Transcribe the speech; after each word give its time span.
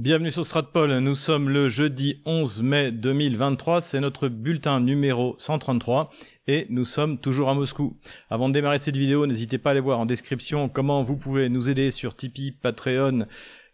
Bienvenue 0.00 0.30
sur 0.30 0.46
Stratpol, 0.46 0.96
nous 1.00 1.14
sommes 1.14 1.50
le 1.50 1.68
jeudi 1.68 2.22
11 2.24 2.62
mai 2.62 2.90
2023, 2.90 3.82
c'est 3.82 4.00
notre 4.00 4.28
bulletin 4.28 4.80
numéro 4.80 5.34
133 5.36 6.10
et 6.46 6.66
nous 6.70 6.86
sommes 6.86 7.18
toujours 7.18 7.50
à 7.50 7.54
Moscou. 7.54 7.98
Avant 8.30 8.48
de 8.48 8.54
démarrer 8.54 8.78
cette 8.78 8.96
vidéo, 8.96 9.26
n'hésitez 9.26 9.58
pas 9.58 9.68
à 9.68 9.72
aller 9.72 9.80
voir 9.80 10.00
en 10.00 10.06
description 10.06 10.70
comment 10.70 11.02
vous 11.02 11.18
pouvez 11.18 11.50
nous 11.50 11.68
aider 11.68 11.90
sur 11.90 12.16
Tipeee, 12.16 12.50
Patreon, 12.50 13.26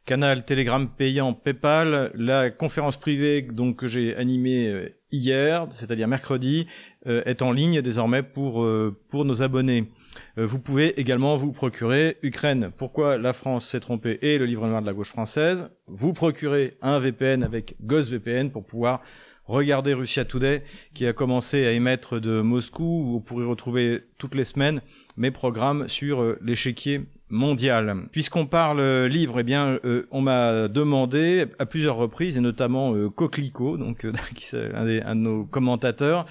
canal 0.05 0.45
Telegram 0.45 0.89
payant, 0.89 1.33
PayPal, 1.33 2.11
la 2.17 2.51
conférence 2.51 2.97
privée 2.97 3.47
que 3.79 3.87
j'ai 3.87 4.17
animée 4.17 4.67
euh, 4.67 4.89
hier, 5.13 5.69
c'est-à-dire 5.71 6.09
mercredi, 6.09 6.67
euh, 7.07 7.23
est 7.25 7.41
en 7.41 7.53
ligne 7.53 7.83
désormais 7.83 8.25
pour 8.25 8.65
euh, 8.65 8.97
pour 9.11 9.25
nos 9.25 9.43
abonnés. 9.43 9.93
Euh, 10.39 10.47
vous 10.47 10.59
pouvez 10.59 10.99
également 11.01 11.37
vous 11.37 11.53
procurer 11.53 12.19
Ukraine. 12.23 12.71
Pourquoi 12.77 13.17
la 13.17 13.33
France 13.33 13.67
s'est 13.67 13.81
trompée 13.81 14.19
et 14.23 14.39
le 14.39 14.45
livre 14.45 14.67
noir 14.67 14.83
de 14.83 14.87
la 14.87 14.93
gauche 14.93 15.09
française? 15.09 15.71
Vous 15.87 16.13
procurez 16.13 16.77
un 16.83 16.99
VPN 16.99 17.43
avec 17.43 17.77
VPN 17.81 18.51
pour 18.51 18.65
pouvoir 18.65 19.03
regarder 19.47 19.95
Russia 19.95 20.25
Today 20.25 20.63
qui 20.95 21.07
a 21.07 21.13
commencé 21.13 21.67
à 21.67 21.73
émettre 21.73 22.21
de 22.21 22.41
Moscou. 22.41 23.03
Vous 23.05 23.21
pourrez 23.21 23.45
retrouver 23.45 24.03
toutes 24.19 24.35
les 24.35 24.45
semaines 24.45 24.81
mes 25.17 25.31
programmes 25.31 25.89
sur 25.89 26.21
euh, 26.21 26.39
l'échiquier 26.43 27.03
mondial. 27.29 28.07
Puisqu'on 28.13 28.47
parle 28.47 28.81
euh, 28.81 29.09
livre, 29.09 29.41
eh 29.41 29.43
bien, 29.43 29.79
on 30.11 30.21
m'a 30.21 30.69
demandé 30.69 31.47
à 31.59 31.67
plusieurs 31.67 31.97
reprises, 31.97 32.37
et 32.37 32.41
notamment 32.41 32.95
euh, 32.95 33.09
Coquelicot, 33.09 33.79
donc 33.79 34.05
un, 34.53 34.85
des, 34.85 35.01
un, 35.01 35.17
de 35.17 35.21
nos 35.21 35.45
commentateurs, 35.45 36.27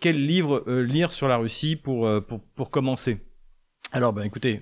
quel 0.00 0.26
livre 0.26 0.64
lire 0.66 1.12
sur 1.12 1.28
la 1.28 1.36
Russie 1.36 1.76
pour, 1.76 2.08
pour, 2.24 2.40
pour 2.40 2.70
commencer? 2.70 3.18
Alors, 3.96 4.12
ben 4.12 4.24
écoutez, 4.24 4.60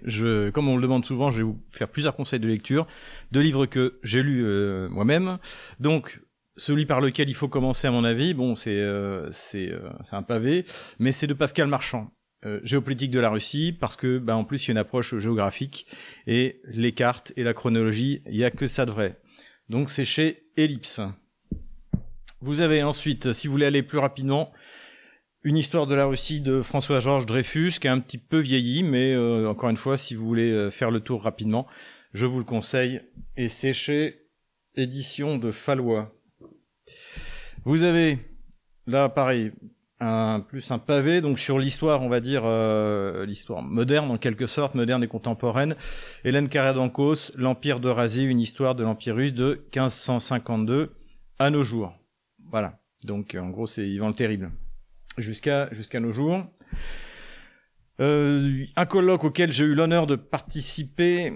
comme 0.53 0.69
on 0.69 0.77
le 0.77 0.83
demande 0.83 1.05
souvent, 1.05 1.33
je 1.33 1.39
vais 1.39 1.43
vous 1.43 1.61
faire 1.73 1.89
plusieurs 1.89 2.15
conseils 2.15 2.39
de 2.39 2.47
lecture, 2.47 2.87
de 3.33 3.41
livres 3.41 3.67
que 3.67 3.99
j'ai 4.05 4.23
lus 4.23 4.47
euh, 4.47 4.89
moi-même. 4.89 5.39
Donc, 5.81 6.21
celui 6.57 6.87
par 6.87 7.01
lequel 7.01 7.29
il 7.29 7.35
faut 7.35 7.49
commencer, 7.49 7.89
à 7.89 7.91
mon 7.91 8.05
avis, 8.05 8.33
bon, 8.33 8.55
c'est 8.55 8.79
euh, 8.79 9.29
c'est 9.33 9.73
euh, 9.73 9.91
un 10.13 10.23
pavé, 10.23 10.65
mais 11.01 11.11
c'est 11.11 11.27
de 11.27 11.35
Pascal 11.35 11.67
Marchand. 11.67 12.13
géopolitique 12.63 13.11
de 13.11 13.19
la 13.19 13.31
Russie, 13.31 13.73
parce 13.73 13.97
que, 13.97 14.19
ben, 14.19 14.37
en 14.37 14.45
plus, 14.45 14.65
il 14.65 14.69
y 14.69 14.71
a 14.71 14.75
une 14.75 14.79
approche 14.79 15.19
géographique 15.19 15.89
et 16.29 16.61
les 16.67 16.93
cartes 16.93 17.33
et 17.37 17.43
la 17.43 17.55
chronologie, 17.55 18.23
il 18.31 18.37
y 18.37 18.45
a 18.45 18.53
que 18.53 18.69
ça 18.69 18.87
de 18.87 18.93
vrai. 18.93 19.19
Donc, 19.69 19.91
c'est 19.91 20.05
chez 20.05 20.45
Ellipse. 20.57 21.01
Vous 22.41 22.61
avez 22.61 22.85
ensuite, 22.85 23.33
si 23.33 23.49
vous 23.49 23.53
voulez 23.53 23.67
aller 23.67 23.83
plus 23.83 23.99
rapidement, 23.99 24.53
une 25.45 25.59
histoire 25.59 25.87
de 25.87 25.95
la 25.95 26.07
Russie 26.07 26.41
de 26.41 26.63
François-Georges 26.63 27.27
Dreyfus 27.27 27.73
qui 27.79 27.87
a 27.87 27.93
un 27.93 28.01
petit 28.01 28.19
peu 28.19 28.39
vieilli, 28.39 28.83
mais 28.83 29.13
euh, 29.13 29.49
encore 29.49 29.69
une 29.69 29.77
fois, 29.77 29.99
si 29.99 30.15
vous 30.15 30.27
voulez 30.27 30.51
euh, 30.51 30.71
faire 30.71 30.91
le 30.91 31.01
tour 31.01 31.23
rapidement, 31.23 31.67
je 32.15 32.25
vous 32.25 32.39
le 32.39 32.45
conseille. 32.45 33.03
Et 33.37 33.49
c'est 33.49 33.75
chez 33.75 34.23
Édition 34.75 35.37
de 35.37 35.51
Fallois. 35.51 36.15
Vous 37.67 37.83
avez 37.83 38.19
là, 38.87 39.11
pareil, 39.11 39.53
un 40.01 40.41
plus 40.41 40.71
un 40.71 40.79
pavé 40.79 41.21
donc 41.21 41.39
sur 41.39 41.59
l'histoire, 41.59 42.03
on 42.03 42.09
va 42.09 42.21
dire 42.21 42.43
euh, 42.45 43.27
l'histoire 43.27 43.63
moderne 43.63 44.11
en 44.11 44.19
quelque 44.19 44.47
sorte, 44.47 44.75
moderne 44.75 45.05
et 45.05 45.09
contemporaine. 45.09 45.77
Hélène 46.25 46.49
Carré-d'Ancos, 46.49 47.33
l'Empire 47.37 47.81
de 47.81 47.91
Razi, 47.91 48.25
une 48.25 48.41
histoire 48.41 48.75
de 48.75 48.83
l'Empire 48.83 49.17
russe 49.17 49.35
de 49.35 49.63
1552 49.75 50.95
à 51.39 51.51
nos 51.51 51.63
jours. 51.63 51.93
Voilà. 52.51 52.81
Donc 53.03 53.37
en 53.39 53.51
gros, 53.51 53.67
c'est 53.67 53.87
Ivan 53.87 54.09
le 54.09 54.15
Terrible 54.15 54.51
jusqu'à 55.19 56.01
nos 56.01 56.13
jours. 56.13 56.45
Euh, 58.01 58.65
un 58.75 58.87
colloque 58.87 59.25
auquel 59.25 59.53
j'ai 59.53 59.65
eu 59.65 59.75
l'honneur 59.75 60.07
de 60.07 60.17
participer, 60.17 61.33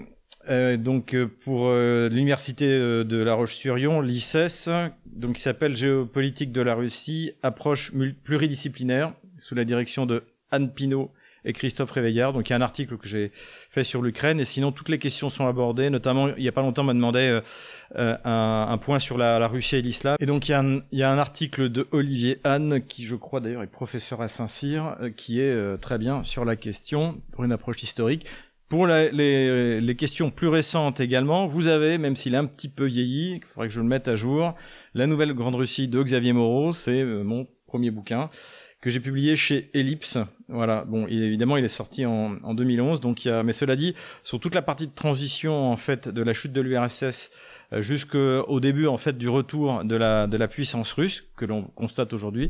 euh, 0.49 0.77
donc 0.77 1.13
euh, 1.13 1.27
pour 1.43 1.69
euh, 1.69 2.09
l'université 2.09 2.65
euh, 2.65 3.03
de 3.03 3.17
La 3.17 3.33
Roche-sur-Yon, 3.33 4.01
l'ICES, 4.01 4.69
donc 5.05 5.35
qui 5.35 5.41
s'appelle 5.41 5.75
Géopolitique 5.75 6.51
de 6.51 6.61
la 6.61 6.75
Russie, 6.75 7.31
approche 7.43 7.91
pluridisciplinaire, 8.23 9.13
sous 9.37 9.55
la 9.55 9.63
direction 9.63 10.05
de 10.05 10.23
Anne 10.51 10.73
Pinault 10.73 11.11
et 11.45 11.53
Christophe 11.53 11.91
Réveillard. 11.91 12.33
Donc 12.33 12.49
il 12.49 12.51
y 12.51 12.53
a 12.53 12.57
un 12.57 12.61
article 12.61 12.97
que 12.97 13.07
j'ai 13.07 13.31
fait 13.69 13.83
sur 13.83 14.01
l'Ukraine 14.01 14.39
et 14.39 14.45
sinon 14.45 14.71
toutes 14.71 14.89
les 14.89 14.99
questions 14.99 15.29
sont 15.29 15.45
abordées. 15.45 15.89
Notamment 15.89 16.29
il 16.37 16.43
y 16.43 16.47
a 16.47 16.51
pas 16.51 16.61
longtemps 16.61 16.81
on 16.81 16.85
m'a 16.85 16.93
demandé 16.93 17.19
euh, 17.19 17.41
euh, 17.97 18.15
un, 18.23 18.67
un, 18.71 18.77
point 18.77 18.99
sur 18.99 19.17
la, 19.17 19.39
la 19.39 19.47
Russie 19.47 19.75
et 19.75 19.81
l'islam. 19.81 20.15
Et 20.19 20.25
donc 20.25 20.47
il 20.47 20.51
y, 20.51 20.53
a 20.53 20.61
un, 20.61 20.81
il 20.91 20.99
y, 20.99 21.03
a 21.03 21.11
un, 21.11 21.17
article 21.17 21.69
de 21.69 21.87
Olivier 21.91 22.39
Anne 22.43 22.81
qui 22.81 23.05
je 23.05 23.15
crois 23.15 23.39
d'ailleurs 23.39 23.63
est 23.63 23.67
professeur 23.67 24.21
à 24.21 24.27
Saint-Cyr 24.27 24.95
euh, 25.01 25.09
qui 25.09 25.41
est 25.41 25.77
très 25.79 25.97
bien 25.97 26.23
sur 26.23 26.45
la 26.45 26.55
question 26.55 27.21
pour 27.31 27.43
une 27.43 27.51
approche 27.51 27.83
historique. 27.83 28.25
Pour 28.69 28.85
la, 28.85 29.09
les, 29.09 29.81
les, 29.81 29.95
questions 29.95 30.29
plus 30.29 30.47
récentes 30.47 30.99
également, 30.99 31.47
vous 31.47 31.65
avez, 31.65 31.97
même 31.97 32.15
s'il 32.15 32.35
est 32.35 32.37
un 32.37 32.45
petit 32.45 32.69
peu 32.69 32.85
vieilli, 32.85 33.37
il 33.37 33.43
faudrait 33.43 33.67
que 33.67 33.73
je 33.73 33.79
le 33.79 33.87
mette 33.87 34.07
à 34.07 34.15
jour, 34.15 34.53
la 34.93 35.07
nouvelle 35.07 35.33
Grande 35.33 35.55
Russie 35.55 35.87
de 35.87 36.03
Xavier 36.03 36.33
Moreau, 36.33 36.71
c'est 36.71 37.03
mon 37.03 37.47
premier 37.65 37.89
bouquin 37.89 38.29
que 38.81 38.89
j'ai 38.89 38.99
publié 38.99 39.35
chez 39.35 39.69
Ellipse. 39.73 40.17
Voilà. 40.47 40.85
Bon, 40.85 41.07
évidemment, 41.07 41.57
il 41.57 41.65
est 41.65 41.67
sorti 41.67 42.05
en, 42.05 42.37
en 42.43 42.53
2011. 42.53 43.01
Donc, 43.01 43.25
il 43.25 43.27
y 43.27 43.31
a, 43.31 43.43
mais 43.43 43.53
cela 43.53 43.75
dit, 43.75 43.95
sur 44.23 44.39
toute 44.39 44.55
la 44.55 44.61
partie 44.61 44.87
de 44.87 44.93
transition 44.93 45.71
en 45.71 45.75
fait 45.75 46.07
de 46.07 46.21
la 46.21 46.33
chute 46.33 46.53
de 46.53 46.61
l'URSS 46.61 47.31
euh, 47.71 47.81
jusqu'au 47.83 48.59
début 48.59 48.87
en 48.87 48.97
fait 48.97 49.15
du 49.15 49.29
retour 49.29 49.83
de 49.83 49.95
la 49.95 50.25
de 50.25 50.37
la 50.37 50.47
puissance 50.47 50.91
russe 50.93 51.25
que 51.37 51.45
l'on 51.45 51.63
constate 51.63 52.13
aujourd'hui, 52.13 52.49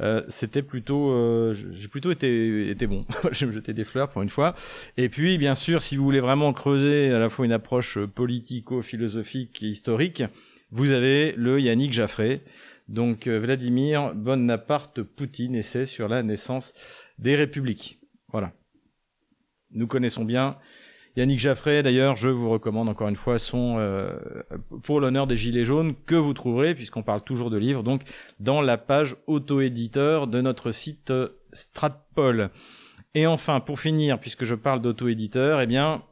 euh, 0.00 0.22
c'était 0.28 0.62
plutôt, 0.62 1.10
euh, 1.10 1.56
j'ai 1.72 1.88
plutôt 1.88 2.12
été 2.12 2.70
été 2.70 2.86
bon. 2.86 3.04
je 3.32 3.46
me 3.46 3.52
jeter 3.52 3.72
des 3.72 3.84
fleurs 3.84 4.08
pour 4.10 4.22
une 4.22 4.28
fois. 4.28 4.54
Et 4.96 5.08
puis, 5.08 5.38
bien 5.38 5.54
sûr, 5.54 5.82
si 5.82 5.96
vous 5.96 6.04
voulez 6.04 6.20
vraiment 6.20 6.52
creuser 6.52 7.12
à 7.12 7.18
la 7.18 7.28
fois 7.28 7.44
une 7.44 7.52
approche 7.52 7.98
politico-philosophique 7.98 9.62
et 9.62 9.66
historique, 9.66 10.22
vous 10.70 10.92
avez 10.92 11.32
le 11.36 11.60
Yannick 11.60 11.92
Jaffré. 11.92 12.42
Donc 12.90 13.28
euh, 13.28 13.38
Vladimir 13.38 14.14
Bonaparte 14.14 15.02
Poutine 15.02 15.54
essaie 15.54 15.86
sur 15.86 16.08
la 16.08 16.22
naissance 16.24 16.74
des 17.18 17.36
républiques. 17.36 18.00
Voilà. 18.28 18.52
Nous 19.70 19.86
connaissons 19.86 20.24
bien 20.24 20.58
Yannick 21.16 21.38
Jaffré, 21.38 21.82
d'ailleurs, 21.82 22.16
je 22.16 22.28
vous 22.28 22.50
recommande 22.50 22.88
encore 22.88 23.08
une 23.08 23.16
fois 23.16 23.38
son 23.38 23.76
euh, 23.78 24.12
pour 24.82 25.00
l'honneur 25.00 25.26
des 25.26 25.36
Gilets 25.36 25.64
jaunes 25.64 25.94
que 26.06 26.14
vous 26.14 26.34
trouverez, 26.34 26.74
puisqu'on 26.74 27.02
parle 27.02 27.22
toujours 27.22 27.50
de 27.50 27.56
livres, 27.58 27.82
donc 27.82 28.02
dans 28.38 28.60
la 28.60 28.78
page 28.78 29.16
auto-éditeur 29.26 30.28
de 30.28 30.40
notre 30.40 30.70
site 30.70 31.12
Stratpol. 31.52 32.50
Et 33.14 33.26
enfin, 33.26 33.58
pour 33.58 33.80
finir, 33.80 34.20
puisque 34.20 34.44
je 34.44 34.54
parle 34.54 34.80
d'auto-éditeur, 34.80 35.60
eh 35.60 35.66
bien, 35.66 36.04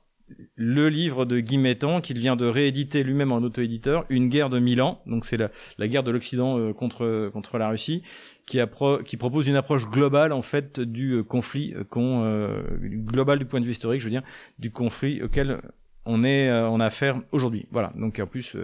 le 0.56 0.89
livre 0.89 1.25
de 1.25 1.41
Guy 1.41 1.59
Mettan 1.59 2.00
qu'il 2.00 2.19
vient 2.19 2.37
de 2.37 2.47
rééditer 2.47 3.03
lui-même 3.03 3.33
en 3.33 3.39
auto-éditeur, 3.39 4.05
Une 4.09 4.28
guerre 4.28 4.50
de 4.50 4.59
mille 4.59 4.83
ans, 4.83 5.00
donc 5.06 5.25
c'est 5.25 5.37
la, 5.37 5.50
la, 5.78 5.89
guerre 5.89 6.03
de 6.03 6.11
l'Occident 6.11 6.59
euh, 6.59 6.72
contre 6.72 7.31
contre 7.33 7.59
la 7.59 7.69
Russie, 7.69 8.03
qui, 8.47 8.59
qui 9.05 9.17
propose 9.17 9.49
une 9.49 9.56
approche 9.56 9.88
globale 9.88 10.33
en 10.33 10.43
fait 10.43 10.81
du 10.81 11.12
euh, 11.12 11.22
conflit 11.22 11.75
euh, 11.75 11.84
qu'on 11.84 12.49
global 12.81 13.38
du 13.38 13.44
point 13.44 13.61
de 13.61 13.65
vue 13.65 13.72
historique, 13.72 14.00
je 14.00 14.06
veux 14.06 14.11
dire, 14.11 14.22
du 14.59 14.71
conflit 14.71 15.22
auquel 15.22 15.61
on 16.05 16.25
est 16.25 16.50
en 16.50 16.81
affaire 16.81 17.21
aujourd'hui. 17.33 17.67
Voilà. 17.71 17.93
Donc 17.94 18.19
en 18.19 18.27
plus, 18.27 18.56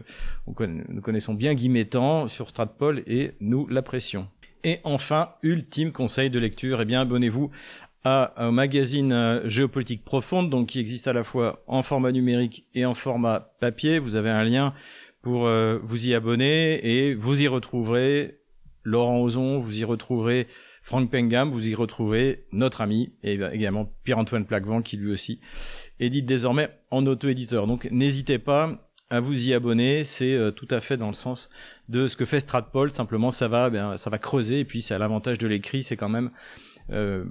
nous 0.47 1.01
connaissons 1.03 1.35
bien 1.35 1.53
Guy 1.53 1.69
Mettan 1.69 2.27
sur 2.27 2.49
Stratpol 2.49 3.03
et 3.07 3.33
nous 3.41 3.67
l'apprécions. 3.69 4.29
Et 4.65 4.81
enfin, 4.83 5.29
ultime 5.43 5.93
conseil 5.93 6.31
de 6.31 6.39
lecture, 6.39 6.81
eh 6.81 6.87
bien 6.87 7.03
abonnez-vous 7.03 7.51
à 8.05 8.35
un 8.37 8.53
magazine 8.53 9.13
euh, 9.13 9.49
géopolitique 9.49 10.05
profonde, 10.05 10.51
donc 10.51 10.69
qui 10.69 10.79
existe 10.79 11.09
à 11.09 11.13
la 11.13 11.25
fois 11.25 11.65
en 11.67 11.83
format 11.83 12.13
numérique 12.13 12.67
et 12.75 12.85
en 12.85 12.95
format 12.95 13.55
papier. 13.61 13.99
Vous 13.99 14.15
avez 14.15 14.31
un 14.31 14.45
lien 14.45 14.75
pour 15.23 15.47
euh, 15.47 15.79
vous 15.83 16.09
y 16.09 16.15
abonner 16.15 16.87
et 16.87 17.15
vous 17.15 17.43
y 17.43 17.49
retrouverez 17.49 18.41
Laurent 18.83 19.21
Ozon, 19.23 19.59
vous 19.59 19.79
y 19.79 19.85
retrouverez 19.85 20.47
Frank 20.83 21.11
Pengam, 21.11 21.51
vous 21.51 21.67
y 21.67 21.75
retrouverez 21.75 22.45
notre 22.53 22.83
ami 22.83 23.15
et 23.23 23.41
également 23.53 23.91
Pierre-Antoine 24.05 24.45
Plaquevent 24.45 24.83
qui 24.83 24.99
lui 24.99 25.11
aussi 25.11 25.41
édite 25.99 26.27
désormais 26.27 26.69
en 26.91 27.07
auto-éditeur. 27.07 27.67
Donc 27.67 27.89
n'hésitez 27.91 28.39
pas 28.39 28.91
à 29.09 29.21
vous 29.21 29.49
y 29.49 29.55
abonner, 29.55 30.05
c'est 30.05 30.35
euh, 30.35 30.51
tout 30.51 30.69
à 30.71 30.81
fait 30.81 30.99
dans 30.99 31.07
le 31.09 31.15
sens 31.15 31.49
de 31.89 32.07
ce 32.07 32.17
que 32.17 32.27
fait 32.27 32.41
Stratpol. 32.41 32.91
Simplement, 32.91 33.31
ça 33.31 33.49
va, 33.49 33.71
bien, 33.71 33.97
ça 33.97 34.11
va 34.11 34.19
creuser 34.19 34.61
et 34.61 34.65
puis 34.67 34.83
c'est 34.83 34.93
à 34.93 34.99
l'avantage 34.99 35.39
de 35.39 35.47
l'écrit, 35.47 35.83
c'est 35.83 35.97
quand 35.97 36.11
même 36.11 36.31
euh, 36.91 37.25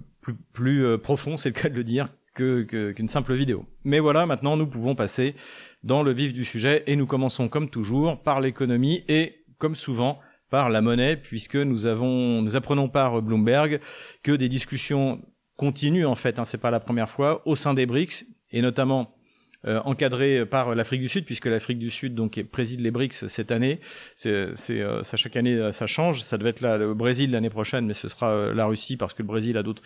plus, 0.53 0.85
euh, 0.85 0.97
profond, 0.97 1.37
c'est 1.37 1.49
le 1.49 1.61
cas 1.61 1.69
de 1.69 1.75
le 1.75 1.83
dire, 1.83 2.09
qu'une 2.33 3.09
simple 3.09 3.33
vidéo. 3.33 3.65
Mais 3.83 3.99
voilà, 3.99 4.25
maintenant 4.25 4.57
nous 4.57 4.65
pouvons 4.65 4.95
passer 4.95 5.35
dans 5.83 6.01
le 6.01 6.11
vif 6.11 6.33
du 6.33 6.45
sujet 6.45 6.83
et 6.87 6.95
nous 6.95 7.05
commençons 7.05 7.47
comme 7.47 7.69
toujours 7.69 8.21
par 8.23 8.41
l'économie 8.41 9.03
et 9.07 9.43
comme 9.59 9.75
souvent 9.75 10.19
par 10.49 10.69
la 10.69 10.81
monnaie 10.81 11.15
puisque 11.15 11.55
nous 11.55 11.85
avons 11.85 12.41
nous 12.41 12.55
apprenons 12.55 12.89
par 12.89 13.21
Bloomberg 13.21 13.79
que 14.23 14.31
des 14.31 14.49
discussions 14.49 15.21
continuent 15.57 16.07
en 16.07 16.15
fait, 16.15 16.39
hein, 16.39 16.45
c'est 16.45 16.57
pas 16.57 16.71
la 16.71 16.79
première 16.79 17.09
fois 17.09 17.43
au 17.45 17.55
sein 17.55 17.75
des 17.75 17.85
BRICS 17.85 18.25
et 18.51 18.61
notamment 18.61 19.15
euh, 19.65 19.79
encadré 19.85 20.45
par 20.45 20.75
l'Afrique 20.75 21.01
du 21.01 21.09
Sud, 21.09 21.25
puisque 21.25 21.45
l'Afrique 21.45 21.79
du 21.79 21.89
Sud 21.89 22.15
donc 22.15 22.41
préside 22.51 22.81
les 22.81 22.91
BRICS 22.91 23.27
cette 23.27 23.51
année. 23.51 23.79
C'est, 24.15 24.47
c'est 24.55 24.81
euh, 24.81 25.03
ça 25.03 25.17
chaque 25.17 25.35
année 25.35 25.71
ça 25.71 25.87
change. 25.87 26.21
Ça 26.23 26.37
devait 26.37 26.51
être 26.51 26.61
là, 26.61 26.77
le 26.77 26.93
Brésil 26.93 27.31
l'année 27.31 27.49
prochaine, 27.49 27.85
mais 27.85 27.93
ce 27.93 28.07
sera 28.07 28.53
la 28.53 28.65
Russie 28.65 28.97
parce 28.97 29.13
que 29.13 29.21
le 29.21 29.27
Brésil 29.27 29.57
a 29.57 29.63
d'autres 29.63 29.83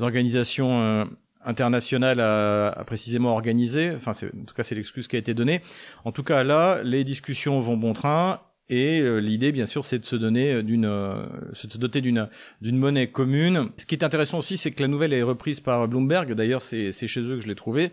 organisations 0.00 1.08
international 1.44 2.20
a, 2.20 2.84
précisément 2.86 3.32
organisé. 3.32 3.92
Enfin, 3.94 4.12
en 4.12 4.44
tout 4.44 4.54
cas, 4.54 4.62
c'est 4.62 4.74
l'excuse 4.74 5.08
qui 5.08 5.16
a 5.16 5.18
été 5.18 5.34
donnée. 5.34 5.60
En 6.04 6.12
tout 6.12 6.22
cas, 6.22 6.44
là, 6.44 6.82
les 6.82 7.04
discussions 7.04 7.60
vont 7.60 7.76
bon 7.76 7.92
train. 7.92 8.40
Et 8.68 9.02
euh, 9.02 9.18
l'idée, 9.18 9.52
bien 9.52 9.66
sûr, 9.66 9.84
c'est 9.84 9.98
de 9.98 10.04
se 10.04 10.16
donner 10.16 10.52
euh, 10.52 10.62
d'une, 10.62 10.86
euh, 10.86 11.26
se 11.52 11.66
doter 11.76 12.00
d'une 12.00 12.28
d'une 12.62 12.78
monnaie 12.78 13.08
commune. 13.08 13.68
Ce 13.76 13.84
qui 13.84 13.94
est 13.94 14.04
intéressant 14.04 14.38
aussi, 14.38 14.56
c'est 14.56 14.70
que 14.70 14.80
la 14.80 14.88
nouvelle 14.88 15.12
est 15.12 15.22
reprise 15.22 15.60
par 15.60 15.88
Bloomberg. 15.88 16.32
D'ailleurs, 16.32 16.62
c'est 16.62 16.90
c'est 16.90 17.06
chez 17.06 17.20
eux 17.20 17.36
que 17.36 17.42
je 17.42 17.48
l'ai 17.48 17.54
trouvée. 17.54 17.90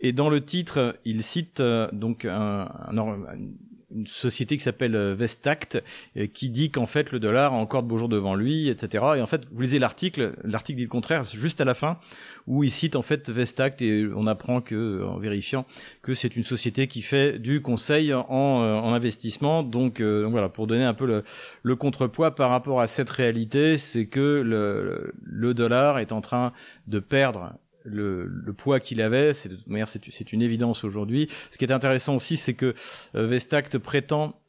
Et 0.00 0.12
dans 0.12 0.28
le 0.28 0.44
titre, 0.44 0.98
il 1.04 1.22
cite 1.22 1.62
donc 1.92 2.24
un, 2.24 2.70
un, 2.88 2.94
une 3.94 4.06
société 4.06 4.56
qui 4.56 4.62
s'appelle 4.62 4.94
euh, 4.94 5.14
Vestact 5.14 5.82
euh, 6.16 6.26
qui 6.26 6.50
dit 6.50 6.70
qu'en 6.70 6.86
fait 6.86 7.12
le 7.12 7.20
dollar 7.20 7.54
a 7.54 7.56
encore 7.56 7.82
de 7.82 7.88
beaux 7.88 7.98
jours 7.98 8.08
devant 8.08 8.34
lui, 8.34 8.68
etc. 8.68 9.04
Et 9.16 9.22
en 9.22 9.26
fait, 9.26 9.46
vous 9.52 9.60
lisez 9.60 9.78
l'article, 9.78 10.34
l'article 10.44 10.78
dit 10.78 10.84
le 10.84 10.88
contraire, 10.88 11.24
juste 11.24 11.60
à 11.60 11.64
la 11.64 11.74
fin, 11.74 11.98
où 12.46 12.64
il 12.64 12.70
cite 12.70 12.96
en 12.96 13.02
fait 13.02 13.30
Vestact 13.30 13.82
et 13.82 14.06
on 14.14 14.26
apprend 14.26 14.60
que, 14.60 15.04
en 15.04 15.18
vérifiant, 15.18 15.66
que 16.02 16.14
c'est 16.14 16.36
une 16.36 16.42
société 16.42 16.86
qui 16.88 17.02
fait 17.02 17.38
du 17.38 17.62
conseil 17.62 18.12
en, 18.12 18.24
euh, 18.28 18.74
en 18.74 18.92
investissement. 18.92 19.62
Donc, 19.62 19.86
donc, 19.86 20.32
voilà, 20.32 20.48
pour 20.48 20.66
donner 20.66 20.84
un 20.84 20.94
peu 20.94 21.06
le, 21.06 21.22
le 21.62 21.76
contrepoids 21.76 22.34
par 22.34 22.50
rapport 22.50 22.80
à 22.80 22.86
cette 22.86 23.10
réalité, 23.10 23.78
c'est 23.78 24.06
que 24.06 24.42
le, 24.44 25.14
le 25.22 25.54
dollar 25.54 25.98
est 25.98 26.12
en 26.12 26.20
train 26.20 26.52
de 26.86 26.98
perdre 26.98 27.54
le, 27.86 28.26
le 28.26 28.52
poids 28.52 28.80
qu'il 28.80 29.00
avait. 29.00 29.32
C'est 29.32 29.48
de 29.48 29.56
toute 29.56 29.66
manière, 29.66 29.88
c'est 29.88 30.32
une 30.32 30.42
évidence 30.42 30.84
aujourd'hui. 30.84 31.28
Ce 31.50 31.58
qui 31.58 31.64
est 31.64 31.72
intéressant 31.72 32.16
aussi, 32.16 32.36
c'est 32.36 32.54
que 32.54 32.74
euh, 33.14 33.26
Vestact 33.26 33.78
prétend 33.78 34.40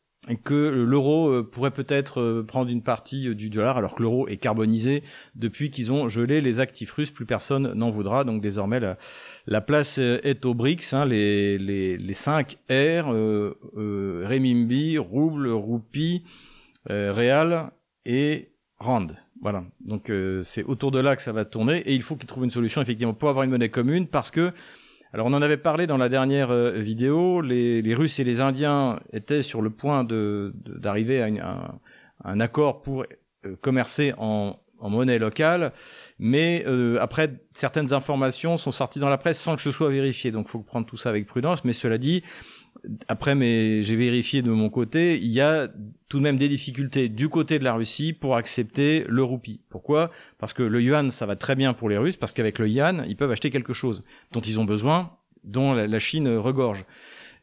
que 0.43 0.53
l'euro 0.53 1.29
euh, 1.29 1.43
pourrait 1.43 1.71
peut-être 1.71 2.19
euh, 2.19 2.43
prendre 2.43 2.69
une 2.69 2.81
partie 2.81 3.33
du 3.33 3.49
dollar 3.49 3.77
alors 3.77 3.95
que 3.95 4.01
l'euro 4.03 4.27
est 4.27 4.37
carbonisé 4.37 5.03
depuis 5.35 5.71
qu'ils 5.71 5.91
ont 5.91 6.09
gelé 6.09 6.41
les 6.41 6.59
actifs 6.59 6.91
russes 6.91 7.11
plus 7.11 7.25
personne 7.25 7.71
n'en 7.73 7.91
voudra 7.91 8.25
donc 8.25 8.41
désormais 8.41 8.81
la, 8.81 8.97
la 9.45 9.61
place 9.61 9.99
est 9.99 10.45
aux 10.45 10.53
BRICS 10.53 10.93
hein, 10.93 11.05
les, 11.05 11.57
les, 11.57 11.97
les 11.97 12.13
5 12.13 12.57
R 12.69 13.09
euh, 13.13 13.57
euh, 13.77 14.99
rouble 14.99 15.47
roupie 15.49 16.23
euh, 16.89 17.13
réal 17.13 17.71
et 18.05 18.51
rand 18.79 19.07
voilà. 19.41 19.63
Donc 19.81 20.09
euh, 20.09 20.41
c'est 20.41 20.63
autour 20.63 20.91
de 20.91 20.99
là 20.99 21.15
que 21.15 21.21
ça 21.21 21.31
va 21.31 21.45
tourner 21.45 21.79
et 21.79 21.93
il 21.93 22.01
faut 22.01 22.15
qu'ils 22.15 22.27
trouvent 22.27 22.43
une 22.43 22.49
solution 22.49 22.81
effectivement 22.81 23.13
pour 23.13 23.29
avoir 23.29 23.43
une 23.43 23.51
monnaie 23.51 23.69
commune 23.69 24.07
parce 24.07 24.31
que 24.31 24.51
alors 25.13 25.27
on 25.27 25.33
en 25.33 25.41
avait 25.41 25.57
parlé 25.57 25.87
dans 25.87 25.97
la 25.97 26.09
dernière 26.09 26.51
euh, 26.51 26.71
vidéo, 26.71 27.41
les, 27.41 27.81
les, 27.81 27.95
Russes 27.95 28.19
et 28.19 28.23
les 28.23 28.41
Indiens 28.41 28.99
étaient 29.13 29.41
sur 29.41 29.61
le 29.61 29.69
point 29.69 30.03
de 30.03 30.53
d'arriver 30.65 31.21
à, 31.21 31.25
un, 31.25 31.79
un, 32.23 32.39
accord 32.39 32.81
pour 32.81 33.03
euh, 33.45 33.55
commercer 33.61 34.13
en, 34.17 34.59
en, 34.79 34.89
monnaie 34.89 35.19
locale, 35.19 35.71
mais 36.19 36.65
après 36.99 37.39
certaines 37.53 37.93
informations 37.93 38.57
sont 38.57 38.71
sorties 38.71 38.99
dans 38.99 39.09
la 39.09 39.17
presse 39.17 39.39
sans 39.39 39.55
que 39.55 39.61
ce 39.61 39.71
soit 39.71 39.89
vérifié, 39.89 40.31
donc 40.31 40.49
faut 40.49 40.59
prendre 40.59 40.85
tout 40.85 40.97
ça 40.97 41.09
avec 41.09 41.25
prudence. 41.25 41.63
Mais 41.63 41.73
cela 41.73 41.97
dit, 41.97 42.23
après, 43.07 43.35
mais 43.35 43.83
j'ai 43.83 43.95
vérifié 43.95 44.41
de 44.41 44.51
mon 44.51 44.69
côté, 44.69 45.17
il 45.17 45.31
y 45.31 45.41
a 45.41 45.67
tout 46.09 46.17
de 46.19 46.23
même 46.23 46.37
des 46.37 46.47
difficultés 46.47 47.09
du 47.09 47.29
côté 47.29 47.59
de 47.59 47.63
la 47.63 47.73
Russie 47.73 48.13
pour 48.13 48.35
accepter 48.35 49.05
le 49.07 49.23
roupie. 49.23 49.61
Pourquoi? 49.69 50.11
Parce 50.37 50.53
que 50.53 50.63
le 50.63 50.81
yuan, 50.81 51.09
ça 51.09 51.25
va 51.25 51.35
très 51.35 51.55
bien 51.55 51.73
pour 51.73 51.89
les 51.89 51.97
Russes, 51.97 52.17
parce 52.17 52.33
qu'avec 52.33 52.59
le 52.59 52.69
yuan, 52.69 53.05
ils 53.07 53.15
peuvent 53.15 53.31
acheter 53.31 53.49
quelque 53.49 53.73
chose 53.73 54.03
dont 54.31 54.41
ils 54.41 54.59
ont 54.59 54.65
besoin, 54.65 55.11
dont 55.43 55.73
la 55.73 55.99
Chine 55.99 56.27
regorge. 56.37 56.85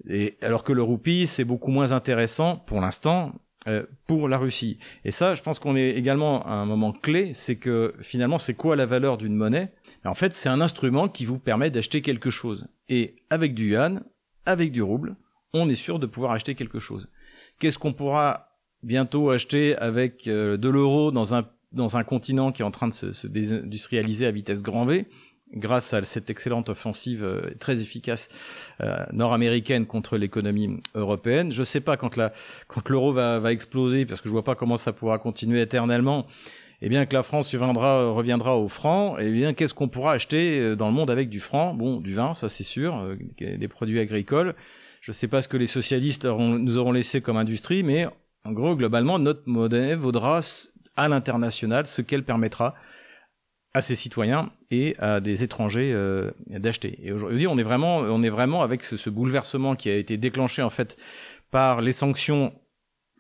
Et 0.09 0.37
alors 0.43 0.65
que 0.65 0.73
le 0.73 0.83
roupie, 0.83 1.27
c'est 1.27 1.45
beaucoup 1.45 1.71
moins 1.71 1.93
intéressant 1.93 2.57
pour 2.57 2.81
l'instant 2.81 3.33
euh, 3.67 3.85
pour 4.07 4.29
la 4.29 4.37
Russie. 4.37 4.79
Et 5.05 5.11
ça, 5.11 5.35
je 5.35 5.43
pense 5.43 5.59
qu'on 5.59 5.77
est 5.77 5.91
également 5.91 6.45
à 6.47 6.53
un 6.53 6.67
moment 6.67 6.93
clé, 6.93 7.33
c'est 7.33 7.57
que 7.57 7.95
finalement, 8.01 8.37
c'est 8.37 8.55
quoi 8.55 8.77
la 8.77 8.85
valeur 8.85 9.17
d'une 9.17 9.35
monnaie? 9.35 9.73
En 10.05 10.15
fait, 10.15 10.35
c'est 10.35 10.51
un 10.51 10.61
instrument 10.61 11.09
qui 11.09 11.25
vous 11.25 11.39
permet 11.39 11.71
d'acheter 11.71 12.03
quelque 12.03 12.29
chose. 12.29 12.67
Et 12.91 13.17
avec 13.31 13.55
du 13.55 13.71
yuan, 13.71 14.03
avec 14.45 14.71
du 14.71 14.83
rouble, 14.83 15.17
on 15.61 15.69
est 15.69 15.75
sûr 15.75 15.99
de 15.99 16.07
pouvoir 16.07 16.33
acheter 16.33 16.55
quelque 16.55 16.79
chose. 16.79 17.09
Qu'est-ce 17.59 17.79
qu'on 17.79 17.93
pourra 17.93 18.49
bientôt 18.83 19.31
acheter 19.31 19.77
avec 19.77 20.27
euh, 20.27 20.57
de 20.57 20.69
l'euro 20.69 21.11
dans 21.11 21.35
un, 21.35 21.49
dans 21.73 21.97
un 21.97 22.05
continent 22.05 22.53
qui 22.53 22.63
est 22.63 22.65
en 22.65 22.71
train 22.71 22.89
de 22.89 22.93
se, 22.93 23.13
se 23.13 23.27
désindustrialiser 23.27 24.27
à 24.27 24.31
vitesse 24.31 24.63
grand 24.63 24.85
V 24.85 25.07
grâce 25.55 25.95
à 25.95 26.03
cette 26.03 26.31
excellente 26.31 26.69
offensive 26.69 27.23
euh, 27.23 27.55
très 27.61 27.81
efficace 27.81 28.29
euh, 28.81 28.97
nord-américaine 29.13 29.87
contre 29.87 30.17
l'économie 30.17 30.81
européenne. 30.95 31.53
Je 31.53 31.61
ne 31.61 31.65
sais 31.65 31.81
pas 31.81 31.97
quand 31.97 32.17
la 32.17 32.33
quand 32.67 32.89
l'euro 32.89 33.13
va, 33.13 33.39
va 33.39 33.53
exploser, 33.53 34.05
parce 34.05 34.21
que 34.21 34.29
je 34.29 34.33
vois 34.33 34.45
pas 34.45 34.57
comment 34.57 34.77
ça 34.77 34.93
pourra 34.93 35.19
continuer 35.19 35.61
éternellement. 35.61 36.27
Eh 36.83 36.89
bien 36.89 37.07
que 37.07 37.15
la 37.15 37.23
France 37.23 37.55
reviendra, 37.55 38.11
reviendra 38.11 38.59
au 38.59 38.69
franc, 38.69 39.17
eh 39.19 39.31
bien 39.31 39.55
qu'est-ce 39.55 39.73
qu'on 39.73 39.89
pourra 39.89 40.13
acheter 40.13 40.77
dans 40.77 40.89
le 40.89 40.93
monde 40.93 41.11
avec 41.11 41.31
du 41.31 41.41
franc? 41.41 41.73
Bon, 41.73 41.99
du 42.01 42.13
vin, 42.13 42.35
ça 42.35 42.51
c'est 42.51 42.65
sûr, 42.65 43.17
des 43.39 43.69
produits 43.69 44.01
agricoles. 44.01 44.55
Je 45.05 45.11
ne 45.11 45.13
sais 45.15 45.29
pas 45.29 45.43
ce 45.43 45.49
que 45.49 45.59
les 45.59 45.67
socialistes 45.67 46.25
nous 46.25 46.79
auront 46.79 46.93
laissé 46.93 47.21
comme 47.21 47.37
industrie, 47.37 47.83
mais 47.83 48.07
en 48.45 48.53
gros, 48.53 48.75
globalement, 48.75 49.19
notre 49.19 49.43
monnaie 49.45 49.95
vaudra 49.95 50.41
à 50.97 51.09
l'international 51.09 51.87
ce 51.87 52.01
qu'elle 52.01 52.25
permettra 52.25 52.75
à 53.75 53.83
ses 53.83 53.97
citoyens 53.97 54.51
et 54.71 54.97
à 55.01 55.21
des 55.21 55.43
étrangers 55.45 55.93
euh, 55.93 56.31
d'acheter. 56.49 56.99
Et 57.03 57.13
aujourd'hui, 57.13 57.47
on 57.47 57.59
est 57.59 57.63
vraiment, 57.63 57.99
on 57.99 58.23
est 58.23 58.31
vraiment 58.31 58.63
avec 58.63 58.83
ce, 58.83 59.11
bouleversement 59.11 59.77
qui 59.77 59.91
a 59.91 59.97
été 59.97 60.17
déclenché 60.17 60.63
en 60.63 60.71
fait 60.71 60.97
par 61.51 61.83
les 61.83 61.93
sanctions 61.93 62.55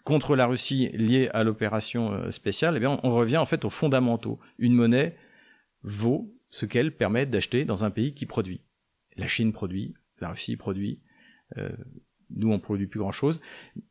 contre 0.04 0.36
la 0.36 0.46
Russie 0.46 0.88
liées 0.94 1.28
à 1.34 1.44
l'opération 1.44 2.14
euh, 2.14 2.30
spéciale. 2.30 2.78
Eh 2.78 2.80
bien, 2.80 2.98
on 3.02 3.14
revient 3.14 3.36
en 3.36 3.44
fait 3.44 3.62
aux 3.66 3.70
fondamentaux. 3.70 4.38
Une 4.58 4.72
monnaie 4.72 5.18
vaut 5.82 6.34
ce 6.48 6.64
qu'elle 6.64 6.96
permet 6.96 7.26
d'acheter 7.26 7.66
dans 7.66 7.84
un 7.84 7.90
pays 7.90 8.14
qui 8.14 8.24
produit. 8.24 8.62
La 9.18 9.26
Chine 9.26 9.52
produit, 9.52 9.92
la 10.22 10.30
Russie 10.30 10.56
produit, 10.56 11.02
nous, 12.36 12.52
on 12.52 12.58
produit 12.58 12.86
plus 12.86 13.00
grand 13.00 13.12
chose, 13.12 13.40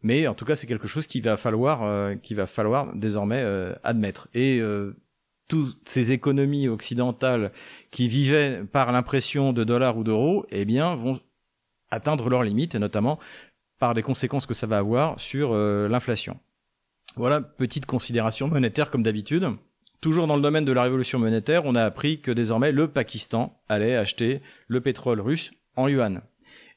mais 0.02 0.28
en 0.28 0.34
tout 0.34 0.46
cas, 0.46 0.56
c'est 0.56 0.68
quelque 0.68 0.88
chose 0.88 1.08
qu'il 1.08 1.24
va 1.24 1.38
falloir, 1.38 1.84
euh, 1.84 2.16
va 2.32 2.46
falloir 2.46 2.96
désormais 2.96 3.42
euh, 3.42 3.74
admettre. 3.84 4.28
Et 4.34 4.62
toutes 5.48 5.78
ces 5.88 6.12
économies 6.12 6.68
occidentales 6.68 7.52
qui 7.92 8.08
vivaient 8.08 8.64
par 8.64 8.92
l'impression 8.92 9.54
de 9.54 9.64
dollars 9.64 9.98
ou 9.98 10.04
d'euros, 10.04 10.46
eh 10.50 10.66
bien, 10.66 10.96
vont 10.96 11.20
atteindre 11.92 12.30
leurs 12.30 12.44
limites, 12.44 12.76
notamment 12.76 13.20
par 13.80 13.94
des 13.94 14.02
conséquences 14.02 14.46
que 14.46 14.54
ça 14.54 14.68
va 14.68 14.78
avoir 14.78 15.20
sur 15.20 15.54
l'inflation. 15.54 16.40
Voilà, 17.16 17.42
petite 17.42 17.86
considération 17.86 18.48
monétaire 18.48 18.90
comme 18.90 19.04
d'habitude. 19.04 19.50
Toujours 20.02 20.28
dans 20.28 20.36
le 20.36 20.42
domaine 20.42 20.66
de 20.66 20.72
la 20.72 20.84
révolution 20.84 21.20
monétaire, 21.20 21.66
on 21.66 21.76
a 21.76 21.84
appris 21.84 22.20
que 22.20 22.32
désormais 22.32 22.72
le 22.72 22.88
Pakistan 22.88 23.62
allait 23.70 23.96
acheter 23.96 24.42
le 24.68 24.82
pétrole 24.82 25.22
russe 25.22 25.52
en 25.76 25.88
yuan. 25.88 26.22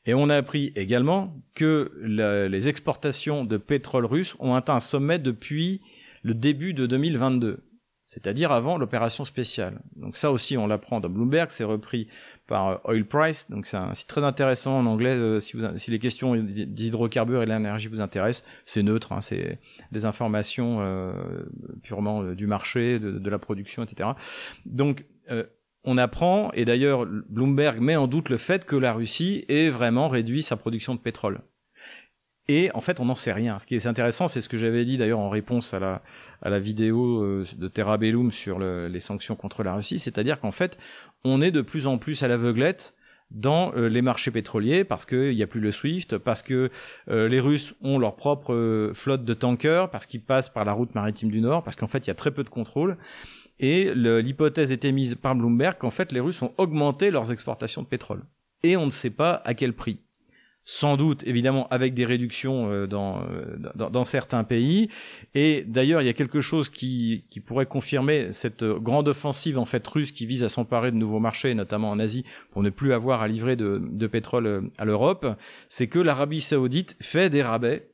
Et 0.06 0.14
on 0.14 0.28
a 0.28 0.36
appris 0.36 0.72
également 0.76 1.36
que 1.54 1.92
les 2.00 2.68
exportations 2.68 3.44
de 3.44 3.56
pétrole 3.56 4.06
russe 4.06 4.36
ont 4.38 4.54
atteint 4.54 4.76
un 4.76 4.80
sommet 4.80 5.18
depuis 5.18 5.82
le 6.22 6.34
début 6.34 6.74
de 6.74 6.86
2022, 6.86 7.64
c'est-à-dire 8.06 8.52
avant 8.52 8.78
l'opération 8.78 9.24
spéciale. 9.24 9.80
Donc 9.96 10.16
ça 10.16 10.30
aussi, 10.30 10.56
on 10.56 10.68
l'apprend 10.68 11.00
dans 11.00 11.08
Bloomberg, 11.08 11.50
c'est 11.50 11.64
repris 11.64 12.08
par 12.46 12.68
euh, 12.68 12.76
Oil 12.84 13.04
Price, 13.04 13.50
donc 13.50 13.66
c'est 13.66 13.76
un 13.76 13.94
site 13.94 14.08
très 14.08 14.22
intéressant 14.22 14.78
en 14.78 14.86
anglais. 14.86 15.14
Euh, 15.14 15.40
si, 15.40 15.56
les 15.90 15.98
questions 15.98 16.36
d'hydrocarbures 16.36 17.42
et 17.42 17.46
de 17.46 17.50
l'énergie 17.50 17.88
vous 17.88 18.00
intéressent, 18.00 18.44
c'est 18.64 18.84
neutre, 18.84 19.12
hein, 19.12 19.20
c'est 19.20 19.58
des 19.90 20.04
informations 20.04 20.78
euh, 20.80 21.12
purement 21.82 22.22
du 22.22 22.46
marché, 22.46 23.00
de, 23.00 23.12
de, 23.12 23.30
la 23.30 23.38
production, 23.38 23.82
etc. 23.82 24.10
Donc 24.66 25.04
on 25.86 25.96
apprend, 25.96 26.50
et 26.52 26.64
d'ailleurs 26.64 27.06
Bloomberg 27.06 27.80
met 27.80 27.96
en 27.96 28.08
doute 28.08 28.28
le 28.28 28.36
fait 28.36 28.64
que 28.64 28.76
la 28.76 28.92
Russie 28.92 29.44
ait 29.48 29.70
vraiment 29.70 30.08
réduit 30.08 30.42
sa 30.42 30.56
production 30.56 30.94
de 30.94 31.00
pétrole. 31.00 31.40
Et 32.48 32.70
en 32.74 32.80
fait, 32.80 33.00
on 33.00 33.06
n'en 33.06 33.14
sait 33.14 33.32
rien. 33.32 33.58
Ce 33.58 33.66
qui 33.66 33.74
est 33.74 33.86
intéressant, 33.86 34.28
c'est 34.28 34.40
ce 34.40 34.48
que 34.48 34.56
j'avais 34.56 34.84
dit 34.84 34.98
d'ailleurs 34.98 35.18
en 35.18 35.30
réponse 35.30 35.74
à 35.74 36.02
la, 36.42 36.58
vidéo 36.58 37.22
euh, 37.22 37.44
de 37.56 37.68
Terra 37.68 37.98
Bellum 37.98 38.30
sur 38.30 38.58
le, 38.58 38.86
les 38.88 39.00
sanctions 39.00 39.34
contre 39.34 39.62
la 39.62 39.74
Russie, 39.74 39.98
c'est-à-dire 39.98 40.40
qu'en 40.40 40.52
fait, 40.52 40.78
on 41.24 41.40
est 41.40 41.50
de 41.50 41.60
plus 41.60 41.86
en 41.86 41.98
plus 41.98 42.22
à 42.22 42.28
l'aveuglette 42.28 42.94
dans 43.32 43.74
euh, 43.74 43.88
les 43.88 44.02
marchés 44.02 44.30
pétroliers 44.30 44.84
parce 44.84 45.04
qu'il 45.04 45.34
n'y 45.34 45.42
a 45.42 45.48
plus 45.48 45.58
le 45.58 45.72
SWIFT, 45.72 46.18
parce 46.18 46.44
que 46.44 46.70
euh, 47.10 47.28
les 47.28 47.40
Russes 47.40 47.74
ont 47.82 47.98
leur 47.98 48.14
propre 48.14 48.92
flotte 48.94 49.24
de 49.24 49.34
tankers, 49.34 49.90
parce 49.90 50.06
qu'ils 50.06 50.22
passent 50.22 50.48
par 50.48 50.64
la 50.64 50.72
route 50.72 50.94
maritime 50.94 51.30
du 51.30 51.40
Nord, 51.40 51.64
parce 51.64 51.74
qu'en 51.74 51.88
fait, 51.88 52.06
il 52.06 52.08
y 52.08 52.12
a 52.12 52.14
très 52.14 52.30
peu 52.30 52.44
de 52.44 52.48
contrôle. 52.48 52.96
Et 53.58 53.94
l'hypothèse 53.94 54.72
était 54.72 54.92
mise 54.92 55.14
par 55.14 55.34
Bloomberg 55.34 55.78
qu'en 55.78 55.90
fait 55.90 56.12
les 56.12 56.20
Russes 56.20 56.42
ont 56.42 56.52
augmenté 56.58 57.10
leurs 57.10 57.32
exportations 57.32 57.82
de 57.82 57.86
pétrole. 57.86 58.22
Et 58.62 58.76
on 58.76 58.86
ne 58.86 58.90
sait 58.90 59.10
pas 59.10 59.42
à 59.44 59.54
quel 59.54 59.72
prix. 59.72 59.98
Sans 60.68 60.96
doute, 60.96 61.22
évidemment, 61.24 61.68
avec 61.68 61.94
des 61.94 62.04
réductions 62.04 62.72
euh, 62.72 62.88
dans, 62.88 63.22
euh, 63.22 63.56
dans, 63.76 63.88
dans, 63.88 64.04
certains 64.04 64.42
pays. 64.42 64.90
Et 65.32 65.62
d'ailleurs, 65.64 66.02
il 66.02 66.06
y 66.06 66.08
a 66.08 66.12
quelque 66.12 66.40
chose 66.40 66.70
qui, 66.70 67.24
qui 67.30 67.38
pourrait 67.38 67.66
confirmer 67.66 68.32
cette 68.32 68.64
grande 68.64 69.06
offensive 69.06 69.60
en 69.60 69.64
fait 69.64 69.86
russe 69.86 70.10
qui 70.10 70.26
vise 70.26 70.42
à 70.42 70.48
s'emparer 70.48 70.90
de 70.90 70.96
nouveaux 70.96 71.20
marchés, 71.20 71.54
notamment 71.54 71.90
en 71.90 72.00
Asie, 72.00 72.24
pour 72.50 72.64
ne 72.64 72.70
plus 72.70 72.92
avoir 72.92 73.22
à 73.22 73.28
livrer 73.28 73.54
de, 73.54 73.80
de 73.80 74.06
pétrole 74.08 74.46
euh, 74.46 74.60
à 74.76 74.84
l'Europe. 74.84 75.24
C'est 75.68 75.86
que 75.86 76.00
l'Arabie 76.00 76.40
saoudite 76.40 76.96
fait 77.00 77.30
des 77.30 77.44
rabais 77.44 77.88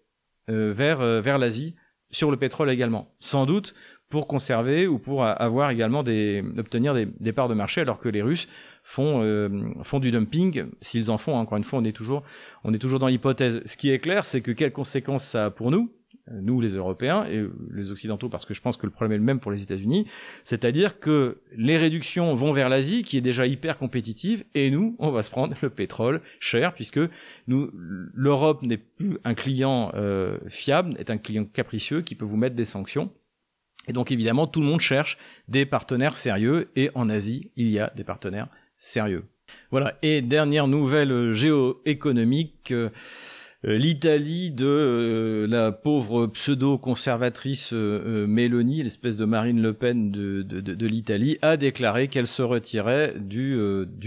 euh, 0.48 0.72
vers, 0.74 1.00
vers 1.20 1.36
l'Asie 1.36 1.74
sur 2.10 2.30
le 2.30 2.38
pétrole 2.38 2.70
également. 2.70 3.14
Sans 3.18 3.44
doute 3.44 3.74
pour 4.12 4.26
conserver 4.26 4.86
ou 4.86 4.98
pour 4.98 5.24
avoir 5.24 5.70
également 5.70 6.02
des 6.02 6.44
obtenir 6.58 6.92
des, 6.92 7.08
des 7.18 7.32
parts 7.32 7.48
de 7.48 7.54
marché 7.54 7.80
alors 7.80 7.98
que 7.98 8.10
les 8.10 8.20
Russes 8.20 8.46
font 8.82 9.22
euh, 9.22 9.48
font 9.82 10.00
du 10.00 10.10
dumping 10.10 10.66
s'ils 10.82 11.10
en 11.10 11.16
font 11.16 11.34
encore 11.34 11.56
une 11.56 11.64
fois 11.64 11.78
on 11.78 11.84
est 11.84 11.96
toujours 11.96 12.22
on 12.62 12.74
est 12.74 12.78
toujours 12.78 12.98
dans 12.98 13.06
l'hypothèse. 13.06 13.62
Ce 13.64 13.78
qui 13.78 13.90
est 13.90 14.00
clair 14.00 14.22
c'est 14.22 14.42
que 14.42 14.52
quelles 14.52 14.72
conséquences 14.72 15.24
ça 15.24 15.46
a 15.46 15.50
pour 15.50 15.70
nous 15.70 15.90
nous 16.30 16.60
les 16.60 16.74
Européens 16.74 17.24
et 17.24 17.44
les 17.72 17.90
Occidentaux, 17.90 18.28
parce 18.28 18.44
que 18.44 18.54
je 18.54 18.60
pense 18.60 18.76
que 18.76 18.86
le 18.86 18.92
problème 18.92 19.12
est 19.12 19.18
le 19.18 19.24
même 19.24 19.40
pour 19.40 19.50
les 19.50 19.62
États-Unis, 19.62 20.06
c'est-à-dire 20.44 21.00
que 21.00 21.38
les 21.56 21.76
réductions 21.76 22.32
vont 22.34 22.52
vers 22.52 22.68
l'Asie, 22.68 23.02
qui 23.02 23.16
est 23.16 23.22
déjà 23.22 23.44
hyper 23.44 23.76
compétitive, 23.76 24.44
et 24.54 24.70
nous, 24.70 24.94
on 25.00 25.10
va 25.10 25.22
se 25.22 25.30
prendre 25.30 25.56
le 25.60 25.68
pétrole 25.68 26.20
cher, 26.38 26.74
puisque 26.74 27.00
nous, 27.48 27.70
l'Europe 28.14 28.62
n'est 28.62 28.78
plus 28.78 29.18
un 29.24 29.34
client 29.34 29.90
euh, 29.94 30.38
fiable, 30.46 30.94
est 30.98 31.10
un 31.10 31.18
client 31.18 31.44
capricieux 31.44 32.02
qui 32.02 32.14
peut 32.14 32.24
vous 32.24 32.36
mettre 32.36 32.54
des 32.54 32.64
sanctions. 32.64 33.10
Et 33.88 33.92
donc 33.92 34.12
évidemment, 34.12 34.46
tout 34.46 34.60
le 34.60 34.66
monde 34.66 34.80
cherche 34.80 35.18
des 35.48 35.66
partenaires 35.66 36.14
sérieux, 36.14 36.70
et 36.76 36.90
en 36.94 37.08
Asie, 37.08 37.50
il 37.56 37.68
y 37.68 37.78
a 37.78 37.92
des 37.96 38.04
partenaires 38.04 38.48
sérieux. 38.76 39.24
Voilà. 39.70 39.98
Et 40.02 40.22
dernière 40.22 40.68
nouvelle 40.68 41.32
géoéconomique. 41.32 42.72
Euh, 43.64 43.76
l'Italie 43.76 44.50
de 44.50 44.66
euh, 44.66 45.46
la 45.46 45.70
pauvre 45.70 46.26
pseudo-conservatrice 46.26 47.70
euh, 47.72 48.26
Mélanie, 48.26 48.82
l'espèce 48.82 49.16
de 49.16 49.24
Marine 49.24 49.62
Le 49.62 49.72
Pen 49.72 50.10
de, 50.10 50.86
l'Italie, 50.86 51.38
a 51.42 51.56
déclaré 51.56 52.08
qu'elle 52.08 52.26
se 52.26 52.42
retirait 52.42 53.14
du, 53.18 53.56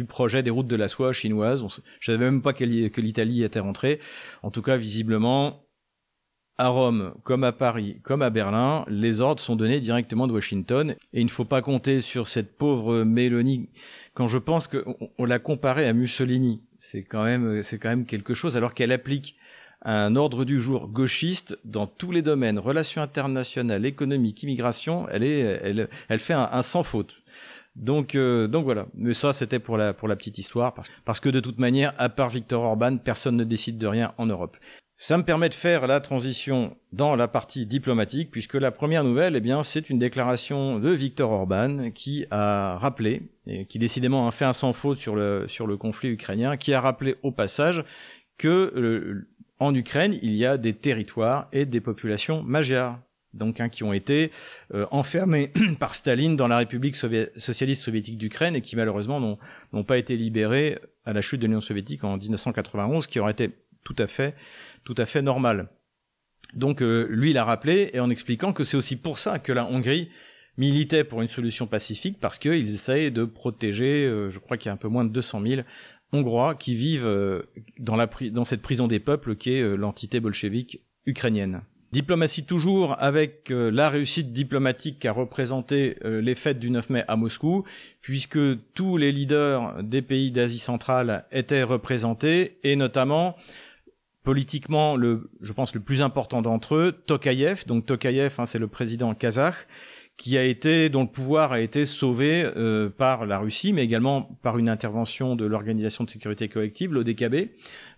projet 0.08 0.44
des 0.44 0.50
routes 0.50 0.68
de 0.68 0.76
la 0.76 0.90
soie 0.90 1.14
chinoise. 1.14 1.64
Je 2.02 2.12
savais 2.12 2.26
même 2.26 2.42
pas 2.42 2.52
que 2.52 2.66
l'Italie 2.66 3.44
était 3.44 3.60
rentrée. 3.60 4.00
En 4.44 4.52
tout 4.52 4.62
cas, 4.62 4.76
visiblement, 4.76 5.65
à 6.58 6.70
Rome, 6.70 7.14
comme 7.24 7.44
à 7.44 7.52
Paris, 7.52 7.98
comme 8.04 8.22
à 8.22 8.30
Berlin, 8.30 8.86
les 8.88 9.22
ordres 9.22 9.42
sont 9.42 9.56
donnés 9.56 9.80
directement 9.80 10.28
de 10.28 10.34
Washington. 10.34 10.96
Et 11.14 11.22
il 11.22 11.26
ne 11.26 11.30
faut 11.30 11.46
pas 11.46 11.62
compter 11.62 12.02
sur 12.02 12.28
cette 12.28 12.58
pauvre 12.58 13.04
Mélanie 13.04 13.70
quand 14.14 14.28
je 14.28 14.38
pense 14.38 14.68
qu'on 14.68 14.96
on, 15.18 15.26
l'a 15.26 15.40
comparée 15.40 15.88
à 15.88 15.94
Mussolini. 15.94 16.62
C'est 16.80 17.04
quand 17.04 17.24
même, 17.24 17.62
c'est 17.64 17.78
quand 17.78 17.90
même 17.90 18.06
quelque 18.06 18.34
chose, 18.34 18.56
alors 18.56 18.74
qu'elle 18.74 18.92
applique 18.92 19.36
un 19.82 20.16
ordre 20.16 20.46
du 20.46 20.60
jour 20.60 20.88
gauchiste 20.88 21.60
dans 21.64 21.86
tous 21.86 22.12
les 22.12 22.22
domaines, 22.22 22.58
relations 22.58 23.02
internationales, 23.02 23.86
économique, 23.86 24.42
immigration, 24.42 25.08
elle 25.10 25.24
est, 25.24 25.40
elle, 25.40 25.90
elle 26.10 26.20
fait 26.20 26.34
un, 26.34 26.62
sans 26.64 26.84
faute. 26.84 27.22
Donc, 27.76 28.16
euh, 28.16 28.48
donc 28.48 28.64
voilà. 28.64 28.88
Mais 28.96 29.14
ça, 29.14 29.34
c'était 29.34 29.60
pour 29.60 29.78
la, 29.78 29.94
pour 29.94 30.08
la 30.08 30.16
petite 30.16 30.38
histoire, 30.38 30.74
parce, 30.74 30.88
parce 31.04 31.20
que 31.20 31.30
de 31.30 31.40
toute 31.40 31.60
manière, 31.60 31.94
à 31.98 32.10
part 32.10 32.30
Victor 32.30 32.64
Orban, 32.64 32.98
personne 32.98 33.36
ne 33.36 33.44
décide 33.44 33.78
de 33.78 33.86
rien 33.86 34.14
en 34.18 34.26
Europe. 34.26 34.58
Ça 34.98 35.18
me 35.18 35.24
permet 35.24 35.50
de 35.50 35.54
faire 35.54 35.88
la 35.88 36.00
transition 36.00 36.78
dans 36.94 37.18
la 37.18 37.28
partie 37.28 37.66
diplomatique, 37.66 38.32
puisque 38.32 38.54
la 38.54 38.72
première 38.72 39.04
nouvelle, 39.04 39.36
eh 39.36 39.42
bien, 39.42 39.62
c'est 39.62 39.90
une 39.90 40.00
déclaration 40.00 40.80
de 40.80 40.90
Victor 40.90 41.32
Orban 41.32 41.92
qui 41.92 42.26
a 42.32 42.78
rappelé, 42.78 43.24
et 43.46 43.66
qui 43.66 43.78
décidément 43.78 44.26
a 44.28 44.32
fait 44.32 44.46
un 44.46 44.54
sans 44.54 44.72
faute 44.72 44.98
sur 44.98 45.16
le, 45.16 45.48
sur 45.50 45.68
le 45.68 45.76
conflit 45.76 46.10
ukrainien, 46.10 46.56
qui 46.56 46.74
a 46.74 46.80
rappelé 46.80 47.18
au 47.24 47.32
passage 47.32 47.84
que 48.38 49.26
en 49.60 49.74
Ukraine, 49.74 50.18
il 50.22 50.36
y 50.36 50.46
a 50.46 50.58
des 50.58 50.74
territoires 50.74 51.48
et 51.52 51.66
des 51.66 51.82
populations 51.82 52.42
magyares, 52.44 53.00
donc 53.34 53.60
hein, 53.60 53.70
qui 53.70 53.84
ont 53.84 53.94
été 53.94 54.32
euh, 54.74 54.86
enfermés 54.92 55.52
par 55.80 55.94
Staline 55.94 56.36
dans 56.36 56.48
la 56.48 56.58
République 56.58 56.96
socialiste 56.96 57.84
soviétique 57.84 58.18
d'Ukraine 58.18 58.56
et 58.56 58.62
qui 58.62 58.76
malheureusement 58.76 59.38
n'ont 59.74 59.84
pas 59.84 59.98
été 59.98 60.16
libérés 60.16 60.80
à 61.06 61.14
la 61.14 61.22
chute 61.22 61.40
de 61.40 61.48
l'Union 61.48 61.62
soviétique 61.62 62.04
en 62.04 62.18
1991, 62.18 63.08
qui 63.08 63.20
aurait 63.20 63.34
été 63.34 63.52
tout 63.86 63.96
à 63.98 64.08
fait, 64.08 64.36
tout 64.84 64.96
à 64.98 65.06
fait 65.06 65.22
normal. 65.22 65.70
Donc 66.54 66.82
euh, 66.82 67.08
lui, 67.10 67.32
il 67.32 67.38
a 67.38 67.46
rappelé 67.46 67.92
et 67.94 68.02
en 68.02 68.10
expliquant 68.10 68.52
que 68.52 68.66
c'est 68.66 68.76
aussi 68.76 68.98
pour 68.98 69.18
ça 69.18 69.40
que 69.40 69.54
la 69.54 69.66
Hongrie 69.66 70.10
militait 70.58 71.04
pour 71.04 71.22
une 71.22 71.28
solution 71.28 71.68
pacifique 71.68 72.18
parce 72.20 72.40
qu'ils 72.40 72.74
essayaient 72.74 73.12
de 73.12 73.26
protéger, 73.26 74.06
euh, 74.06 74.30
je 74.30 74.40
crois 74.40 74.58
qu'il 74.58 74.68
y 74.68 74.70
a 74.70 74.74
un 74.74 74.78
peu 74.78 74.88
moins 74.88 75.06
de 75.06 75.10
200 75.10 75.42
000 75.46 75.62
hongrois 76.16 76.56
qui 76.56 76.76
vivent 76.76 77.06
euh, 77.06 77.44
dans, 77.80 77.96
la 77.96 78.10
dans 78.32 78.46
cette 78.46 78.62
prison 78.62 78.88
des 78.88 79.00
peuples 79.00 79.36
qui 79.36 79.54
est 79.54 79.62
euh, 79.62 79.76
l'entité 79.76 80.20
bolchevique 80.20 80.82
ukrainienne. 81.06 81.62
Diplomatie 81.92 82.46
toujours 82.46 82.96
avec 83.00 83.52
euh, 83.52 83.70
la 83.72 83.90
réussite 83.90 84.34
diplomatique 84.34 85.00
qu'a 85.00 85.12
représenté 85.12 85.98
les 86.04 86.36
fêtes 86.36 86.60
du 86.60 86.70
9 86.70 86.90
mai 86.90 87.04
à 87.08 87.16
Moscou, 87.16 87.64
puisque 88.02 88.40
tous 88.74 88.98
les 88.98 89.12
leaders 89.12 89.82
des 89.84 90.02
pays 90.02 90.32
d'Asie 90.32 90.60
centrale 90.60 91.26
étaient 91.32 91.64
représentés, 91.64 92.58
et 92.64 92.76
notamment 92.76 93.38
politiquement, 94.26 94.98
le, 94.98 95.30
je 95.40 95.54
pense 95.54 95.74
le 95.74 95.80
plus 95.80 96.02
important 96.02 96.42
d'entre 96.42 96.76
eux, 96.76 96.92
Tokayev. 96.92 97.66
Donc 97.68 97.86
Tokayev, 97.86 98.34
hein, 98.38 98.46
c'est 98.46 98.60
le 98.60 98.68
président 98.68 99.14
kazakh, 99.14 99.68
qui 100.18 100.38
a 100.38 100.44
été 100.44 100.90
dont 100.90 101.04
le 101.04 101.10
pouvoir 101.10 101.52
a 101.52 101.60
été 101.60 101.86
sauvé 101.86 102.44
euh, 102.44 102.90
par 102.90 103.26
la 103.26 103.38
Russie, 103.38 103.72
mais 103.72 103.84
également 103.84 104.24
par 104.42 104.58
une 104.58 104.68
intervention 104.68 105.36
de 105.36 105.46
l'Organisation 105.46 106.04
de 106.04 106.10
sécurité 106.10 106.50
collective, 106.50 106.92
l'ODKB, 106.92 107.50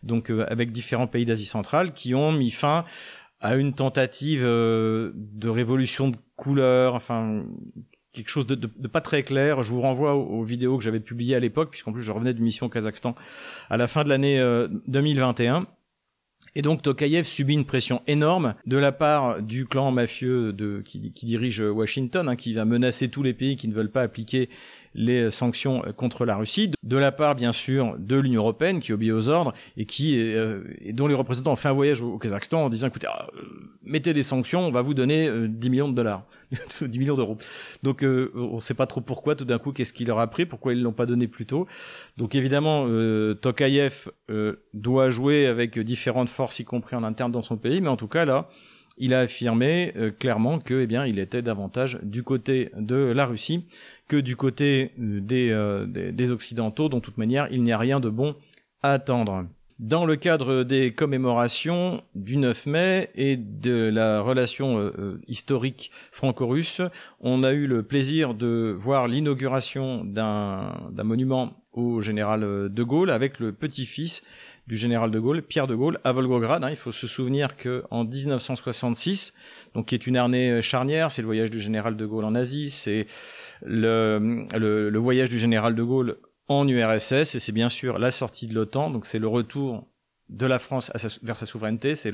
donc 0.04 0.30
euh, 0.30 0.46
avec 0.50 0.72
différents 0.72 1.08
pays 1.08 1.26
d'Asie 1.26 1.46
centrale, 1.46 1.94
qui 1.94 2.14
ont 2.14 2.32
mis 2.32 2.52
fin 2.52 2.86
à 3.40 3.56
une 3.56 3.74
tentative 3.74 4.44
euh, 4.44 5.12
de 5.16 5.48
révolution 5.48 6.10
de 6.10 6.18
couleur, 6.36 6.94
enfin 6.94 7.46
quelque 8.14 8.30
chose 8.30 8.48
de, 8.48 8.56
de, 8.56 8.88
pas 8.88 9.02
très 9.02 9.22
clair. 9.22 9.62
Je 9.62 9.72
vous 9.72 9.82
renvoie 9.82 10.16
aux, 10.16 10.44
vidéos 10.44 10.78
que 10.78 10.84
j'avais 10.84 11.00
publiées 11.00 11.36
à 11.36 11.40
l'époque, 11.40 11.70
puisqu'en 11.70 11.94
plus 11.94 12.02
je 12.02 12.12
revenais 12.12 12.34
d'une 12.34 12.44
mission 12.44 12.66
au 12.66 12.70
Kazakhstan 12.70 13.16
à 13.70 13.78
la 13.78 13.88
fin 13.88 14.04
de 14.04 14.10
l'année 14.10 14.44
2021. 14.88 15.68
Et 16.56 16.62
donc 16.62 16.82
Tokayev 16.82 17.25
subit 17.25 17.54
une 17.54 17.66
pression 17.66 18.01
énorme 18.08 18.56
de 18.66 18.77
la 18.77 18.92
part 18.92 19.42
du 19.42 19.66
clan 19.66 19.92
mafieux 19.92 20.56
qui 20.86 21.12
dirige 21.24 21.60
Washington, 21.60 22.30
hein, 22.30 22.36
qui 22.36 22.54
va 22.54 22.66
menacer 22.66 23.10
tous 23.10 23.24
les 23.24 23.34
pays 23.34 23.56
qui 23.56 23.68
ne 23.68 23.74
veulent 23.74 23.92
pas 23.92 24.01
appliquer 24.01 24.50
les 24.98 25.32
sanctions 25.32 25.84
contre 25.96 26.25
la 26.25 26.36
Russie, 26.36 26.72
de 26.84 26.98
la 26.98 27.12
part 27.12 27.36
bien 27.36 27.51
sûr 27.51 27.96
de 27.98 28.16
l'Union 28.18 28.42
européenne 28.42 28.80
qui 28.80 28.94
obéit 28.94 29.12
aux 29.12 29.30
ordres 29.30 29.54
et 29.75 29.86
qui 29.86 30.20
euh, 30.20 30.63
et 30.82 30.94
dont 30.94 31.08
les 31.08 31.16
représentants 31.16 31.51
ont 31.51 31.58
fait 31.58 31.70
un 31.70 31.74
voyage 31.74 32.01
au, 32.01 32.18
Kazakhstan 32.18 32.63
en 32.63 32.70
disant 32.70 32.88
écoutez 32.88 33.08
euh, 33.08 33.42
mettez 33.84 34.13
des 34.13 34.24
sanctions, 34.24 34.66
on 34.66 34.72
va 34.72 34.82
vous 34.82 34.94
donner 34.94 35.30
10 35.48 35.68
euh, 35.68 35.70
millions 35.70 35.89
de 35.89 35.94
dollars, 35.94 36.25
10 36.82 37.00
millions 37.00 37.16
d'euros. 37.16 37.38
Donc 37.84 38.04
on 38.04 38.56
ne 38.56 38.60
sait 38.60 38.74
pas 38.74 38.88
trop 38.88 39.01
pourquoi 39.01 39.36
tout 39.36 39.46
d'un 39.46 39.60
coup 39.60 39.72
qu'est-ce 39.72 39.94
qu'il 39.94 40.08
leur 40.08 40.20
a 40.20 40.27
pris, 40.27 40.46
pourquoi 40.46 40.74
ils 40.74 40.82
l'ont 40.82 40.94
pas 40.94 41.06
donné 41.06 41.27
plus 41.27 41.46
tôt. 41.46 41.68
Donc 42.18 42.36
évidemment 42.36 42.88
Tokayev 43.36 44.10
doit 44.74 45.10
jouer 45.10 45.48
avec 45.48 45.77
différentes 45.80 46.30
forces 46.30 46.60
y 46.60 46.66
compris 46.66 46.96
en 46.96 47.04
interne 47.04 47.32
dans 47.32 47.44
son 47.44 47.58
pays, 47.58 47.82
mais 47.82 47.89
en 47.89 47.98
tout 47.98 48.08
cas 48.08 48.25
là 48.25 48.50
il 49.00 49.13
a 49.13 49.20
affirmé 49.20 49.94
clairement 50.20 50.58
que 50.58 50.82
eh 50.82 50.88
bien 50.88 51.06
il 51.06 51.20
était 51.20 51.44
davantage 51.44 52.00
du 52.01 52.24
côté 52.24 52.72
de 52.75 52.96
la 52.96 53.27
Russie 53.27 53.66
que 54.08 54.18
du 54.18 54.36
côté 54.36 54.92
euh, 55.00 55.22
euh, 55.32 56.12
des, 56.12 56.32
Occidentaux, 56.32 56.90
dont 56.90 56.98
de 56.98 57.02
toute 57.02 57.18
manière 57.18 57.48
il 57.52 57.64
n'y 57.64 57.72
a 57.72 57.78
rien 57.78 58.00
de 58.00 58.10
bon 58.10 58.36
à 58.82 58.94
attendre. 58.94 59.46
Dans 59.80 60.06
le 60.06 60.16
cadre 60.16 60.64
des 60.64 60.92
commémorations 60.92 62.02
du 62.16 62.38
9 62.38 62.66
mai 62.66 63.12
et 63.14 63.38
de 63.38 63.92
la 63.94 64.22
relation 64.22 64.80
euh, 64.80 65.22
historique 65.28 65.92
franco-russe, 66.12 66.82
on 67.20 67.44
a 67.44 67.52
eu 67.52 67.68
le 67.68 67.84
plaisir 67.84 68.34
de 68.34 68.76
voir 68.78 69.08
l'inauguration 69.08 70.04
d'un 70.04 70.74
monument 71.04 71.54
au 71.74 72.02
général 72.02 72.42
de 72.74 72.84
Gaulle 72.84 73.12
avec 73.12 73.40
le 73.40 73.52
petit-fils 73.52 74.24
du 74.66 74.78
général 74.78 75.12
de 75.12 75.20
Gaulle, 75.20 75.44
Pierre 75.44 75.68
de 75.68 75.76
Gaulle, 75.76 76.00
à 76.04 76.12
Volgograd. 76.12 76.64
Hein. 76.64 76.72
il 76.72 76.76
faut 76.76 76.92
se 76.92 77.08
souvenir 77.08 77.56
que 77.56 77.84
en 77.92 78.04
1966, 78.04 79.34
donc 79.76 79.86
qui 79.86 79.96
est 79.96 80.08
une 80.08 80.18
année 80.18 80.62
charnière, 80.62 81.12
c'est 81.12 81.22
le 81.22 81.28
voyage 81.28 81.52
du 81.52 81.62
général 81.62 81.96
de 81.96 82.06
Gaulle 82.06 82.26
en 82.26 82.36
Asie, 82.36 82.72
c'est 82.72 83.06
le, 83.66 84.98
voyage 84.98 85.30
du 85.30 85.40
général 85.40 85.76
de 85.76 85.84
Gaulle 85.84 86.18
en 86.48 86.68
URSS, 86.68 87.36
et 87.36 87.40
c'est 87.40 87.52
bien 87.52 87.70
sûr 87.70 88.00
la 88.00 88.12
sortie 88.12 88.48
de 88.48 88.54
l'OTAN, 88.54 88.90
donc 88.90 89.06
c'est 89.06 89.20
le 89.20 89.28
retour 89.28 89.88
de 90.30 90.46
la 90.46 90.60
France 90.60 90.92
vers 91.24 91.38
sa 91.38 91.46
souveraineté, 91.46 91.96
c'est 91.96 92.12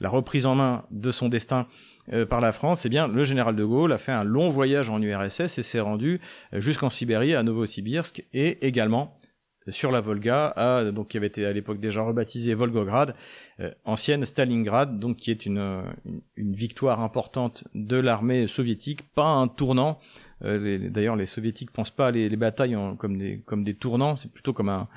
la 0.00 0.08
reprise 0.08 0.46
en 0.46 0.54
main 0.54 0.84
de 0.90 1.10
son 1.10 1.28
destin 1.28 1.66
euh, 2.12 2.26
par 2.26 2.40
la 2.40 2.52
France, 2.52 2.84
eh 2.86 2.88
bien 2.88 3.06
le 3.06 3.22
général 3.22 3.54
de 3.54 3.64
Gaulle 3.64 3.92
a 3.92 3.98
fait 3.98 4.12
un 4.12 4.24
long 4.24 4.50
voyage 4.50 4.88
en 4.90 5.00
URSS 5.00 5.58
et 5.58 5.62
s'est 5.62 5.80
rendu 5.80 6.20
euh, 6.52 6.60
jusqu'en 6.60 6.90
Sibérie, 6.90 7.34
à 7.34 7.42
Novosibirsk, 7.44 8.24
et 8.32 8.66
également 8.66 9.16
sur 9.68 9.90
la 9.90 10.00
Volga, 10.00 10.52
à, 10.56 10.90
donc 10.90 11.08
qui 11.08 11.16
avait 11.16 11.28
été 11.28 11.46
à 11.46 11.52
l'époque 11.52 11.80
déjà 11.80 12.02
rebaptisé 12.02 12.54
Volgograd, 12.54 13.14
euh, 13.60 13.70
ancienne 13.84 14.24
Stalingrad, 14.24 14.98
donc 14.98 15.16
qui 15.16 15.30
est 15.30 15.46
une, 15.46 15.82
une, 16.36 16.54
victoire 16.54 17.00
importante 17.00 17.64
de 17.74 17.96
l'armée 17.96 18.46
soviétique, 18.46 19.12
pas 19.14 19.28
un 19.28 19.48
tournant. 19.48 19.98
Euh, 20.44 20.90
d'ailleurs, 20.90 21.16
les 21.16 21.26
soviétiques 21.26 21.70
pensent 21.70 21.90
pas 21.90 22.10
les, 22.10 22.28
les 22.28 22.36
batailles 22.36 22.76
comme 22.98 23.18
des 23.18 23.40
comme 23.46 23.64
des 23.64 23.74
tournants, 23.74 24.16
c'est 24.16 24.32
plutôt 24.32 24.52
comme 24.52 24.68
un, 24.68 24.88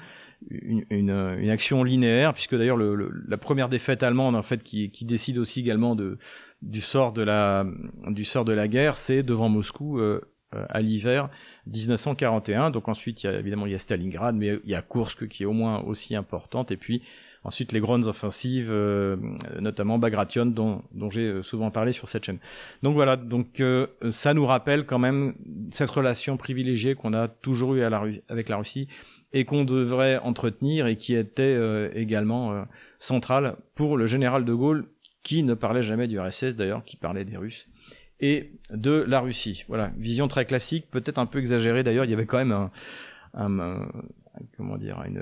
une, 0.49 0.85
une, 0.89 1.09
une, 1.09 1.49
action 1.49 1.83
linéaire, 1.83 2.33
puisque 2.33 2.55
d'ailleurs 2.55 2.77
le, 2.77 3.11
la 3.27 3.37
première 3.37 3.69
défaite 3.69 4.03
allemande 4.03 4.35
en 4.35 4.41
fait 4.41 4.63
qui, 4.63 4.89
qui 4.91 5.05
décide 5.05 5.37
aussi 5.37 5.59
également 5.59 5.95
de 5.95 6.17
du 6.61 6.81
sort 6.81 7.13
de 7.13 7.21
la 7.21 7.65
du 8.07 8.23
sort 8.23 8.45
de 8.45 8.53
la 8.53 8.67
guerre, 8.67 8.95
c'est 8.95 9.23
devant 9.23 9.49
Moscou 9.49 9.99
euh, 9.99 10.21
à 10.69 10.81
l'hiver 10.81 11.29
1941. 11.67 12.71
Donc 12.71 12.87
ensuite, 12.87 13.23
il 13.23 13.27
y 13.27 13.29
a, 13.29 13.39
évidemment, 13.39 13.65
il 13.65 13.71
y 13.71 13.75
a 13.75 13.79
Stalingrad, 13.79 14.35
mais 14.35 14.59
il 14.63 14.71
y 14.71 14.75
a 14.75 14.81
Kursk 14.81 15.27
qui 15.27 15.43
est 15.43 15.45
au 15.45 15.53
moins 15.53 15.81
aussi 15.81 16.15
importante. 16.15 16.71
Et 16.71 16.77
puis 16.77 17.01
ensuite 17.43 17.71
les 17.71 17.79
grandes 17.79 18.07
offensives, 18.07 18.73
notamment 19.59 19.99
Bagration, 19.99 20.45
dont, 20.45 20.81
j'ai 21.09 21.41
souvent 21.43 21.71
parlé 21.71 21.91
sur 21.91 22.09
cette 22.09 22.25
chaîne. 22.25 22.39
Donc 22.81 22.95
voilà, 22.95 23.17
donc 23.17 23.61
ça 24.09 24.33
nous 24.33 24.45
rappelle 24.45 24.85
quand 24.85 24.99
même 24.99 25.35
cette 25.69 25.89
relation 25.89 26.37
privilégiée 26.37 26.95
qu'on 26.95 27.13
a 27.13 27.27
toujours 27.27 27.75
eu 27.75 27.83
avec 27.83 28.49
la 28.49 28.57
Russie 28.57 28.87
et 29.35 29.43
qu'on 29.43 29.65
devrait 29.65 30.17
entretenir 30.19 30.87
et 30.87 30.95
qui 30.95 31.13
était 31.13 31.43
euh, 31.43 31.89
également 31.93 32.53
euh, 32.53 32.63
centrale 32.99 33.57
pour 33.75 33.97
le 33.97 34.07
général 34.07 34.45
de 34.45 34.53
Gaulle 34.53 34.87
qui 35.23 35.43
ne 35.43 35.53
parlait 35.53 35.83
jamais 35.83 36.07
du 36.07 36.17
RSS 36.19 36.55
d'ailleurs, 36.55 36.85
qui 36.85 36.95
parlait 36.95 37.25
des 37.25 37.35
Russes 37.35 37.67
et 38.19 38.51
de 38.71 39.03
la 39.07 39.19
Russie. 39.19 39.65
Voilà, 39.67 39.91
vision 39.97 40.27
très 40.27 40.45
classique, 40.45 40.87
peut-être 40.89 41.17
un 41.17 41.25
peu 41.25 41.39
exagérée 41.39 41.83
d'ailleurs. 41.83 42.05
Il 42.05 42.11
y 42.11 42.13
avait 42.13 42.25
quand 42.25 42.37
même 42.37 42.69
un, 43.33 43.87
comment 44.57 44.77
dire 44.77 45.01
une, 45.05 45.21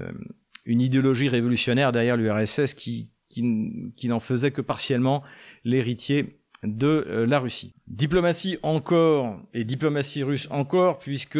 une, 0.66 0.82
idéologie 0.82 1.30
révolutionnaire 1.30 1.92
derrière 1.92 2.18
l'URSS 2.18 2.74
qui, 2.74 3.10
qui, 3.30 3.94
qui 3.96 4.08
n'en 4.08 4.20
faisait 4.20 4.52
que 4.52 4.62
partiellement 4.62 5.24
l'héritier 5.64 6.40
de 6.64 7.06
euh, 7.08 7.26
la 7.26 7.40
Russie. 7.40 7.74
Diplomatie 7.88 8.58
encore 8.64 9.40
et 9.54 9.64
diplomatie 9.64 10.24
russe 10.24 10.48
encore 10.50 10.98
puisque 10.98 11.40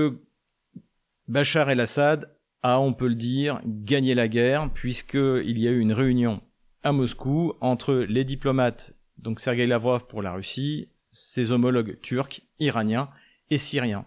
Bachar 1.28 1.70
el-Assad 1.70 2.30
a, 2.64 2.80
on 2.80 2.94
peut 2.94 3.08
le 3.08 3.16
dire, 3.16 3.62
gagné 3.66 4.16
la 4.16 4.28
guerre, 4.28 4.70
puisqu'il 4.74 5.60
y 5.60 5.68
a 5.68 5.72
eu 5.72 5.80
une 5.80 5.94
réunion 5.94 6.42
à 6.82 6.92
Moscou 6.92 7.54
entre 7.62 7.94
les 7.94 8.24
diplomates, 8.24 8.96
donc 9.18 9.40
Sergei 9.40 9.68
Lavrov 9.68 10.08
pour 10.08 10.22
la 10.22 10.34
Russie, 10.34 10.90
ses 11.14 11.52
homologues 11.52 11.98
turcs, 12.02 12.42
iraniens 12.60 13.10
et 13.50 13.58
syriens. 13.58 14.06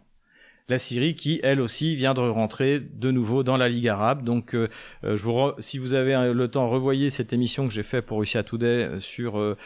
La 0.69 0.79
Syrie 0.79 1.15
qui, 1.15 1.39
elle 1.45 1.61
aussi, 1.61 1.95
vient 1.95 2.13
de 2.13 2.21
rentrer 2.21 2.81
de 2.81 3.13
nouveau 3.13 3.45
dans 3.45 3.57
la 3.57 3.69
Ligue 3.69 3.87
arabe. 3.87 4.25
Donc, 4.25 4.53
euh, 4.55 4.69
je 5.05 5.23
vous 5.23 5.53
si 5.61 5.79
vous 5.79 5.95
avez 5.95 6.35
le 6.35 6.49
temps, 6.49 6.69
revoyez 6.69 7.09
cette 7.11 7.33
émission 7.33 7.69
que 7.69 7.73
j'ai 7.73 7.85
faite 7.85 8.05
pour 8.05 8.19
Russia 8.19 8.43
Today 8.43 8.67
euh, 8.67 9.01
sur 9.01 9.39
euh, 9.39 9.57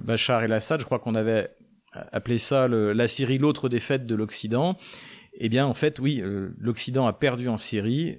Bachar 0.00 0.44
el-Assad. 0.44 0.78
Je 0.78 0.84
crois 0.84 1.00
qu'on 1.00 1.16
avait 1.16 1.50
appelé 2.12 2.38
ça 2.38 2.68
la 2.68 3.08
Syrie, 3.08 3.38
l'autre 3.38 3.68
défaite 3.68 4.06
de 4.06 4.14
l'Occident. 4.14 4.76
Eh 5.40 5.48
bien, 5.48 5.66
en 5.66 5.74
fait, 5.74 6.00
oui, 6.00 6.20
euh, 6.20 6.50
l'Occident 6.58 7.06
a 7.06 7.12
perdu 7.12 7.48
en 7.48 7.58
Syrie. 7.58 8.18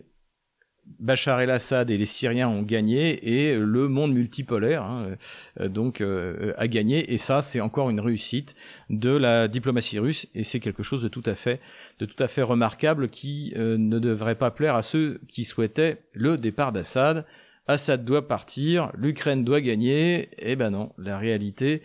Bachar 0.99 1.39
el-Assad 1.39 1.89
et 1.89 1.97
les 1.97 2.05
Syriens 2.05 2.49
ont 2.49 2.63
gagné 2.63 3.49
et 3.49 3.57
le 3.57 3.87
monde 3.87 4.13
multipolaire 4.13 4.83
hein, 4.83 5.15
euh, 5.59 5.69
donc 5.69 6.01
euh, 6.01 6.53
a 6.57 6.67
gagné 6.67 7.13
et 7.13 7.17
ça 7.17 7.41
c'est 7.41 7.61
encore 7.61 7.89
une 7.89 7.99
réussite 7.99 8.55
de 8.89 9.11
la 9.11 9.47
diplomatie 9.47 9.99
russe 9.99 10.27
et 10.35 10.43
c'est 10.43 10.59
quelque 10.59 10.83
chose 10.83 11.03
de 11.03 11.07
tout 11.07 11.23
à 11.25 11.35
fait 11.35 11.61
de 11.99 12.05
tout 12.05 12.21
à 12.21 12.27
fait 12.27 12.41
remarquable 12.41 13.09
qui 13.09 13.53
ne 13.55 13.99
devrait 13.99 14.35
pas 14.35 14.51
plaire 14.51 14.75
à 14.75 14.81
ceux 14.81 15.21
qui 15.27 15.43
souhaitaient 15.43 16.01
le 16.13 16.37
départ 16.37 16.71
d'Assad. 16.71 17.25
Assad 17.67 18.03
doit 18.03 18.27
partir, 18.27 18.91
l'Ukraine 18.97 19.43
doit 19.43 19.61
gagner. 19.61 20.29
et 20.37 20.51
eh 20.51 20.55
ben 20.55 20.71
non, 20.71 20.91
la 20.97 21.19
réalité, 21.19 21.83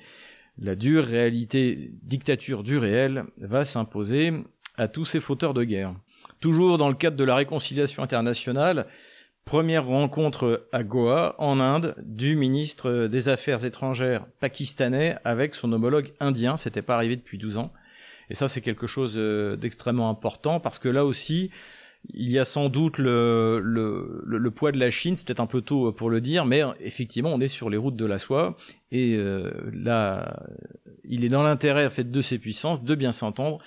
la 0.58 0.76
dure 0.76 1.04
réalité 1.04 1.92
dictature 2.02 2.62
du 2.62 2.78
réel 2.78 3.24
va 3.36 3.66
s'imposer 3.66 4.32
à 4.76 4.88
tous 4.88 5.04
ces 5.04 5.20
fauteurs 5.20 5.52
de 5.52 5.62
guerre. 5.62 5.94
Toujours 6.44 6.76
dans 6.76 6.90
le 6.90 6.94
cadre 6.94 7.16
de 7.16 7.24
la 7.24 7.36
réconciliation 7.36 8.02
internationale, 8.02 8.84
première 9.46 9.86
rencontre 9.86 10.68
à 10.72 10.82
Goa, 10.82 11.36
en 11.38 11.58
Inde, 11.58 11.94
du 12.04 12.36
ministre 12.36 13.06
des 13.06 13.30
Affaires 13.30 13.64
étrangères 13.64 14.26
pakistanais 14.40 15.16
avec 15.24 15.54
son 15.54 15.72
homologue 15.72 16.12
indien. 16.20 16.58
C'était 16.58 16.82
pas 16.82 16.96
arrivé 16.96 17.16
depuis 17.16 17.38
12 17.38 17.56
ans. 17.56 17.72
Et 18.28 18.34
ça, 18.34 18.50
c'est 18.50 18.60
quelque 18.60 18.86
chose 18.86 19.14
euh, 19.16 19.56
d'extrêmement 19.56 20.10
important 20.10 20.60
parce 20.60 20.78
que 20.78 20.90
là 20.90 21.06
aussi, 21.06 21.50
il 22.12 22.30
y 22.30 22.38
a 22.38 22.44
sans 22.44 22.68
doute 22.68 22.98
le, 22.98 23.58
le, 23.64 24.22
le, 24.26 24.50
poids 24.50 24.70
de 24.70 24.78
la 24.78 24.90
Chine, 24.90 25.16
c'est 25.16 25.26
peut-être 25.26 25.40
un 25.40 25.46
peu 25.46 25.62
tôt 25.62 25.92
pour 25.92 26.10
le 26.10 26.20
dire, 26.20 26.44
mais 26.44 26.62
effectivement, 26.80 27.32
on 27.32 27.40
est 27.40 27.48
sur 27.48 27.70
les 27.70 27.78
routes 27.78 27.96
de 27.96 28.04
la 28.04 28.18
soie. 28.18 28.58
Et 28.92 29.14
euh, 29.16 29.50
là, 29.72 30.42
il 31.04 31.24
est 31.24 31.30
dans 31.30 31.42
l'intérêt 31.42 31.86
en 31.86 31.90
fait, 31.90 32.10
de 32.10 32.20
ces 32.20 32.38
puissances 32.38 32.84
de 32.84 32.94
bien 32.94 33.12
s'entendre 33.12 33.60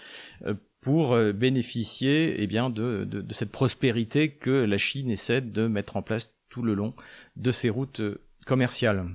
euh, 0.45 0.53
pour 0.87 1.15
euh, 1.15 1.33
bénéficier 1.33 2.35
eh 2.41 2.47
bien, 2.47 2.69
de, 2.69 3.03
de, 3.03 3.19
de, 3.19 3.33
cette 3.33 3.51
prospérité 3.51 4.29
que 4.29 4.63
la 4.63 4.77
Chine 4.77 5.11
essaie 5.11 5.41
de 5.41 5.67
mettre 5.67 5.97
en 5.97 6.01
place 6.01 6.33
tout 6.49 6.61
le 6.61 6.75
long 6.75 6.93
de 7.35 7.51
ses 7.51 7.69
routes 7.69 7.99
euh, 7.99 8.21
commerciales. 8.45 9.05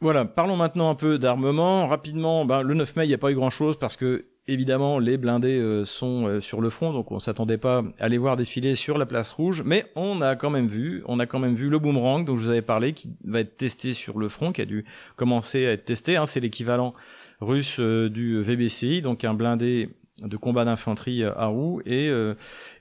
Voilà, 0.00 0.24
parlons 0.24 0.56
maintenant 0.56 0.88
un 0.88 0.94
peu 0.94 1.18
d'armement. 1.18 1.86
Rapidement, 1.86 2.46
ben, 2.46 2.62
le 2.62 2.72
9 2.72 2.96
mai, 2.96 3.04
il 3.04 3.08
n'y 3.08 3.14
a 3.14 3.18
pas 3.18 3.30
eu 3.30 3.34
grand-chose 3.34 3.78
parce 3.78 3.98
que 3.98 4.28
évidemment 4.48 4.98
les 4.98 5.18
blindés 5.18 5.58
euh, 5.58 5.84
sont 5.84 6.40
sur 6.40 6.62
le 6.62 6.70
front, 6.70 6.94
donc 6.94 7.12
on 7.12 7.18
s'attendait 7.18 7.58
pas 7.58 7.84
à 7.98 8.08
les 8.08 8.16
voir 8.16 8.36
défiler 8.36 8.74
sur 8.74 8.96
la 8.96 9.04
place 9.04 9.30
rouge, 9.32 9.62
mais 9.62 9.92
on 9.96 10.22
a 10.22 10.36
quand 10.36 10.48
même 10.48 10.68
vu, 10.68 11.02
on 11.04 11.20
a 11.20 11.26
quand 11.26 11.38
même 11.38 11.54
vu 11.54 11.68
le 11.68 11.78
boomerang 11.78 12.24
dont 12.24 12.38
je 12.38 12.44
vous 12.44 12.50
avais 12.50 12.62
parlé, 12.62 12.94
qui 12.94 13.10
va 13.26 13.40
être 13.40 13.58
testé 13.58 13.92
sur 13.92 14.18
le 14.18 14.28
front, 14.28 14.52
qui 14.52 14.62
a 14.62 14.64
dû 14.64 14.86
commencer 15.16 15.66
à 15.66 15.72
être 15.72 15.84
testé. 15.84 16.16
Hein, 16.16 16.24
C'est 16.24 16.40
l'équivalent 16.40 16.94
russe 17.42 17.78
du 17.78 18.40
VBCI, 18.40 19.02
donc 19.02 19.24
un 19.24 19.34
blindé 19.34 19.90
de 20.20 20.36
combat 20.36 20.64
d'infanterie 20.64 21.24
à 21.24 21.46
roue 21.46 21.80
et, 21.86 22.08
euh, 22.08 22.34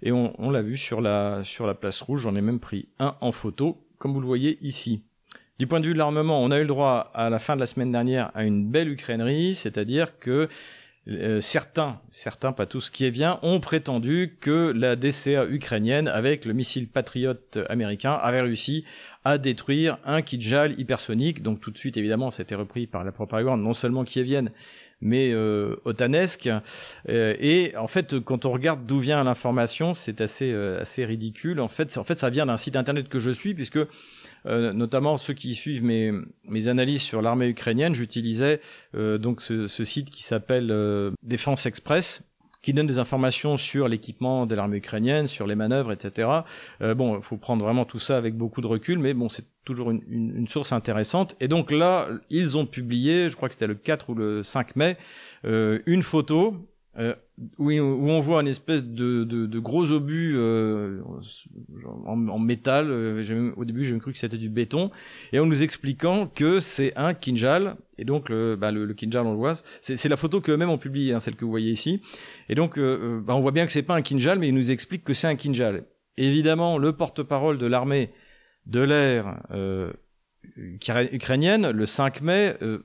et 0.03 0.11
on, 0.11 0.49
l'a 0.49 0.61
vu 0.61 0.77
sur 0.77 1.01
la, 1.01 1.43
sur 1.43 1.65
la 1.65 1.73
place 1.73 2.01
rouge, 2.01 2.21
j'en 2.21 2.35
ai 2.35 2.41
même 2.41 2.59
pris 2.59 2.87
un 2.99 3.15
en 3.21 3.31
photo, 3.31 3.77
comme 3.97 4.13
vous 4.13 4.21
le 4.21 4.27
voyez 4.27 4.57
ici. 4.61 5.03
Du 5.57 5.67
point 5.67 5.79
de 5.79 5.85
vue 5.85 5.93
de 5.93 5.97
l'armement, 5.97 6.41
on 6.41 6.51
a 6.51 6.57
eu 6.57 6.61
le 6.61 6.67
droit 6.67 7.11
à 7.13 7.29
la 7.29 7.39
fin 7.39 7.55
de 7.55 7.59
la 7.59 7.67
semaine 7.67 7.91
dernière 7.91 8.31
à 8.33 8.43
une 8.43 8.69
belle 8.69 8.89
ukrainerie, 8.89 9.55
c'est-à-dire 9.55 10.17
que 10.19 10.47
euh, 11.09 11.41
certains, 11.41 11.99
certains, 12.11 12.51
pas 12.51 12.65
tous, 12.65 12.91
bien, 13.11 13.39
ont 13.41 13.59
prétendu 13.59 14.37
que 14.39 14.71
la 14.75 14.95
DCA 14.95 15.45
ukrainienne, 15.45 16.07
avec 16.07 16.45
le 16.45 16.53
missile 16.53 16.87
Patriot 16.87 17.33
américain, 17.67 18.13
avait 18.13 18.41
réussi 18.41 18.85
à 19.25 19.37
détruire 19.37 19.97
un 20.05 20.21
Kijal 20.21 20.79
hypersonique. 20.79 21.41
Donc 21.41 21.61
tout 21.61 21.71
de 21.71 21.77
suite, 21.77 21.97
évidemment, 21.97 22.31
c'était 22.31 22.55
repris 22.55 22.85
par 22.85 23.03
la 23.03 23.11
propagande, 23.11 23.61
non 23.61 23.73
seulement 23.73 24.03
kievienne, 24.03 24.51
mais 25.01 25.31
euh, 25.31 25.75
otanesque. 25.85 26.49
Euh, 27.09 27.35
et 27.39 27.73
en 27.77 27.87
fait, 27.87 28.19
quand 28.19 28.45
on 28.45 28.51
regarde 28.51 28.85
d'où 28.85 28.99
vient 28.99 29.23
l'information, 29.23 29.93
c'est 29.93 30.21
assez 30.21 30.51
euh, 30.51 30.81
assez 30.81 31.05
ridicule. 31.05 31.59
En 31.59 31.67
fait, 31.67 31.97
en 31.97 32.03
fait, 32.03 32.19
ça 32.19 32.29
vient 32.29 32.45
d'un 32.45 32.57
site 32.57 32.75
internet 32.75 33.09
que 33.09 33.19
je 33.19 33.29
suis, 33.29 33.53
puisque 33.53 33.79
euh, 34.45 34.73
notamment 34.73 35.17
ceux 35.17 35.33
qui 35.33 35.53
suivent 35.53 35.83
mes, 35.83 36.13
mes 36.47 36.67
analyses 36.67 37.01
sur 37.01 37.21
l'armée 37.21 37.47
ukrainienne, 37.47 37.93
j'utilisais 37.93 38.61
donc 38.93 39.41
ce, 39.41 39.67
ce, 39.67 39.83
site 39.83 40.09
qui 40.09 40.23
s'appelle 40.23 40.73
Défense 41.23 41.65
Express, 41.65 42.21
qui 42.61 42.73
donne 42.73 42.85
des 42.85 42.97
informations 42.97 43.57
sur 43.57 43.87
l'équipement 43.87 44.45
de 44.45 44.55
l'armée 44.55 44.77
ukrainienne, 44.77 45.27
sur 45.27 45.47
les 45.47 45.55
manœuvres, 45.55 45.91
etc. 45.91 46.29
Euh, 46.81 46.93
bon, 46.93 47.17
il 47.17 47.23
faut 47.23 47.37
prendre 47.37 47.63
vraiment 47.63 47.85
tout 47.85 47.99
ça 47.99 48.17
avec 48.17 48.35
beaucoup 48.35 48.61
de 48.61 48.67
recul, 48.67 48.99
mais 48.99 49.13
bon, 49.13 49.29
c'est 49.29 49.45
toujours 49.63 49.91
une, 49.91 50.01
une, 50.09 50.35
une, 50.35 50.47
source 50.47 50.71
intéressante. 50.71 51.35
Et 51.39 51.47
donc 51.47 51.71
là, 51.71 52.07
ils 52.29 52.57
ont 52.57 52.65
publié, 52.65 53.29
je 53.29 53.35
crois 53.35 53.47
que 53.47 53.53
c'était 53.53 53.67
le 53.67 53.75
4 53.75 54.09
ou 54.09 54.15
le 54.15 54.43
5 54.43 54.75
mai, 54.75 54.97
euh, 55.45 55.79
une 55.85 56.03
photo 56.03 56.69
euh, 56.97 57.13
où, 57.57 57.71
où, 57.71 58.09
on 58.09 58.19
voit 58.19 58.41
une 58.41 58.47
espèce 58.47 58.85
de, 58.85 59.23
de, 59.23 59.45
de 59.45 59.59
gros 59.59 59.91
obus 59.91 60.33
euh, 60.35 61.01
en, 62.05 62.27
en, 62.27 62.39
métal. 62.39 62.87
Euh, 62.89 63.51
au 63.55 63.63
début, 63.63 63.83
j'ai 63.83 63.97
cru 63.99 64.11
que 64.11 64.17
c'était 64.17 64.37
du 64.37 64.49
béton, 64.49 64.89
et 65.31 65.39
en 65.39 65.45
nous 65.45 65.63
expliquant 65.63 66.27
que 66.27 66.59
c'est 66.59 66.93
un 66.95 67.13
Kinjal. 67.13 67.77
Et 67.97 68.05
donc, 68.05 68.29
le, 68.29 68.55
bah, 68.55 68.71
le, 68.71 68.85
le 68.85 68.93
Kinjal, 68.93 69.25
on 69.25 69.31
le 69.31 69.37
voit. 69.37 69.53
C'est 69.81 70.09
la 70.09 70.17
photo 70.17 70.41
que 70.41 70.51
eux-mêmes 70.51 70.69
ont 70.69 70.77
publiée, 70.77 71.13
hein, 71.13 71.19
celle 71.19 71.35
que 71.35 71.45
vous 71.45 71.51
voyez 71.51 71.71
ici. 71.71 72.01
Et 72.49 72.55
donc, 72.55 72.77
euh, 72.77 73.21
bah, 73.21 73.35
on 73.35 73.41
voit 73.41 73.51
bien 73.51 73.65
que 73.65 73.71
c'est 73.71 73.83
pas 73.83 73.95
un 73.95 74.01
Kinjal, 74.01 74.39
mais 74.39 74.47
il 74.47 74.55
nous 74.55 74.71
explique 74.71 75.03
que 75.03 75.13
c'est 75.13 75.27
un 75.27 75.35
Kinjal. 75.35 75.85
Évidemment, 76.17 76.77
le 76.77 76.93
porte-parole 76.93 77.57
de 77.57 77.67
l'armée 77.67 78.09
de 78.65 78.81
l'air 78.81 79.41
euh, 79.51 79.93
ukrainienne, 80.57 81.69
le 81.69 81.85
5 81.85 82.21
mai, 82.21 82.55
euh, 82.61 82.79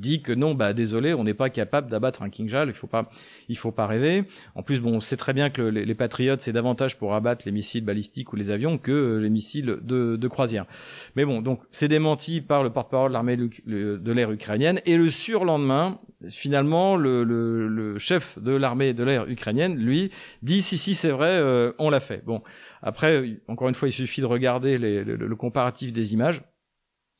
dit 0.00 0.22
que 0.22 0.32
non, 0.32 0.54
bah 0.54 0.72
désolé, 0.72 1.14
on 1.14 1.24
n'est 1.24 1.34
pas 1.34 1.50
capable 1.50 1.90
d'abattre 1.90 2.22
un 2.22 2.30
Kingjal, 2.30 2.68
il 2.68 2.74
faut 2.74 2.86
pas, 2.86 3.10
il 3.48 3.56
faut 3.56 3.70
pas 3.72 3.86
rêver. 3.86 4.24
En 4.54 4.62
plus, 4.62 4.80
bon, 4.80 4.94
on 4.94 5.00
sait 5.00 5.16
très 5.16 5.32
bien 5.32 5.50
que 5.50 5.62
les, 5.62 5.84
les 5.84 5.94
Patriotes 5.94 6.40
c'est 6.40 6.52
davantage 6.52 6.98
pour 6.98 7.14
abattre 7.14 7.42
les 7.46 7.52
missiles 7.52 7.84
balistiques 7.84 8.32
ou 8.32 8.36
les 8.36 8.50
avions 8.50 8.78
que 8.78 8.90
euh, 8.90 9.18
les 9.18 9.30
missiles 9.30 9.78
de, 9.82 10.16
de 10.16 10.28
croisière. 10.28 10.66
Mais 11.14 11.24
bon, 11.24 11.42
donc 11.42 11.60
c'est 11.70 11.88
démenti 11.88 12.40
par 12.40 12.62
le 12.62 12.70
porte-parole 12.70 13.10
de 13.10 13.14
l'armée 13.14 13.36
de 13.36 14.12
l'air 14.12 14.32
ukrainienne 14.32 14.80
et 14.86 14.96
le 14.96 15.10
surlendemain, 15.10 15.98
finalement, 16.28 16.96
le, 16.96 17.24
le, 17.24 17.68
le 17.68 17.98
chef 17.98 18.38
de 18.38 18.52
l'armée 18.52 18.94
de 18.94 19.04
l'air 19.04 19.28
ukrainienne, 19.28 19.76
lui, 19.76 20.10
dit 20.42 20.62
si 20.62 20.78
si 20.78 20.94
c'est 20.94 21.10
vrai, 21.10 21.30
euh, 21.30 21.72
on 21.78 21.90
l'a 21.90 22.00
fait. 22.00 22.24
Bon, 22.24 22.42
après, 22.82 23.40
encore 23.48 23.68
une 23.68 23.74
fois, 23.74 23.88
il 23.88 23.92
suffit 23.92 24.20
de 24.22 24.26
regarder 24.26 24.78
les, 24.78 25.04
le, 25.04 25.16
le 25.16 25.36
comparatif 25.36 25.92
des 25.92 26.14
images. 26.14 26.42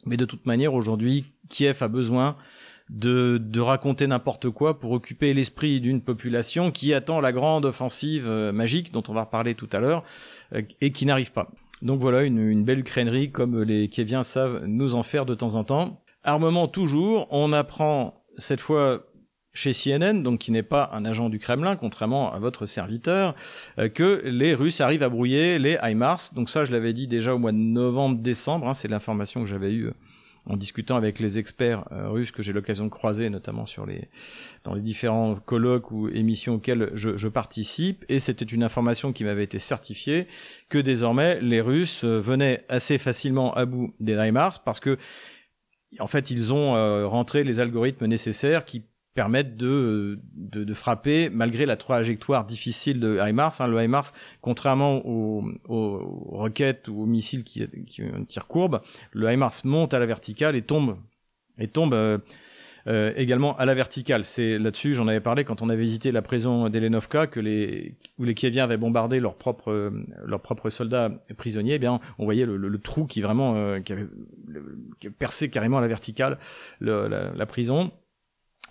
Mais 0.06 0.16
de 0.16 0.24
toute 0.24 0.46
manière, 0.46 0.72
aujourd'hui, 0.72 1.34
Kiev 1.50 1.82
a 1.82 1.88
besoin 1.88 2.36
de, 2.90 3.38
de 3.40 3.60
raconter 3.60 4.06
n'importe 4.08 4.50
quoi 4.50 4.80
pour 4.80 4.90
occuper 4.90 5.32
l'esprit 5.32 5.80
d'une 5.80 6.00
population 6.00 6.72
qui 6.72 6.92
attend 6.92 7.20
la 7.20 7.32
grande 7.32 7.64
offensive 7.64 8.26
euh, 8.26 8.50
magique 8.50 8.92
dont 8.92 9.02
on 9.08 9.14
va 9.14 9.22
reparler 9.22 9.54
tout 9.54 9.68
à 9.72 9.78
l'heure 9.78 10.02
euh, 10.54 10.62
et 10.80 10.90
qui 10.90 11.06
n'arrive 11.06 11.32
pas. 11.32 11.50
Donc 11.82 12.00
voilà 12.00 12.24
une, 12.24 12.64
belle 12.64 12.80
ukrainerie 12.80 13.30
comme 13.30 13.62
les 13.62 13.88
Kieviens 13.88 14.24
savent 14.24 14.64
nous 14.66 14.96
en 14.96 15.02
faire 15.02 15.24
de 15.24 15.34
temps 15.34 15.54
en 15.54 15.64
temps. 15.64 16.02
Armement 16.24 16.66
toujours, 16.66 17.28
on 17.30 17.52
apprend 17.52 18.24
cette 18.36 18.60
fois 18.60 19.06
chez 19.52 19.72
CNN, 19.72 20.22
donc 20.22 20.40
qui 20.40 20.52
n'est 20.52 20.62
pas 20.62 20.90
un 20.92 21.04
agent 21.04 21.28
du 21.28 21.38
Kremlin, 21.38 21.76
contrairement 21.76 22.32
à 22.32 22.38
votre 22.40 22.66
serviteur, 22.66 23.34
euh, 23.78 23.88
que 23.88 24.20
les 24.24 24.52
Russes 24.52 24.80
arrivent 24.80 25.02
à 25.04 25.08
brouiller 25.08 25.60
les 25.60 25.78
HIMARS. 25.80 26.34
Donc 26.34 26.50
ça, 26.50 26.64
je 26.64 26.72
l'avais 26.72 26.92
dit 26.92 27.06
déjà 27.06 27.34
au 27.34 27.38
mois 27.38 27.52
de 27.52 27.56
novembre-décembre, 27.56 28.68
hein, 28.68 28.74
c'est 28.74 28.88
l'information 28.88 29.40
que 29.40 29.46
j'avais 29.46 29.72
eue 29.72 29.92
en 30.46 30.56
discutant 30.56 30.96
avec 30.96 31.18
les 31.18 31.38
experts 31.38 31.84
euh, 31.92 32.08
russes 32.08 32.32
que 32.32 32.42
j'ai 32.42 32.52
l'occasion 32.52 32.84
de 32.84 32.90
croiser, 32.90 33.30
notamment 33.30 33.66
sur 33.66 33.86
les 33.86 34.08
dans 34.64 34.74
les 34.74 34.80
différents 34.80 35.36
colloques 35.36 35.90
ou 35.90 36.08
émissions 36.08 36.54
auxquelles 36.54 36.90
je, 36.94 37.28
participe, 37.28 38.04
et 38.08 38.18
c'était 38.18 38.44
une 38.44 38.62
information 38.62 39.12
qui 39.12 39.24
m'avait 39.24 39.44
été 39.44 39.58
certifiée 39.58 40.26
que 40.68 40.78
désormais 40.78 41.40
les 41.40 41.60
Russes 41.60 42.04
euh, 42.04 42.20
venaient 42.20 42.64
assez 42.68 42.98
facilement 42.98 43.54
à 43.54 43.64
bout 43.64 43.94
des 44.00 44.14
HIMARS 44.14 44.62
parce 44.64 44.80
que 44.80 44.98
en 45.98 46.06
fait 46.06 46.30
ils 46.30 46.52
ont 46.52 46.72
rentré 47.08 47.42
les 47.42 47.58
algorithmes 47.58 48.06
nécessaires 48.06 48.64
qui 48.64 48.84
permettent 49.20 49.58
de, 49.58 50.18
de, 50.32 50.64
de, 50.64 50.72
frapper 50.72 51.28
malgré 51.28 51.66
la 51.66 51.76
trajectoire 51.76 52.46
difficile 52.46 53.00
de 53.00 53.18
HIMARS. 53.20 53.60
Hein. 53.60 53.66
Le 53.66 53.84
HIMARS, 53.84 54.12
contrairement 54.40 55.06
aux, 55.06 55.44
aux, 55.68 55.98
roquettes 56.30 56.88
ou 56.88 57.02
aux 57.02 57.04
missiles 57.04 57.44
qui, 57.44 57.68
qui 57.86 58.02
ont 58.02 58.24
courbe, 58.48 58.80
le 59.12 59.30
HIMARS 59.30 59.60
monte 59.64 59.92
à 59.92 59.98
la 59.98 60.06
verticale 60.06 60.56
et 60.56 60.62
tombe 60.62 60.96
et 61.58 61.68
tombe 61.68 61.92
euh, 61.92 62.16
euh, 62.86 63.12
également 63.14 63.54
à 63.58 63.66
la 63.66 63.74
verticale. 63.74 64.24
C'est 64.24 64.58
là-dessus, 64.58 64.94
j'en 64.94 65.06
avais 65.06 65.20
parlé 65.20 65.44
quand 65.44 65.60
on 65.60 65.68
avait 65.68 65.82
visité 65.82 66.12
la 66.12 66.22
prison 66.22 66.70
d'Elenovka, 66.70 67.26
que 67.26 67.40
les 67.40 67.96
où 68.18 68.24
les 68.24 68.32
Kieviens 68.32 68.64
avaient 68.64 68.78
bombardé 68.78 69.20
leurs 69.20 69.34
propres 69.34 69.92
leurs 70.24 70.40
propres 70.40 70.70
soldats 70.70 71.10
prisonniers. 71.36 71.74
Eh 71.74 71.78
bien, 71.78 72.00
on 72.18 72.24
voyait 72.24 72.46
le, 72.46 72.78
trou 72.78 73.04
qui 73.04 73.20
vraiment 73.20 73.54
euh, 73.56 73.80
qui 73.80 73.92
avait 73.92 74.08
percé 75.18 75.50
carrément 75.50 75.76
à 75.76 75.82
la 75.82 75.88
verticale 75.88 76.38
le, 76.78 77.06
la, 77.06 77.32
la 77.34 77.44
prison. 77.44 77.92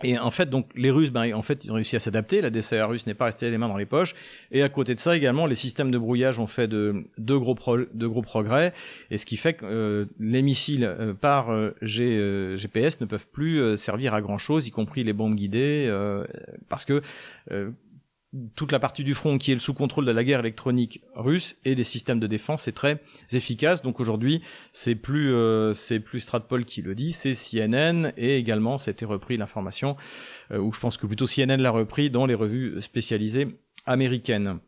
Et 0.04 0.18
en 0.18 0.32
fait, 0.32 0.50
donc 0.50 0.68
les 0.76 0.92
Russes, 0.92 1.12
ben, 1.12 1.34
en 1.34 1.42
fait, 1.42 1.66
ils 1.66 1.72
ont 1.72 1.76
réussi 1.76 1.96
à 1.96 2.00
s'adapter. 2.00 2.42
La 2.42 2.50
DCA 2.50 2.86
russe 2.86 3.06
n'est 3.06 3.14
pas 3.14 3.26
restée 3.26 3.50
les 3.50 3.58
mains 3.58 3.68
dans 3.68 3.78
les 3.78 3.86
poches. 3.86 4.16
Et 4.52 4.64
à 4.64 4.70
côté 4.70 4.96
de 4.96 5.00
ça, 5.00 5.16
également, 5.16 5.46
les 5.46 5.56
systèmes 5.56 5.92
de 5.92 5.98
brouillage 5.98 6.40
ont 6.40 6.48
fait 6.48 6.68
de, 6.68 7.04
de 7.18 7.36
gros, 7.36 7.56
de 7.94 8.08
gros 8.08 8.22
progrès. 8.22 8.74
Et 9.12 9.18
ce 9.18 9.26
qui 9.26 9.38
fait 9.38 9.54
que 9.54 9.66
euh, 9.66 10.06
les 10.20 10.42
missiles 10.42 10.86
euh, 10.86 11.14
par 11.14 11.52
euh, 11.52 11.76
GPS 11.82 13.02
ne 13.02 13.06
peuvent 13.06 13.28
plus 13.28 13.78
servir 13.78 14.14
à 14.14 14.22
grand 14.22 14.38
chose, 14.38 14.68
y 14.68 14.72
compris 14.72 15.04
les 15.04 15.14
bombes 15.14 15.36
guidées, 15.36 15.92
parce 16.70 16.86
que 16.86 17.02
toute 18.56 18.72
la 18.72 18.80
partie 18.80 19.04
du 19.04 19.15
front 19.15 19.38
qui 19.38 19.52
est 19.52 19.60
sous 19.60 19.74
contrôle 19.74 20.06
de 20.06 20.12
la 20.12 20.24
guerre 20.24 20.42
électronique 20.42 21.02
russe 21.15 21.58
et 21.65 21.74
des 21.74 21.84
systèmes 21.84 22.20
de 22.20 22.28
défense 22.28 22.68
est 22.68 22.74
très 22.74 23.02
efficace. 23.32 23.82
Donc 23.82 24.00
aujourd'hui, 24.00 24.42
c'est 24.72 24.96
plus 24.96 25.34
euh, 25.34 25.74
plus 26.06 26.20
Stratpol 26.20 26.65
qui 26.65 26.82
le 26.82 26.94
dit, 26.94 27.12
c'est 27.12 27.34
CNN 27.34 28.12
et 28.18 28.38
également 28.38 28.78
c'était 28.78 29.06
repris 29.06 29.38
l'information 29.38 29.96
euh, 30.52 30.60
ou 30.60 30.72
je 30.72 30.80
pense 30.80 30.98
que 30.98 31.08
plutôt 31.08 31.26
CNN 31.26 31.58
l'a 31.58 31.72
repris 31.72 32.12
dans 32.12 32.26
les 32.26 32.36
revues 32.36 32.82
spécialisées 32.82 33.60
américaines. 33.86 34.60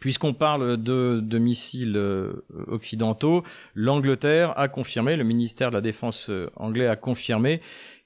Puisqu'on 0.00 0.34
parle 0.34 0.76
de, 0.76 1.38
missiles 1.38 1.96
euh, 1.96 2.44
occidentaux, 2.66 3.44
l'Angleterre 3.76 4.58
a 4.58 4.66
confirmé, 4.66 5.14
le 5.14 5.22
ministère 5.22 5.70
de 5.70 5.76
la 5.76 5.80
Défense 5.80 6.30
anglais 6.56 6.88
a 6.88 6.96
confirmé 6.96 7.60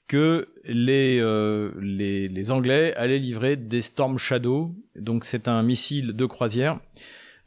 que 0.09 0.49
les, 0.65 1.19
euh, 1.21 1.71
les, 1.79 2.27
les, 2.27 2.51
Anglais 2.51 2.93
allaient 2.95 3.19
livrer 3.19 3.55
des 3.55 3.81
Storm 3.83 4.17
Shadow. 4.17 4.75
Donc 4.95 5.23
c'est 5.23 5.47
un 5.47 5.61
missile 5.61 6.13
de 6.13 6.25
croisière 6.25 6.79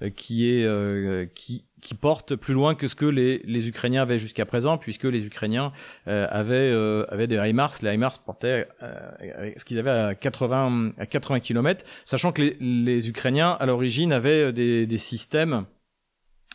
euh, 0.00 0.10
qui 0.10 0.48
est 0.48 0.64
euh, 0.64 1.26
qui, 1.34 1.64
qui 1.80 1.94
porte 1.94 2.36
plus 2.36 2.54
loin 2.54 2.76
que 2.76 2.86
ce 2.86 2.94
que 2.94 3.04
les, 3.04 3.42
les 3.44 3.66
Ukrainiens 3.66 4.02
avaient 4.02 4.20
jusqu'à 4.20 4.46
présent, 4.46 4.78
puisque 4.78 5.04
les 5.04 5.26
Ukrainiens 5.26 5.72
avaient 6.06 6.72
avaient 7.08 7.26
des 7.26 7.36
HIMARS. 7.36 7.82
Les 7.82 7.94
HIMARS 7.94 8.20
portaient 8.20 8.68
ce 9.56 9.64
qu'ils 9.64 9.80
avaient 9.80 9.90
à 9.90 10.14
80 10.14 10.92
à 10.98 11.06
80 11.06 11.40
km, 11.40 11.84
sachant 12.04 12.30
que 12.30 12.42
les, 12.42 12.56
les 12.60 13.08
Ukrainiens 13.08 13.50
à 13.50 13.66
l'origine 13.66 14.12
avaient 14.12 14.52
des, 14.52 14.86
des 14.86 14.98
systèmes 14.98 15.66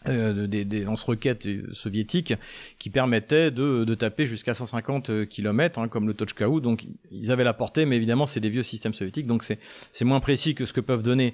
euh, 0.08 0.48
des, 0.48 0.66
des 0.66 0.84
lance-roquettes 0.84 1.48
soviétiques 1.72 2.34
qui 2.80 2.90
permettaient 2.90 3.52
de, 3.52 3.84
de 3.84 3.94
taper 3.96 4.26
jusqu'à 4.26 4.54
150 4.54 5.28
km, 5.28 5.80
hein, 5.80 5.88
comme 5.88 6.08
le 6.08 6.14
Tochkaou. 6.14 6.60
Donc 6.60 6.86
ils 7.12 7.32
avaient 7.32 7.44
la 7.44 7.54
portée, 7.54 7.86
mais 7.86 7.96
évidemment 7.96 8.26
c'est 8.26 8.40
des 8.40 8.50
vieux 8.50 8.64
systèmes 8.64 8.94
soviétiques, 8.94 9.28
donc 9.28 9.44
c'est 9.44 10.06
moins 10.06 10.20
précis 10.20 10.56
que 10.56 10.66
ce 10.66 10.74
que 10.74 10.82
peuvent 10.82 11.04
donner 11.04 11.34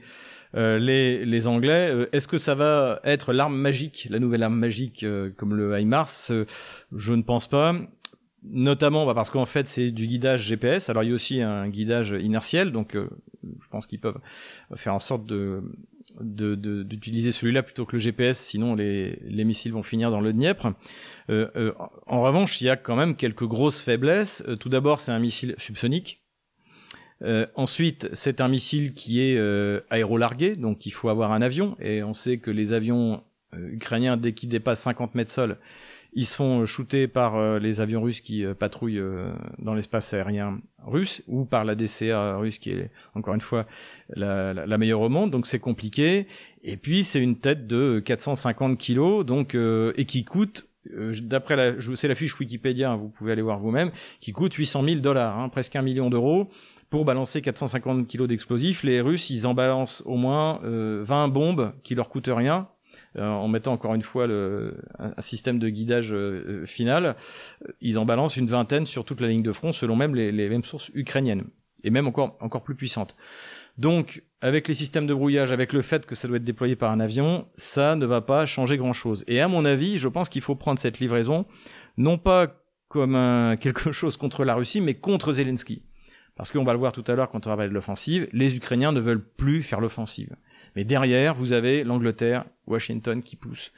euh, 0.55 0.77
les, 0.77 1.25
les 1.25 1.47
Anglais. 1.47 1.89
Euh, 1.91 2.05
est-ce 2.11 2.27
que 2.27 2.37
ça 2.37 2.53
va 2.53 2.99
être 3.03 3.33
l'arme 3.33 3.55
magique, 3.55 4.07
la 4.11 4.19
nouvelle 4.19 4.43
arme 4.43 4.57
magique 4.57 5.03
euh, 5.03 5.31
comme 5.35 5.55
le 5.55 5.79
HIMARS? 5.79 6.31
Je 6.95 7.13
ne 7.13 7.23
pense 7.23 7.47
pas 7.47 7.75
notamment 8.45 9.05
bah, 9.05 9.13
parce 9.13 9.29
qu'en 9.29 9.45
fait 9.45 9.65
c'est 9.65 9.89
du 9.91 10.05
guidage 10.05 10.43
GPS. 10.43 10.89
Alors 10.89 11.03
il 11.03 11.09
y 11.09 11.11
a 11.11 11.15
aussi 11.15 11.41
un 11.41 11.69
guidage 11.69 12.13
inertiel, 12.19 12.71
donc 12.71 12.95
je 12.95 13.67
pense 13.69 13.87
qu'ils 13.87 14.01
peuvent 14.01 14.19
faire 14.75 14.93
en 14.93 14.99
sorte 14.99 15.25
de 15.25 15.63
d'utiliser 16.21 17.31
celui-là 17.31 17.63
plutôt 17.63 17.85
que 17.85 17.93
le 17.93 17.99
GPS, 17.99 18.37
sinon 18.39 18.75
les, 18.75 19.19
les 19.23 19.43
missiles 19.43 19.73
vont 19.73 19.83
finir 19.83 20.11
dans 20.11 20.21
le 20.21 20.33
Dniepr. 20.33 20.73
Euh, 21.29 21.47
euh, 21.55 21.73
en 22.07 22.21
revanche, 22.21 22.61
il 22.61 22.65
y 22.65 22.69
a 22.69 22.75
quand 22.75 22.95
même 22.95 23.15
quelques 23.15 23.45
grosses 23.45 23.81
faiblesses. 23.81 24.43
Euh, 24.47 24.55
tout 24.55 24.69
d'abord, 24.69 24.99
c'est 24.99 25.11
un 25.11 25.19
missile 25.19 25.55
subsonique. 25.57 26.19
Ensuite, 27.55 28.09
c'est 28.11 28.41
un 28.41 28.49
missile 28.49 28.93
qui 28.93 29.21
est 29.21 29.39
aérolargué, 29.89 30.57
donc 30.57 30.85
il 30.85 30.91
faut 30.91 31.07
avoir 31.07 31.31
un 31.31 31.41
avion. 31.41 31.77
Et 31.79 32.03
on 32.03 32.11
sait 32.11 32.37
que 32.37 32.51
les 32.51 32.73
avions 32.73 33.23
ukrainiens, 33.53 34.17
dès 34.17 34.33
qu'ils 34.33 34.49
dépassent 34.49 34.81
50 34.81 35.15
mètres 35.15 35.31
sol, 35.31 35.57
ils 36.15 36.25
se 36.25 36.35
font 36.35 36.65
shooter 36.65 37.07
par 37.07 37.35
euh, 37.35 37.59
les 37.59 37.79
avions 37.79 38.01
russes 38.01 38.21
qui 38.21 38.45
euh, 38.45 38.53
patrouillent 38.53 38.99
euh, 38.99 39.31
dans 39.59 39.73
l'espace 39.73 40.13
aérien 40.13 40.59
russe 40.85 41.23
ou 41.27 41.45
par 41.45 41.65
la 41.65 41.75
DCA 41.75 42.37
russe 42.37 42.59
qui 42.59 42.71
est 42.71 42.91
encore 43.15 43.33
une 43.33 43.41
fois 43.41 43.65
la, 44.09 44.77
meilleure 44.77 45.01
au 45.01 45.09
monde. 45.09 45.31
Donc 45.31 45.47
c'est 45.47 45.59
compliqué. 45.59 46.27
Et 46.63 46.77
puis 46.77 47.03
c'est 47.03 47.21
une 47.21 47.37
tête 47.37 47.67
de 47.67 47.99
450 47.99 48.77
kilos 48.77 49.25
donc 49.25 49.55
et 49.55 50.05
qui 50.05 50.25
coûte 50.25 50.67
d'après 51.21 51.55
la, 51.55 51.73
c'est 51.95 52.09
la 52.09 52.15
fiche 52.15 52.37
Wikipédia, 52.37 52.91
hein, 52.91 52.97
vous 52.97 53.07
pouvez 53.07 53.31
aller 53.31 53.41
voir 53.41 53.57
vous-même, 53.57 53.91
qui 54.19 54.33
coûte 54.33 54.53
800 54.53 54.83
000 54.85 54.99
dollars, 54.99 55.39
hein, 55.39 55.47
presque 55.47 55.77
un 55.77 55.81
million 55.81 56.09
d'euros 56.09 56.49
pour 56.93 57.05
balancer 57.05 57.41
450 57.41 58.05
kilos 58.05 58.27
d'explosifs. 58.27 58.83
Les 58.83 59.01
Russes, 59.01 59.31
ils 59.31 59.47
en 59.47 59.55
balancent 59.55 60.03
au 60.05 60.15
moins 60.15 60.61
euh, 60.63 61.01
20 61.03 61.27
bombes 61.29 61.73
qui 61.81 61.95
leur 61.95 62.07
coûtent 62.07 62.29
rien, 62.31 62.67
euh, 62.67 62.72
en 63.19 63.47
mettant 63.47 63.73
encore 63.73 63.93
une 63.93 64.01
fois 64.01 64.27
le, 64.27 64.77
un, 64.99 65.21
système 65.21 65.59
de 65.59 65.69
guidage 65.69 66.13
euh, 66.13 66.65
final, 66.65 67.15
ils 67.81 67.99
en 67.99 68.05
balancent 68.05 68.37
une 68.37 68.47
vingtaine 68.47 68.85
sur 68.85 69.05
toute 69.05 69.21
la 69.21 69.27
ligne 69.27 69.43
de 69.43 69.51
front, 69.51 69.71
selon 69.71 69.95
même 69.95 70.15
les, 70.15 70.31
les 70.31 70.49
mêmes 70.49 70.63
sources 70.63 70.89
ukrainiennes, 70.93 71.45
et 71.83 71.89
même 71.89 72.07
encore, 72.07 72.37
encore 72.39 72.63
plus 72.63 72.75
puissantes. 72.75 73.15
Donc, 73.77 74.23
avec 74.41 74.67
les 74.67 74.73
systèmes 74.73 75.07
de 75.07 75.13
brouillage, 75.13 75.51
avec 75.51 75.73
le 75.73 75.81
fait 75.81 76.05
que 76.05 76.15
ça 76.15 76.27
doit 76.27 76.37
être 76.37 76.43
déployé 76.43 76.75
par 76.75 76.91
un 76.91 76.99
avion, 76.99 77.47
ça 77.55 77.95
ne 77.95 78.05
va 78.05 78.21
pas 78.21 78.45
changer 78.45 78.77
grand-chose. 78.77 79.23
Et 79.27 79.41
à 79.41 79.47
mon 79.47 79.65
avis, 79.65 79.97
je 79.97 80.07
pense 80.07 80.29
qu'il 80.29 80.41
faut 80.41 80.55
prendre 80.55 80.79
cette 80.79 80.99
livraison, 80.99 81.45
non 81.97 82.17
pas 82.17 82.59
comme 82.87 83.15
un, 83.15 83.55
quelque 83.59 83.91
chose 83.91 84.17
contre 84.17 84.45
la 84.45 84.55
Russie, 84.55 84.81
mais 84.81 84.93
contre 84.93 85.31
Zelensky. 85.31 85.83
Parce 86.35 86.49
qu'on 86.49 86.63
va 86.63 86.73
le 86.73 86.79
voir 86.79 86.91
tout 86.93 87.03
à 87.07 87.15
l'heure 87.15 87.29
quand 87.29 87.45
on 87.45 87.49
va 87.49 87.55
parler 87.55 87.69
de 87.69 87.73
l'offensive, 87.75 88.27
les 88.31 88.55
Ukrainiens 88.55 88.91
ne 88.91 88.99
veulent 88.99 89.23
plus 89.23 89.61
faire 89.61 89.79
l'offensive. 89.79 90.35
Mais 90.75 90.83
derrière, 90.83 91.35
vous 91.35 91.53
avez 91.53 91.83
l'Angleterre, 91.83 92.45
Washington 92.67 93.21
qui 93.21 93.35
pousse. 93.35 93.71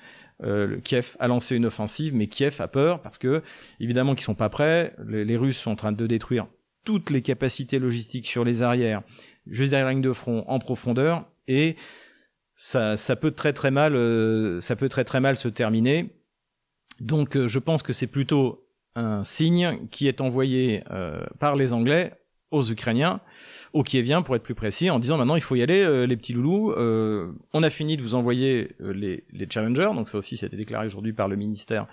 Euh, 0.44 0.80
Kiev 0.82 1.16
a 1.20 1.28
lancé 1.28 1.56
une 1.56 1.66
offensive, 1.66 2.14
mais 2.14 2.28
Kiev 2.28 2.60
a 2.60 2.68
peur 2.68 3.02
parce 3.02 3.18
que, 3.18 3.42
évidemment, 3.80 4.16
qu'ils 4.16 4.24
sont 4.24 4.36
pas 4.36 4.50
prêts. 4.50 4.94
Les, 5.08 5.38
Russes 5.38 5.58
sont 5.58 5.72
en 5.72 5.76
train 5.76 5.92
de 5.92 6.08
détruire 6.08 6.48
toutes 6.84 7.10
les 7.10 7.22
capacités 7.22 7.80
logistiques 7.80 8.28
sur 8.28 8.44
les 8.44 8.62
arrières, 8.62 9.02
juste 9.48 9.72
derrière 9.72 9.88
la 9.88 9.94
ligne 9.94 10.02
de 10.02 10.14
front, 10.14 10.44
en 10.48 10.60
profondeur, 10.60 11.26
et 11.48 11.78
ça, 12.56 12.96
ça 12.96 13.16
peut 13.16 13.32
très 13.32 13.54
très 13.54 13.72
mal, 13.72 13.96
euh, 13.96 14.62
ça 14.62 14.76
peut 14.76 14.90
très 14.90 15.04
très 15.04 15.20
mal 15.20 15.36
se 15.36 15.48
terminer. 15.48 16.10
Donc, 17.00 17.36
euh, 17.36 17.48
je 17.48 17.60
pense 17.60 17.82
que 17.82 17.92
c'est 17.92 18.08
plutôt 18.08 18.68
un 18.96 19.24
signe 19.24 19.88
qui 19.90 20.08
est 20.08 20.22
envoyé 20.22 20.82
par 21.40 21.58
les 21.58 21.74
Anglais 21.74 22.14
aux 22.52 22.64
Ukrainiens 22.64 23.20
au 23.76 23.84
Kievien 23.84 24.22
pour 24.22 24.38
être 24.38 24.44
plus 24.44 24.56
précis, 24.56 24.90
en 24.90 25.00
disant 25.00 25.18
maintenant 25.18 25.36
il 25.36 25.42
faut 25.42 25.56
y 25.56 25.62
aller, 25.62 25.84
euh, 25.84 26.08
les 26.08 26.16
petits 26.16 26.32
loulous. 26.32 26.72
Euh, 26.72 27.34
on 27.52 27.62
a 27.62 27.70
fini 27.70 27.98
de 27.98 28.02
vous 28.02 28.16
envoyer 28.16 28.70
euh, 28.80 28.94
les, 28.94 29.26
les 29.34 29.48
Challengers, 29.50 29.92
donc 29.94 30.08
ça 30.08 30.18
aussi, 30.18 30.38
ça 30.38 30.46
a 30.46 30.48
été 30.48 30.56
déclaré 30.56 30.88
aujourd'hui 30.88 31.12
par 31.12 31.28
le 31.28 31.36
ministère 31.36 31.86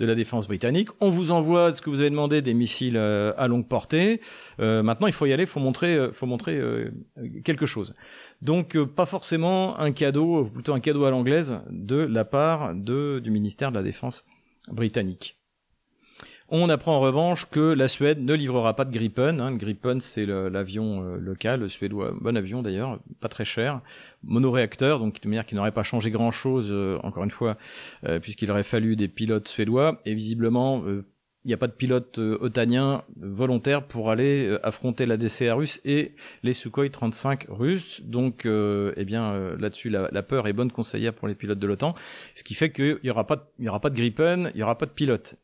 de 0.00 0.04
la 0.04 0.16
Défense 0.16 0.48
britannique. 0.48 0.88
On 1.00 1.10
vous 1.10 1.30
envoie 1.30 1.72
ce 1.72 1.80
que 1.80 1.90
vous 1.90 2.00
avez 2.00 2.10
demandé, 2.10 2.42
des 2.42 2.54
missiles 2.54 2.96
euh, 2.96 3.32
à 3.36 3.46
longue 3.46 3.68
portée. 3.68 4.20
Euh, 4.58 4.82
maintenant, 4.82 5.06
il 5.06 5.12
faut 5.12 5.26
y 5.26 5.32
aller, 5.32 5.46
faut 5.46 5.60
montrer, 5.60 6.08
faut 6.12 6.26
montrer 6.26 6.60
quelque 7.44 7.66
chose. 7.66 7.94
Donc, 8.42 8.76
pas 8.84 9.06
forcément 9.06 9.78
un 9.78 9.92
cadeau, 9.92 10.44
plutôt 10.44 10.74
un 10.74 10.80
cadeau 10.80 11.04
à 11.04 11.10
l'anglaise 11.10 11.60
de 11.70 11.96
la 11.96 12.24
part 12.24 12.74
de, 12.74 13.20
du 13.22 13.30
ministère 13.30 13.70
de 13.70 13.76
la 13.76 13.84
Défense 13.84 14.24
britannique. 14.72 15.37
On 16.50 16.70
apprend 16.70 16.96
en 16.96 17.00
revanche 17.00 17.44
que 17.50 17.74
la 17.74 17.88
Suède 17.88 18.24
ne 18.24 18.32
livrera 18.32 18.74
pas 18.74 18.86
de 18.86 18.90
Gripen. 18.90 19.38
Hein. 19.38 19.54
Gripen, 19.56 20.00
c'est 20.00 20.24
l'avion 20.24 21.02
euh, 21.04 21.18
local, 21.18 21.60
le 21.60 21.68
suédois, 21.68 22.14
bon 22.18 22.38
avion 22.38 22.62
d'ailleurs, 22.62 22.98
pas 23.20 23.28
très 23.28 23.44
cher, 23.44 23.82
monoréacteur, 24.22 24.98
donc 24.98 25.20
de 25.20 25.28
manière 25.28 25.44
qui 25.44 25.54
n'aurait 25.54 25.72
pas 25.72 25.82
changé 25.82 26.10
grand-chose, 26.10 26.68
euh, 26.70 26.98
encore 27.02 27.24
une 27.24 27.30
fois, 27.30 27.58
euh, 28.06 28.18
puisqu'il 28.18 28.50
aurait 28.50 28.62
fallu 28.62 28.96
des 28.96 29.08
pilotes 29.08 29.46
suédois. 29.46 29.98
Et 30.06 30.14
visiblement, 30.14 30.82
il 30.86 31.48
n'y 31.48 31.52
a 31.52 31.58
pas 31.58 31.66
de 31.66 31.72
pilote 31.72 32.18
euh, 32.18 32.38
otanien 32.40 33.04
volontaire 33.20 33.86
pour 33.86 34.10
aller 34.10 34.56
affronter 34.62 35.04
la 35.04 35.18
DCA 35.18 35.54
russe 35.54 35.82
et 35.84 36.14
les 36.42 36.54
Sukhoi 36.54 36.88
35 36.88 37.44
russes. 37.50 38.00
Donc, 38.06 38.46
eh 38.46 39.04
bien, 39.04 39.54
là-dessus, 39.58 39.90
la, 39.90 40.22
peur 40.22 40.46
est 40.46 40.54
bonne 40.54 40.72
conseillère 40.72 41.12
pour 41.12 41.28
les 41.28 41.34
pilotes 41.34 41.58
de 41.58 41.66
l'OTAN, 41.66 41.94
ce 42.34 42.42
qui 42.42 42.54
fait 42.54 42.72
qu'il 42.72 43.00
n'y 43.04 43.10
aura 43.10 43.26
pas, 43.26 43.50
aura 43.66 43.80
pas 43.80 43.90
de 43.90 43.96
Gripen, 43.96 44.50
il 44.54 44.56
n'y 44.56 44.62
aura 44.62 44.78
pas 44.78 44.86
de 44.86 44.92
pilote, 44.92 45.36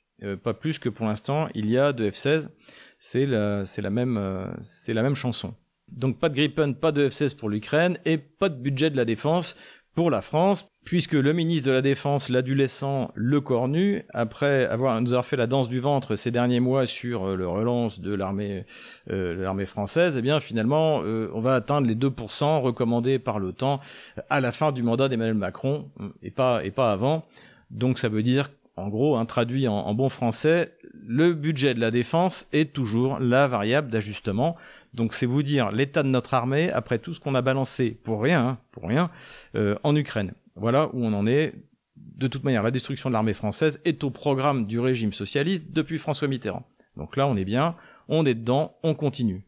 pas 0.42 0.54
plus 0.54 0.78
que 0.78 0.88
pour 0.88 1.06
l'instant 1.06 1.48
il 1.54 1.70
y 1.70 1.78
a 1.78 1.92
de 1.92 2.08
F-16. 2.10 2.50
C'est 2.98 3.26
la, 3.26 3.64
la 3.76 3.90
même, 3.90 4.54
c'est 4.62 4.94
la 4.94 5.02
même 5.02 5.14
chanson. 5.14 5.54
Donc 5.88 6.18
pas 6.18 6.28
de 6.28 6.34
Gripen, 6.34 6.74
pas 6.74 6.92
de 6.92 7.08
F-16 7.08 7.36
pour 7.36 7.48
l'Ukraine 7.48 7.98
et 8.04 8.16
pas 8.18 8.48
de 8.48 8.56
budget 8.56 8.90
de 8.90 8.96
la 8.96 9.04
défense 9.04 9.56
pour 9.94 10.10
la 10.10 10.22
France, 10.22 10.68
puisque 10.84 11.12
le 11.12 11.32
ministre 11.32 11.68
de 11.68 11.72
la 11.72 11.82
Défense, 11.82 12.28
l'adolescent 12.28 13.12
Le 13.14 13.40
Cornu, 13.40 14.04
après 14.12 14.66
avoir 14.66 15.00
nous 15.00 15.12
avoir 15.12 15.24
fait 15.24 15.36
la 15.36 15.46
danse 15.46 15.68
du 15.68 15.78
ventre 15.78 16.16
ces 16.16 16.30
derniers 16.30 16.60
mois 16.60 16.84
sur 16.86 17.28
euh, 17.28 17.36
le 17.36 17.46
relance 17.46 18.00
de 18.00 18.12
l'armée 18.12 18.66
euh, 19.10 19.34
l'armée 19.34 19.66
française, 19.66 20.16
eh 20.18 20.22
bien 20.22 20.40
finalement 20.40 21.02
euh, 21.04 21.30
on 21.32 21.40
va 21.40 21.54
atteindre 21.54 21.86
les 21.86 21.94
2% 21.94 22.60
recommandés 22.60 23.18
par 23.18 23.38
l'OTAN 23.38 23.80
à 24.28 24.40
la 24.40 24.52
fin 24.52 24.72
du 24.72 24.82
mandat 24.82 25.08
d'Emmanuel 25.08 25.34
Macron 25.34 25.90
et 26.22 26.30
pas 26.30 26.64
et 26.64 26.70
pas 26.70 26.92
avant. 26.92 27.24
Donc 27.70 27.98
ça 27.98 28.08
veut 28.08 28.22
dire 28.22 28.50
en 28.76 28.88
gros, 28.88 29.16
hein, 29.16 29.24
traduit 29.24 29.68
en, 29.68 29.94
bon 29.94 30.08
français, 30.08 30.76
le 30.92 31.32
budget 31.32 31.74
de 31.74 31.80
la 31.80 31.90
défense 31.90 32.48
est 32.52 32.72
toujours 32.72 33.18
la 33.20 33.46
variable 33.46 33.88
d'ajustement. 33.88 34.56
Donc 34.94 35.14
c'est 35.14 35.26
vous 35.26 35.42
dire 35.42 35.70
l'état 35.70 36.02
de 36.02 36.08
notre 36.08 36.34
armée 36.34 36.70
après 36.70 36.98
tout 36.98 37.14
ce 37.14 37.20
qu'on 37.20 37.34
a 37.36 37.42
balancé 37.42 37.92
pour 38.02 38.20
rien, 38.20 38.46
hein, 38.46 38.58
pour 38.72 38.88
rien, 38.88 39.10
euh, 39.54 39.76
en 39.84 39.94
Ukraine. 39.94 40.34
Voilà 40.56 40.88
où 40.92 41.04
on 41.04 41.12
en 41.12 41.26
est. 41.26 41.54
De 41.96 42.28
toute 42.28 42.44
manière, 42.44 42.62
la 42.62 42.70
destruction 42.70 43.10
de 43.10 43.12
l'armée 43.12 43.34
française 43.34 43.80
est 43.84 44.02
au 44.04 44.10
programme 44.10 44.66
du 44.66 44.78
régime 44.80 45.12
socialiste 45.12 45.72
depuis 45.72 45.98
François 45.98 46.28
Mitterrand. 46.28 46.64
Donc 46.96 47.16
là, 47.16 47.26
on 47.26 47.36
est 47.36 47.44
bien, 47.44 47.76
on 48.08 48.24
est 48.24 48.34
dedans, 48.34 48.76
on 48.82 48.94
continue. 48.94 49.44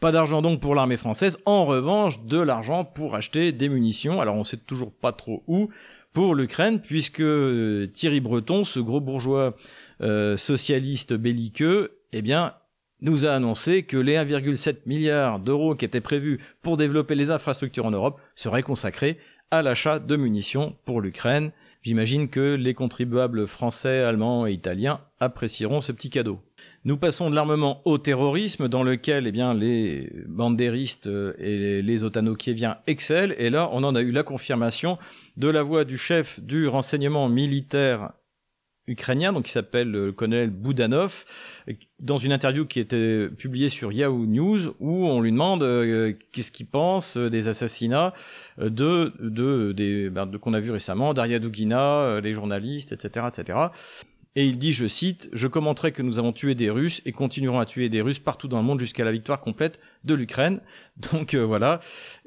Pas 0.00 0.12
d'argent 0.12 0.42
donc 0.42 0.60
pour 0.60 0.74
l'armée 0.74 0.96
française, 0.96 1.38
en 1.46 1.64
revanche, 1.64 2.24
de 2.24 2.38
l'argent 2.38 2.84
pour 2.84 3.14
acheter 3.14 3.52
des 3.52 3.68
munitions. 3.68 4.20
Alors 4.20 4.36
on 4.36 4.44
sait 4.44 4.56
toujours 4.56 4.92
pas 4.92 5.12
trop 5.12 5.42
où, 5.46 5.70
pour 6.12 6.34
l'Ukraine, 6.34 6.80
puisque 6.80 7.20
euh, 7.20 7.86
Thierry 7.92 8.20
Breton, 8.20 8.64
ce 8.64 8.80
gros 8.80 9.00
bourgeois 9.00 9.56
euh, 10.00 10.36
socialiste 10.36 11.12
belliqueux, 11.12 11.98
eh 12.12 12.22
bien, 12.22 12.54
nous 13.00 13.26
a 13.26 13.30
annoncé 13.30 13.84
que 13.84 13.96
les 13.96 14.16
1,7 14.16 14.78
milliard 14.86 15.38
d'euros 15.38 15.74
qui 15.74 15.84
étaient 15.84 16.00
prévus 16.00 16.40
pour 16.62 16.76
développer 16.76 17.14
les 17.14 17.30
infrastructures 17.30 17.86
en 17.86 17.90
Europe 17.90 18.20
seraient 18.34 18.62
consacrés 18.62 19.18
à 19.50 19.62
l'achat 19.62 19.98
de 19.98 20.16
munitions 20.16 20.76
pour 20.84 21.00
l'Ukraine. 21.00 21.52
J'imagine 21.82 22.28
que 22.28 22.54
les 22.54 22.74
contribuables 22.74 23.46
français, 23.46 24.00
allemands 24.00 24.46
et 24.46 24.52
italiens 24.52 25.00
apprécieront 25.18 25.80
ce 25.80 25.92
petit 25.92 26.10
cadeau. 26.10 26.40
Nous 26.84 26.96
passons 26.96 27.28
de 27.28 27.34
l'armement 27.34 27.82
au 27.84 27.98
terrorisme, 27.98 28.66
dans 28.66 28.82
lequel 28.82 29.26
eh 29.26 29.32
bien, 29.32 29.52
les 29.52 30.10
bandéristes 30.26 31.08
euh, 31.08 31.34
et 31.38 31.82
les 31.82 32.04
otano-kieviens 32.04 32.78
excellent, 32.86 33.34
et 33.36 33.50
là 33.50 33.68
on 33.72 33.84
en 33.84 33.94
a 33.94 34.00
eu 34.00 34.12
la 34.12 34.22
confirmation 34.22 34.96
de 35.36 35.48
la 35.48 35.62
voix 35.62 35.84
du 35.84 35.98
chef 35.98 36.40
du 36.40 36.68
renseignement 36.68 37.28
militaire 37.28 38.12
ukrainien, 38.86 39.34
donc 39.34 39.44
qui 39.44 39.52
s'appelle 39.52 39.90
le 39.90 40.12
colonel 40.12 40.48
Boudanov, 40.48 41.26
dans 42.00 42.16
une 42.16 42.32
interview 42.32 42.64
qui 42.64 42.80
était 42.80 43.28
publiée 43.28 43.68
sur 43.68 43.92
Yahoo 43.92 44.24
News, 44.24 44.74
où 44.80 45.06
on 45.06 45.20
lui 45.20 45.32
demande 45.32 45.62
euh, 45.62 46.14
qu'est-ce 46.32 46.50
qu'il 46.50 46.66
pense 46.66 47.18
des 47.18 47.46
assassinats 47.48 48.14
de, 48.56 49.12
de, 49.20 50.08
ben, 50.08 50.24
de 50.24 50.38
qu'on 50.38 50.54
a 50.54 50.60
vu 50.60 50.70
récemment, 50.70 51.12
Daria 51.12 51.40
Dugina, 51.40 52.20
les 52.22 52.32
journalistes, 52.32 52.92
etc., 52.92 53.26
etc. 53.28 53.58
Et 54.36 54.46
il 54.46 54.58
dit, 54.58 54.72
je 54.72 54.86
cite, 54.86 55.28
Je 55.32 55.48
commenterai 55.48 55.92
que 55.92 56.02
nous 56.02 56.18
avons 56.18 56.32
tué 56.32 56.54
des 56.54 56.70
Russes 56.70 57.02
et 57.04 57.12
continuerons 57.12 57.58
à 57.58 57.66
tuer 57.66 57.88
des 57.88 58.00
Russes 58.00 58.20
partout 58.20 58.46
dans 58.46 58.58
le 58.58 58.64
monde 58.64 58.78
jusqu'à 58.78 59.04
la 59.04 59.12
victoire 59.12 59.40
complète 59.40 59.80
de 60.04 60.14
l'Ukraine. 60.14 60.60
Donc 61.12 61.34
euh, 61.34 61.44
voilà. 61.44 61.80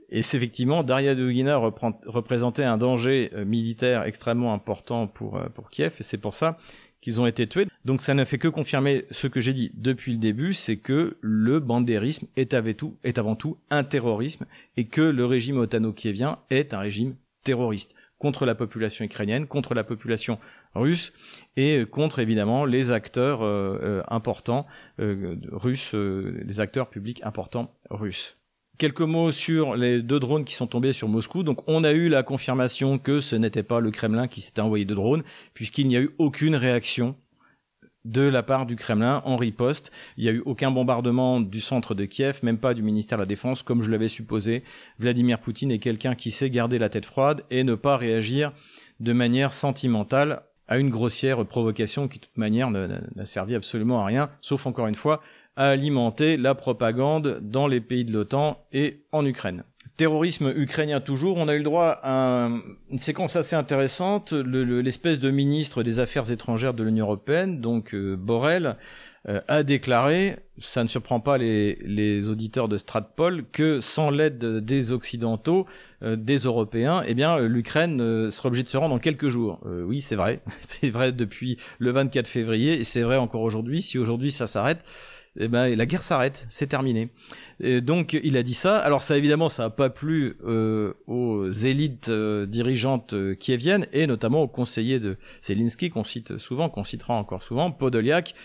Et 0.10 0.22
c'est 0.22 0.38
effectivement, 0.38 0.84
Daria 0.84 1.16
Dugina 1.16 1.58
représentait 1.58 2.64
un 2.64 2.78
danger 2.78 3.32
euh, 3.34 3.46
militaire 3.46 4.04
extrêmement 4.04 4.54
important 4.54 5.08
pour, 5.08 5.38
euh, 5.38 5.48
pour 5.56 5.70
Kiev, 5.70 5.96
et 6.00 6.04
c'est 6.04 6.20
pour 6.20 6.36
ça 6.36 6.60
qu'ils 7.02 7.20
ont 7.20 7.26
été 7.26 7.48
tués. 7.48 7.66
Donc 7.84 8.02
ça 8.02 8.14
ne 8.14 8.24
fait 8.24 8.38
que 8.38 8.48
confirmer 8.48 9.06
ce 9.10 9.28
que 9.28 9.40
j'ai 9.40 9.54
dit 9.54 9.72
depuis 9.74 10.12
le 10.12 10.20
début, 10.20 10.54
c'est 10.54 10.78
que 10.78 11.18
le 11.22 11.60
bandérisme 11.60 12.28
est 12.36 12.54
avant 12.54 13.36
tout 13.36 13.58
un 13.72 13.84
terrorisme, 13.84 14.46
et 14.78 14.86
que 14.86 15.02
le 15.02 15.26
régime 15.26 15.58
otano-kievien 15.58 16.38
est 16.50 16.74
un 16.74 16.80
régime 16.80 17.16
terroriste 17.44 17.96
contre 18.20 18.46
la 18.46 18.56
population 18.56 19.04
ukrainienne, 19.04 19.48
contre 19.48 19.74
la 19.74 19.84
population 19.84 20.40
russe 20.76 21.14
et 21.58 21.86
contre 21.90 22.20
évidemment 22.20 22.66
les 22.66 22.92
acteurs 22.92 23.42
euh, 23.42 23.80
euh, 23.82 24.04
importants 24.08 24.66
euh, 25.00 25.36
russes, 25.52 25.94
les 25.94 26.60
acteurs 26.60 26.90
publics 26.90 27.22
importants 27.24 27.76
russes. 27.90 28.38
Quelques 28.78 29.02
mots 29.02 29.32
sur 29.32 29.76
les 29.76 30.02
deux 30.02 30.20
drones 30.20 30.46
qui 30.46 30.56
sont 30.56 30.66
tombés 30.66 30.94
sur 30.94 31.08
Moscou. 31.08 31.44
Donc 31.44 31.64
on 31.68 31.84
a 31.84 31.92
eu 31.92 32.10
la 32.10 32.24
confirmation 32.24 32.98
que 32.98 33.20
ce 33.20 33.36
n'était 33.36 33.62
pas 33.62 33.80
le 33.80 33.92
Kremlin 33.92 34.28
qui 34.28 34.42
s'était 34.42 34.62
envoyé 34.62 34.86
de 34.86 34.96
drones, 34.96 35.24
puisqu'il 35.54 35.88
n'y 35.88 35.96
a 35.96 36.02
eu 36.02 36.16
aucune 36.18 36.56
réaction 36.56 37.16
de 38.06 38.22
la 38.22 38.44
part 38.44 38.66
du 38.66 38.76
Kremlin 38.76 39.22
en 39.26 39.36
riposte. 39.36 39.92
Il 40.18 40.24
n'y 40.24 40.30
a 40.30 40.34
eu 40.34 40.42
aucun 40.46 40.72
bombardement 40.72 41.40
du 41.40 41.62
centre 41.62 41.96
de 41.96 42.06
Kiev, 42.06 42.40
même 42.44 42.58
pas 42.58 42.74
du 42.74 42.82
ministère 42.82 43.18
de 43.18 43.24
la 43.24 43.28
Défense, 43.28 43.64
comme 43.64 43.82
je 43.82 43.92
l'avais 43.92 44.08
supposé. 44.08 44.64
Vladimir 45.00 45.40
Poutine 45.40 45.72
est 45.72 45.80
quelqu'un 45.80 46.16
qui 46.16 46.32
sait 46.32 46.50
garder 46.50 46.80
la 46.80 46.90
tête 46.90 47.06
froide 47.06 47.44
et 47.50 47.64
ne 47.64 47.76
pas 47.76 47.98
réagir 47.98 48.52
de 49.00 49.14
manière 49.14 49.52
sentimentale 49.52 50.44
à 50.68 50.78
une 50.78 50.90
grossière 50.90 51.46
provocation 51.46 52.08
qui, 52.08 52.20
de 52.20 52.26
toute 52.26 52.38
manière, 52.38 52.72
n'a 52.72 53.26
servi 53.26 53.56
absolument 53.56 54.02
à 54.02 54.06
rien, 54.06 54.30
sauf 54.40 54.66
encore 54.66 54.88
une 54.88 54.96
fois, 54.96 55.22
à 55.56 55.68
alimenter 55.68 56.38
la 56.38 56.56
propagande 56.56 57.40
dans 57.42 57.68
les 57.68 57.82
pays 57.82 58.06
de 58.06 58.14
l'OTAN 58.14 58.66
et 58.72 59.04
en 59.12 59.26
Ukraine. 59.26 59.64
Terrorisme 59.96 60.52
ukrainien 60.56 61.00
toujours, 61.02 61.38
on 61.38 61.48
a 61.48 61.54
eu 61.54 61.60
le 61.60 61.64
droit 61.64 62.00
à 62.02 62.50
une 62.90 62.98
séquence 62.98 63.36
assez 63.36 63.56
intéressante. 63.56 64.34
L'espèce 64.34 65.20
de 65.20 65.30
ministre 65.30 65.84
des 65.84 66.00
Affaires 66.00 66.32
étrangères 66.32 66.74
de 66.74 66.82
l'Union 66.82 67.06
européenne, 67.06 67.62
donc 67.62 67.94
euh, 67.94 68.16
Borrell, 68.16 68.76
euh, 69.30 69.40
a 69.48 69.62
déclaré, 69.62 70.38
ça 70.58 70.82
ne 70.82 70.88
surprend 70.88 71.20
pas 71.20 71.38
les, 71.38 72.28
auditeurs 72.28 72.70
de 72.70 72.78
Stratpol, 72.78 73.46
que 73.52 73.80
sans 73.80 74.10
l'aide 74.10 74.44
des 74.66 74.92
Occidentaux, 74.92 75.68
euh, 76.02 76.16
des 76.16 76.38
Européens, 76.38 77.04
eh 77.06 77.14
bien 77.14 77.38
l'Ukraine 77.40 78.32
sera 78.32 78.48
obligée 78.48 78.64
de 78.64 78.70
se 78.70 78.78
rendre 78.78 78.96
en 78.96 79.00
quelques 79.00 79.30
jours. 79.30 79.60
oui, 79.64 80.02
c'est 80.02 80.16
vrai, 80.16 80.42
c'est 80.62 80.90
vrai 80.90 81.12
depuis 81.12 81.58
le 81.78 81.92
24 81.92 82.28
février, 82.28 82.80
et 82.80 82.84
c'est 82.84 83.04
vrai 83.04 83.18
encore 83.18 83.42
aujourd'hui. 83.42 83.84
Si 83.84 84.00
aujourd'hui 84.00 84.32
ça 84.32 84.48
s'arrête, 84.48 84.84
eh 85.40 85.48
ben 85.48 85.76
la 85.76 85.86
guerre 85.86 86.04
s'arrête, 86.04 86.46
c'est 86.50 86.68
terminé. 86.68 87.10
Et 87.60 87.82
donc 87.82 88.14
il 88.14 88.38
a 88.38 88.44
dit 88.44 88.54
ça. 88.54 88.78
Alors 88.78 89.02
ça 89.02 89.18
évidemment 89.18 89.50
ça 89.50 89.64
n'a 89.64 89.70
pas 89.72 89.90
plu 89.90 90.38
euh, 90.46 90.94
aux 91.08 91.50
élites 91.50 92.10
euh, 92.10 92.46
dirigeantes 92.46 93.14
euh, 93.14 93.36
viennent 93.48 93.88
et 93.94 94.06
notamment 94.06 94.44
au 94.44 94.48
conseiller 94.48 95.00
de 95.00 95.18
Zelensky 95.42 95.90
qu'on 95.90 96.04
cite 96.04 96.38
souvent, 96.38 96.70
qu'on 96.70 96.84
citera 96.84 97.16
encore 97.16 97.42
souvent, 97.42 97.72
Podoliak, 97.72 98.36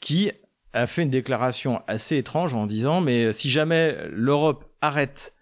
qui 0.00 0.32
a 0.72 0.88
fait 0.88 1.04
une 1.04 1.10
déclaration 1.10 1.82
assez 1.86 2.16
étrange 2.16 2.54
en 2.54 2.66
disant 2.66 3.00
mais 3.00 3.32
si 3.32 3.48
jamais 3.48 3.96
l'Europe 4.10 4.64
arrête 4.80 5.34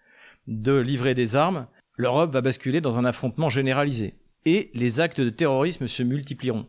de 0.45 0.77
livrer 0.77 1.15
des 1.15 1.35
armes, 1.35 1.65
l'Europe 1.97 2.31
va 2.31 2.41
basculer 2.41 2.81
dans 2.81 2.99
un 2.99 3.05
affrontement 3.05 3.49
généralisé 3.49 4.13
et 4.45 4.69
les 4.75 4.99
actes 4.99 5.21
de 5.21 5.29
terrorisme 5.31 5.87
se 5.87 6.03
multiplieront. 6.03 6.67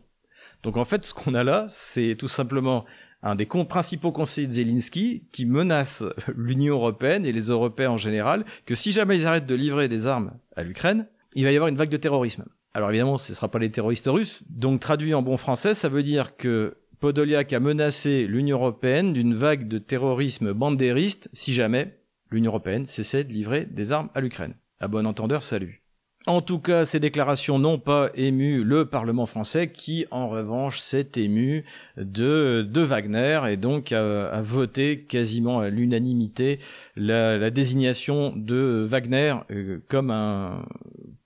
Donc 0.63 0.77
en 0.77 0.85
fait 0.85 1.05
ce 1.05 1.13
qu'on 1.13 1.35
a 1.35 1.43
là, 1.43 1.67
c'est 1.69 2.15
tout 2.17 2.27
simplement 2.27 2.85
un 3.25 3.35
des 3.35 3.47
principaux 3.47 4.11
conseillers 4.11 4.47
de 4.47 4.53
Zelensky 4.53 5.23
qui 5.31 5.45
menace 5.45 6.03
l'Union 6.37 6.75
européenne 6.75 7.25
et 7.25 7.33
les 7.33 7.47
Européens 7.49 7.91
en 7.91 7.97
général 7.97 8.45
que 8.65 8.75
si 8.75 8.91
jamais 8.91 9.17
ils 9.17 9.27
arrêtent 9.27 9.47
de 9.47 9.55
livrer 9.55 9.87
des 9.89 10.07
armes 10.07 10.31
à 10.55 10.63
l'Ukraine, 10.63 11.07
il 11.33 11.43
va 11.43 11.51
y 11.51 11.55
avoir 11.55 11.67
une 11.67 11.75
vague 11.75 11.89
de 11.89 11.97
terrorisme. 11.97 12.45
Alors 12.73 12.89
évidemment, 12.89 13.17
ce 13.17 13.31
ne 13.31 13.35
sera 13.35 13.49
pas 13.49 13.59
les 13.59 13.71
terroristes 13.71 14.07
russes. 14.07 14.43
Donc 14.49 14.79
traduit 14.79 15.13
en 15.13 15.23
bon 15.23 15.37
français, 15.37 15.73
ça 15.73 15.89
veut 15.89 16.03
dire 16.03 16.37
que 16.37 16.77
Podoliak 16.99 17.51
a 17.51 17.59
menacé 17.59 18.27
l'Union 18.27 18.57
européenne 18.57 19.11
d'une 19.11 19.33
vague 19.33 19.67
de 19.67 19.79
terrorisme 19.79 20.53
bandériste 20.53 21.29
si 21.33 21.53
jamais 21.53 21.97
l'Union 22.29 22.51
européenne 22.51 22.85
cessait 22.85 23.23
de 23.23 23.33
livrer 23.33 23.65
des 23.65 23.91
armes 23.91 24.09
à 24.13 24.21
l'Ukraine. 24.21 24.53
À 24.79 24.87
bon 24.87 25.05
entendeur, 25.05 25.41
salut. 25.41 25.84
En 26.27 26.41
tout 26.41 26.57
cas, 26.57 26.85
ces 26.85 26.99
déclarations 26.99 27.59
n'ont 27.59 27.77
pas 27.77 28.09
ému 28.15 28.63
le 28.63 28.85
Parlement 28.85 29.27
français 29.27 29.71
qui, 29.71 30.07
en 30.09 30.27
revanche, 30.27 30.79
s'est 30.79 31.11
ému 31.17 31.65
de, 31.97 32.67
de 32.67 32.81
Wagner 32.81 33.41
et 33.51 33.57
donc 33.57 33.91
a, 33.91 34.41
voté 34.41 35.01
quasiment 35.01 35.59
à 35.59 35.69
l'unanimité 35.69 36.57
la, 36.95 37.51
désignation 37.51 38.33
de 38.35 38.87
Wagner 38.89 39.35
euh, 39.51 39.77
comme 39.87 40.09
un 40.09 40.65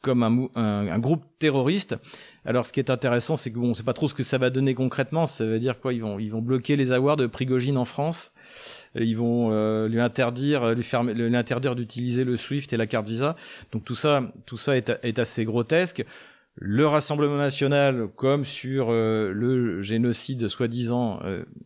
comme 0.02 0.24
un, 0.24 1.00
groupe 1.00 1.24
terroriste. 1.40 1.96
Alors, 2.46 2.66
ce 2.66 2.74
qui 2.74 2.80
est 2.80 2.90
intéressant, 2.90 3.38
c'est 3.38 3.52
que 3.52 3.60
bon, 3.60 3.70
on 3.70 3.74
sait 3.74 3.84
pas 3.84 3.94
trop 3.94 4.08
ce 4.08 4.14
que 4.14 4.24
ça 4.24 4.38
va 4.38 4.50
donner 4.50 4.74
concrètement. 4.74 5.26
Ça 5.26 5.46
veut 5.46 5.60
dire 5.60 5.80
quoi? 5.80 5.94
Ils 5.94 6.02
vont 6.02 6.20
ils 6.20 6.32
vont 6.32 6.42
bloquer 6.42 6.76
les 6.76 6.92
avoirs 6.92 7.16
de 7.16 7.26
Prigogine 7.26 7.78
en 7.78 7.86
France? 7.86 8.34
Ils 8.96 9.16
vont 9.16 9.50
euh, 9.52 9.88
lui 9.88 10.02
interdire, 10.02 10.74
lui 10.74 10.84
fermer, 10.84 11.14
lui 11.14 11.30
d'utiliser 11.76 12.24
le 12.24 12.38
Swift 12.38 12.74
et 12.74 12.78
la 12.78 12.88
carte 12.88 13.08
Visa. 13.08 13.36
Donc 13.72 13.86
tout 13.86 13.96
ça, 13.96 14.32
tout 14.46 14.58
ça 14.58 14.78
est, 14.78 15.20
assez 15.20 15.46
grotesque. 15.46 16.04
le 16.56 16.88
Rassemblement 16.88 17.38
national, 17.38 18.08
comme 18.16 18.46
sur 18.46 18.92
le 18.92 19.82
génocide 19.82 20.48
soi-disant 20.48 21.22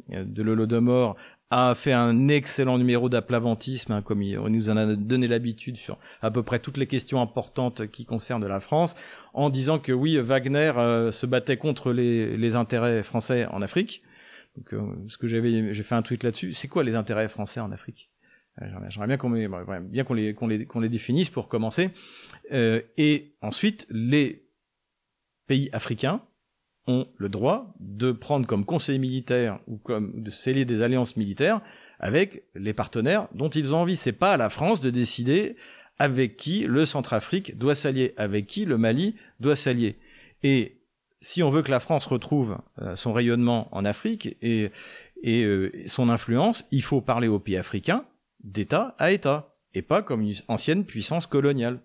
de 0.09 0.43
l'Holodomor, 0.43 1.15
a 1.53 1.75
fait 1.75 1.93
un 1.93 2.29
excellent 2.29 2.79
numéro 2.79 3.09
d'aplavantisme, 3.09 3.91
hein, 3.91 4.01
comme 4.01 4.23
il, 4.23 4.39
nous 4.39 4.69
en 4.69 4.77
a 4.77 4.95
donné 4.95 5.27
l'habitude 5.27 5.77
sur 5.77 5.97
à 6.23 6.31
peu 6.31 6.41
près 6.41 6.57
toutes 6.57 6.77
les 6.77 6.87
questions 6.87 7.21
importantes 7.21 7.87
qui 7.91 8.05
concernent 8.05 8.47
la 8.47 8.59
France, 8.59 8.95
en 9.33 9.51
disant 9.51 9.77
que 9.77 9.91
oui, 9.91 10.17
Wagner 10.17 10.73
euh, 10.77 11.11
se 11.11 11.27
battait 11.27 11.57
contre 11.57 11.93
les, 11.93 12.37
les, 12.37 12.55
intérêts 12.55 13.03
français 13.03 13.45
en 13.51 13.61
Afrique. 13.61 14.01
Donc, 14.57 14.73
euh, 14.73 14.95
ce 15.07 15.17
que 15.17 15.27
j'avais, 15.27 15.73
j'ai 15.73 15.83
fait 15.83 15.95
un 15.95 16.01
tweet 16.01 16.23
là-dessus. 16.23 16.53
C'est 16.53 16.67
quoi 16.67 16.83
les 16.83 16.95
intérêts 16.95 17.27
français 17.27 17.59
en 17.59 17.71
Afrique? 17.71 18.11
Euh, 18.61 18.65
J'aimerais 18.89 19.07
bien 19.07 19.17
qu'on 19.17 19.31
bien 19.31 20.03
qu'on 20.03 20.13
les, 20.13 20.33
qu'on 20.33 20.47
les, 20.47 20.65
qu'on 20.65 20.79
les 20.79 20.89
définisse 20.89 21.29
pour 21.29 21.47
commencer. 21.47 21.89
et 22.51 23.35
ensuite, 23.41 23.87
les 23.89 24.47
pays 25.47 25.69
africains 25.73 26.21
ont 26.87 27.07
le 27.17 27.29
droit 27.29 27.73
de 27.79 28.11
prendre 28.11 28.45
comme 28.45 28.65
conseil 28.65 28.99
militaire 28.99 29.59
ou 29.67 29.77
comme 29.77 30.21
de 30.21 30.29
sceller 30.29 30.65
des 30.65 30.81
alliances 30.81 31.15
militaires 31.15 31.61
avec 31.99 32.43
les 32.55 32.73
partenaires 32.73 33.27
dont 33.33 33.49
ils 33.49 33.73
ont 33.73 33.79
envie. 33.79 33.95
C'est 33.95 34.11
pas 34.11 34.33
à 34.33 34.37
la 34.37 34.49
France 34.49 34.81
de 34.81 34.89
décider 34.89 35.55
avec 35.97 36.37
qui 36.37 36.65
le 36.67 36.85
Centrafrique 36.85 37.57
doit 37.57 37.75
s'allier, 37.75 38.13
avec 38.17 38.47
qui 38.47 38.65
le 38.65 38.77
Mali 38.77 39.15
doit 39.39 39.55
s'allier. 39.55 39.97
Et 40.41 40.81
si 41.23 41.41
on 41.41 41.49
veut 41.49 41.61
que 41.61 41.71
la 41.71 41.79
France 41.79 42.05
retrouve 42.05 42.57
euh, 42.81 42.95
son 42.95 43.13
rayonnement 43.13 43.67
en 43.71 43.85
Afrique 43.85 44.37
et, 44.41 44.71
et 45.23 45.43
euh, 45.43 45.71
son 45.87 46.09
influence, 46.09 46.65
il 46.71 46.83
faut 46.83 47.01
parler 47.01 47.27
aux 47.27 47.39
pays 47.39 47.57
africains 47.57 48.05
d'État 48.43 48.95
à 48.99 49.11
État, 49.11 49.55
et 49.73 49.81
pas 49.81 50.01
comme 50.01 50.21
une 50.21 50.33
ancienne 50.49 50.85
puissance 50.85 51.25
coloniale 51.25 51.79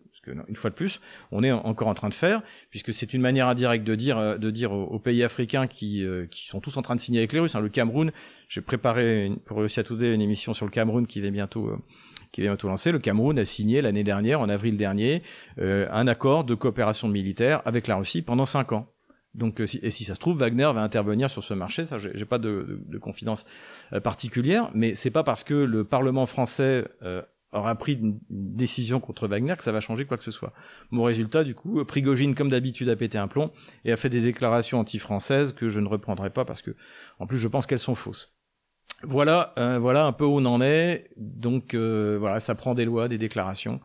une 0.48 0.56
fois 0.56 0.70
de 0.70 0.74
plus, 0.74 1.00
on 1.32 1.42
est 1.42 1.52
encore 1.52 1.88
en 1.88 1.94
train 1.94 2.08
de 2.08 2.14
faire, 2.14 2.42
puisque 2.70 2.92
c'est 2.92 3.14
une 3.14 3.20
manière 3.20 3.48
indirecte 3.48 3.84
de 3.84 3.94
dire, 3.94 4.18
euh, 4.18 4.38
de 4.38 4.50
dire 4.50 4.72
aux, 4.72 4.98
pays 4.98 5.22
africains 5.22 5.66
qui, 5.66 6.04
euh, 6.04 6.26
qui 6.26 6.46
sont 6.46 6.60
tous 6.60 6.76
en 6.76 6.82
train 6.82 6.94
de 6.94 7.00
signer 7.00 7.20
avec 7.20 7.32
les 7.32 7.40
Russes. 7.40 7.54
Hein, 7.54 7.60
le 7.60 7.68
Cameroun, 7.68 8.12
j'ai 8.48 8.60
préparé 8.60 9.30
pour 9.44 9.58
réussir 9.58 9.80
à 9.82 9.84
tout 9.84 9.98
une 9.98 10.20
émission 10.20 10.54
sur 10.54 10.66
le 10.66 10.70
Cameroun 10.70 11.06
qui 11.06 11.20
va 11.20 11.30
bientôt 11.30 11.68
euh, 11.68 11.78
qui 12.32 12.42
va 12.42 12.48
bientôt 12.48 12.68
lancer. 12.68 12.92
Le 12.92 12.98
Cameroun 12.98 13.38
a 13.38 13.44
signé 13.44 13.80
l'année 13.80 14.04
dernière, 14.04 14.40
en 14.40 14.50
avril 14.50 14.76
dernier, 14.76 15.22
un 15.56 16.06
accord 16.06 16.44
de 16.44 16.54
coopération 16.54 17.08
militaire 17.08 17.62
avec 17.64 17.86
la 17.86 17.96
Russie 17.96 18.20
pendant 18.20 18.44
cinq 18.44 18.72
ans. 18.72 18.92
Donc, 19.38 19.60
et 19.60 19.90
si 19.90 20.04
ça 20.04 20.14
se 20.14 20.20
trouve, 20.20 20.38
Wagner 20.38 20.70
va 20.74 20.82
intervenir 20.82 21.30
sur 21.30 21.42
ce 21.44 21.54
marché. 21.54 21.86
Ça, 21.86 21.98
j'ai 21.98 22.24
pas 22.24 22.38
de, 22.38 22.80
de, 22.86 22.98
confidence 22.98 23.46
particulière, 24.02 24.70
mais 24.74 24.94
c'est 24.94 25.10
pas 25.10 25.22
parce 25.22 25.44
que 25.44 25.54
le 25.54 25.84
Parlement 25.84 26.26
français 26.26 26.84
aura 27.52 27.74
pris 27.76 27.94
une 27.94 28.18
décision 28.30 29.00
contre 29.00 29.26
Wagner 29.26 29.54
que 29.56 29.62
ça 29.62 29.72
va 29.72 29.80
changer 29.80 30.04
quoi 30.04 30.16
que 30.16 30.24
ce 30.24 30.30
soit. 30.30 30.52
Mon 30.90 31.04
résultat, 31.04 31.44
du 31.44 31.54
coup, 31.54 31.84
Prigogine, 31.84 32.34
comme 32.34 32.48
d'habitude, 32.48 32.88
a 32.88 32.96
pété 32.96 33.18
un 33.18 33.28
plomb 33.28 33.50
et 33.84 33.92
a 33.92 33.96
fait 33.96 34.10
des 34.10 34.20
déclarations 34.20 34.78
anti-françaises 34.80 35.52
que 35.52 35.68
je 35.68 35.80
ne 35.80 35.88
reprendrai 35.88 36.30
pas 36.30 36.44
parce 36.44 36.62
que, 36.62 36.74
en 37.18 37.26
plus, 37.26 37.38
je 37.38 37.48
pense 37.48 37.66
qu'elles 37.66 37.78
sont 37.78 37.94
fausses. 37.94 38.38
Voilà, 39.02 39.54
euh, 39.58 39.78
voilà 39.78 40.04
un 40.04 40.12
peu 40.12 40.24
où 40.24 40.38
on 40.38 40.44
en 40.44 40.60
est. 40.60 41.10
Donc, 41.16 41.74
euh, 41.74 42.16
voilà, 42.18 42.40
ça 42.40 42.54
prend 42.54 42.74
des 42.74 42.84
lois, 42.84 43.08
des 43.08 43.18
déclarations, 43.18 43.80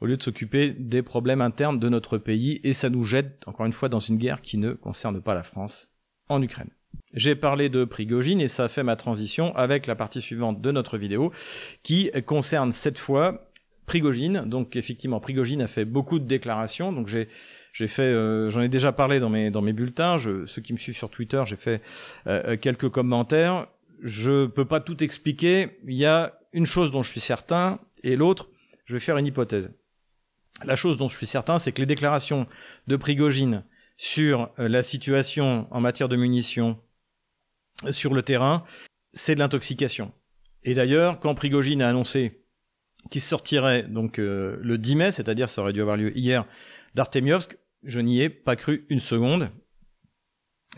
au 0.00 0.06
lieu 0.06 0.16
de 0.16 0.22
s'occuper 0.22 0.70
des 0.70 1.02
problèmes 1.02 1.40
internes 1.40 1.78
de 1.78 1.88
notre 1.88 2.18
pays 2.18 2.60
et 2.64 2.72
ça 2.72 2.90
nous 2.90 3.04
jette, 3.04 3.42
encore 3.46 3.66
une 3.66 3.72
fois, 3.72 3.88
dans 3.88 3.98
une 3.98 4.16
guerre 4.16 4.40
qui 4.40 4.58
ne 4.58 4.72
concerne 4.72 5.20
pas 5.20 5.34
la 5.34 5.42
France 5.42 5.90
en 6.28 6.42
Ukraine. 6.42 6.70
J'ai 7.14 7.34
parlé 7.34 7.68
de 7.68 7.84
Prigogine 7.84 8.40
et 8.40 8.48
ça 8.48 8.68
fait 8.68 8.82
ma 8.82 8.96
transition 8.96 9.54
avec 9.56 9.86
la 9.86 9.94
partie 9.94 10.20
suivante 10.20 10.60
de 10.60 10.70
notre 10.70 10.98
vidéo 10.98 11.32
qui 11.82 12.10
concerne 12.26 12.72
cette 12.72 12.98
fois 12.98 13.50
Prigogine. 13.86 14.42
Donc 14.46 14.76
effectivement, 14.76 15.20
Prigogine 15.20 15.62
a 15.62 15.66
fait 15.66 15.84
beaucoup 15.84 16.18
de 16.18 16.26
déclarations. 16.26 16.92
Donc 16.92 17.06
j'ai 17.08 17.28
j'ai 17.72 17.88
fait, 17.88 18.02
euh, 18.02 18.48
j'en 18.50 18.62
ai 18.62 18.68
déjà 18.68 18.90
parlé 18.90 19.20
dans 19.20 19.28
mes 19.30 19.50
dans 19.50 19.62
mes 19.62 19.72
bulletins. 19.72 20.18
Je, 20.18 20.46
ceux 20.46 20.62
qui 20.62 20.72
me 20.72 20.78
suivent 20.78 20.96
sur 20.96 21.10
Twitter, 21.10 21.42
j'ai 21.46 21.56
fait 21.56 21.82
euh, 22.26 22.42
euh, 22.52 22.56
quelques 22.56 22.88
commentaires. 22.88 23.68
Je 24.02 24.46
peux 24.46 24.64
pas 24.64 24.80
tout 24.80 25.02
expliquer. 25.02 25.78
Il 25.86 25.94
y 25.94 26.06
a 26.06 26.38
une 26.52 26.66
chose 26.66 26.90
dont 26.90 27.02
je 27.02 27.10
suis 27.10 27.20
certain 27.20 27.78
et 28.02 28.16
l'autre, 28.16 28.48
je 28.86 28.94
vais 28.94 29.00
faire 29.00 29.16
une 29.18 29.26
hypothèse. 29.26 29.70
La 30.64 30.76
chose 30.76 30.96
dont 30.96 31.08
je 31.08 31.16
suis 31.16 31.26
certain, 31.26 31.58
c'est 31.58 31.72
que 31.72 31.80
les 31.80 31.86
déclarations 31.86 32.46
de 32.86 32.96
Prigogine 32.96 33.64
sur 33.96 34.50
la 34.58 34.82
situation 34.82 35.66
en 35.70 35.80
matière 35.80 36.08
de 36.08 36.16
munitions 36.16 36.78
sur 37.90 38.14
le 38.14 38.22
terrain, 38.22 38.64
c'est 39.12 39.34
de 39.34 39.40
l'intoxication. 39.40 40.12
Et 40.62 40.74
d'ailleurs, 40.74 41.20
quand 41.20 41.34
Prigogine 41.34 41.82
a 41.82 41.88
annoncé 41.88 42.44
qu'il 43.10 43.20
sortirait 43.20 43.84
donc 43.84 44.18
euh, 44.18 44.58
le 44.60 44.78
10 44.78 44.96
mai, 44.96 45.12
c'est-à-dire 45.12 45.48
ça 45.48 45.62
aurait 45.62 45.72
dû 45.72 45.80
avoir 45.80 45.96
lieu 45.96 46.16
hier, 46.16 46.44
d'Artemiovsk, 46.94 47.56
je 47.82 48.00
n'y 48.00 48.20
ai 48.20 48.28
pas 48.28 48.56
cru 48.56 48.86
une 48.88 49.00
seconde. 49.00 49.50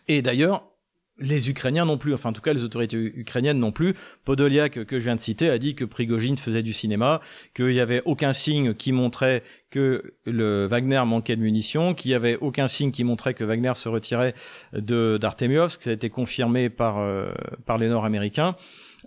Et 0.08 0.22
d'ailleurs, 0.22 0.70
les 1.18 1.50
Ukrainiens 1.50 1.84
non 1.84 1.98
plus, 1.98 2.14
enfin 2.14 2.30
en 2.30 2.32
tout 2.32 2.40
cas 2.40 2.52
les 2.52 2.64
autorités 2.64 2.96
ukrainiennes 2.96 3.58
non 3.58 3.72
plus. 3.72 3.94
Podoliak, 4.24 4.84
que 4.84 4.98
je 4.98 5.04
viens 5.04 5.16
de 5.16 5.20
citer, 5.20 5.50
a 5.50 5.58
dit 5.58 5.74
que 5.74 5.84
Prigogine 5.84 6.36
faisait 6.36 6.62
du 6.62 6.72
cinéma, 6.72 7.20
qu'il 7.54 7.68
n'y 7.68 7.80
avait 7.80 8.02
aucun 8.04 8.32
signe 8.32 8.74
qui 8.74 8.92
montrait 8.92 9.42
que 9.70 10.14
le 10.24 10.66
Wagner 10.66 11.02
manquait 11.06 11.36
de 11.36 11.42
munitions, 11.42 11.94
qu'il 11.94 12.10
n'y 12.10 12.14
avait 12.14 12.36
aucun 12.36 12.66
signe 12.66 12.90
qui 12.90 13.04
montrait 13.04 13.34
que 13.34 13.44
Wagner 13.44 13.72
se 13.74 13.88
retirait 13.88 14.34
de 14.72 15.18
d'Artemiovsk, 15.20 15.82
ça 15.82 15.90
a 15.90 15.92
été 15.92 16.10
confirmé 16.10 16.70
par 16.70 16.98
euh, 16.98 17.32
par 17.66 17.78
les 17.78 17.88
Nord-Américains. 17.88 18.56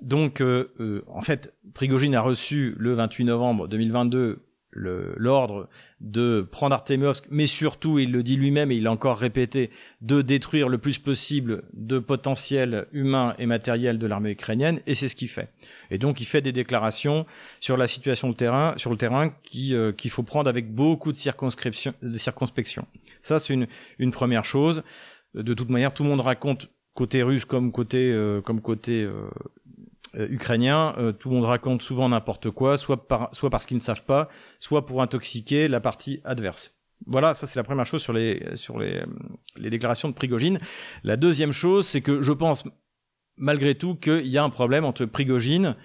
Donc 0.01 0.41
euh, 0.41 0.73
euh, 0.79 1.03
en 1.07 1.21
fait, 1.21 1.53
Prigogine 1.73 2.15
a 2.15 2.21
reçu 2.21 2.75
le 2.77 2.93
28 2.93 3.25
novembre 3.25 3.67
2022 3.67 4.39
l'ordre 4.73 5.67
de 5.99 6.47
prendre 6.49 6.73
Artemovsk, 6.73 7.25
mais 7.29 7.47
surtout, 7.47 7.99
il 7.99 8.11
le 8.11 8.23
dit 8.23 8.37
lui-même 8.37 8.71
et 8.71 8.75
il 8.75 8.83
l'a 8.83 8.91
encore 8.91 9.17
répété, 9.17 9.69
de 10.01 10.21
détruire 10.21 10.69
le 10.69 10.77
plus 10.77 10.97
possible 10.97 11.63
de 11.73 11.99
potentiel 11.99 12.87
humain 12.91 13.35
et 13.37 13.45
matériel 13.45 13.99
de 13.99 14.07
l'armée 14.07 14.31
ukrainienne, 14.31 14.79
et 14.87 14.95
c'est 14.95 15.09
ce 15.09 15.15
qu'il 15.15 15.27
fait. 15.27 15.49
Et 15.89 15.97
donc, 15.97 16.21
il 16.21 16.25
fait 16.25 16.41
des 16.41 16.53
déclarations 16.53 17.25
sur 17.59 17.77
la 17.77 17.87
situation 17.87 18.29
de 18.29 18.35
terrain, 18.35 18.73
sur 18.77 18.91
le 18.91 18.97
terrain, 18.97 19.29
qui 19.43 19.75
euh, 19.75 19.91
qu'il 19.91 20.11
faut 20.11 20.23
prendre 20.23 20.49
avec 20.49 20.73
beaucoup 20.73 21.11
de 21.11 21.17
circonscription, 21.17 21.93
de 22.01 22.17
circonspection. 22.17 22.87
Ça, 23.21 23.39
c'est 23.39 23.53
une, 23.53 23.67
une 23.99 24.11
première 24.11 24.45
chose. 24.45 24.83
De 25.33 25.53
toute 25.53 25.69
manière, 25.69 25.93
tout 25.93 26.03
le 26.03 26.09
monde 26.09 26.21
raconte 26.21 26.69
côté 26.93 27.23
russe 27.23 27.45
comme 27.45 27.71
côté 27.71 28.11
euh, 28.11 28.41
comme 28.41 28.61
côté 28.61 29.03
euh, 29.03 29.29
euh, 30.15 30.27
ukrainiens, 30.29 30.95
euh, 30.97 31.11
tout 31.11 31.29
le 31.29 31.35
monde 31.35 31.45
raconte 31.45 31.81
souvent 31.81 32.09
n'importe 32.09 32.51
quoi, 32.51 32.77
soit, 32.77 33.07
par, 33.07 33.29
soit 33.33 33.49
parce 33.49 33.65
qu'ils 33.65 33.77
ne 33.77 33.81
savent 33.81 34.05
pas, 34.05 34.29
soit 34.59 34.85
pour 34.85 35.01
intoxiquer 35.01 35.67
la 35.67 35.79
partie 35.79 36.21
adverse. 36.23 36.75
Voilà, 37.07 37.33
ça 37.33 37.47
c'est 37.47 37.57
la 37.57 37.63
première 37.63 37.85
chose 37.85 38.01
sur 38.01 38.13
les 38.13 38.55
sur 38.55 38.77
les, 38.77 39.01
les 39.57 39.71
déclarations 39.71 40.07
de 40.07 40.13
Prigogine. 40.13 40.59
La 41.03 41.17
deuxième 41.17 41.51
chose, 41.51 41.87
c'est 41.87 42.01
que 42.01 42.21
je 42.21 42.31
pense 42.31 42.63
malgré 43.37 43.73
tout 43.73 43.95
qu'il 43.95 44.27
y 44.27 44.37
a 44.37 44.43
un 44.43 44.51
problème 44.51 44.85
entre 44.85 45.05
Prigogine. 45.05 45.75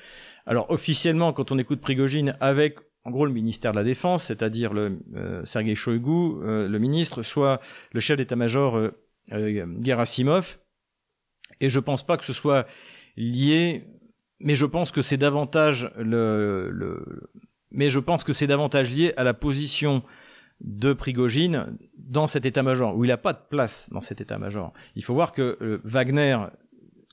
Alors 0.45 0.71
officiellement, 0.71 1.33
quand 1.33 1.53
on 1.53 1.59
écoute 1.59 1.81
Prigogine 1.81 2.37
avec 2.41 2.79
en 3.07 3.11
gros 3.11 3.25
le 3.25 3.33
ministère 3.33 3.71
de 3.71 3.77
la 3.77 3.85
Défense, 3.85 4.25
c'est-à-dire 4.25 4.73
le 4.73 4.99
euh, 5.15 5.45
Sergei 5.45 5.77
Shoigu, 5.77 6.43
euh, 6.43 6.69
le 6.69 6.79
ministre, 6.81 7.23
soit 7.23 7.61
le 7.93 8.01
chef 8.01 8.17
d'état-major 8.17 8.77
euh, 8.77 9.67
Gerasimov. 9.81 10.59
Et 11.61 11.71
je 11.71 11.79
pense 11.79 12.05
pas 12.05 12.17
que 12.17 12.25
ce 12.25 12.33
soit 12.33 12.67
lié 13.17 13.85
mais 14.41 14.55
je 14.55 14.67
pense 14.67 14.91
que 14.91 15.03
c'est 15.03 15.17
davantage 15.17 15.91
le, 15.97 16.71
le, 16.71 17.31
mais 17.71 17.91
je 17.91 17.99
pense 17.99 18.25
que 18.25 18.33
c'est 18.33 18.47
davantage 18.47 18.91
lié 18.91 19.13
à 19.17 19.25
la 19.25 19.35
position 19.35 20.03
de 20.61 20.93
Prigogine 20.93 21.77
dans 21.99 22.27
cet 22.27 22.47
état-major, 22.47 22.97
où 22.97 23.05
il 23.05 23.09
n'a 23.09 23.19
pas 23.19 23.33
de 23.33 23.41
place 23.51 23.89
dans 23.91 24.01
cet 24.01 24.21
état-major. 24.21 24.73
Il 24.95 25.05
faut 25.05 25.15
voir 25.15 25.33
que 25.33 25.59
euh, 25.61 25.81
Wagner, 25.85 26.39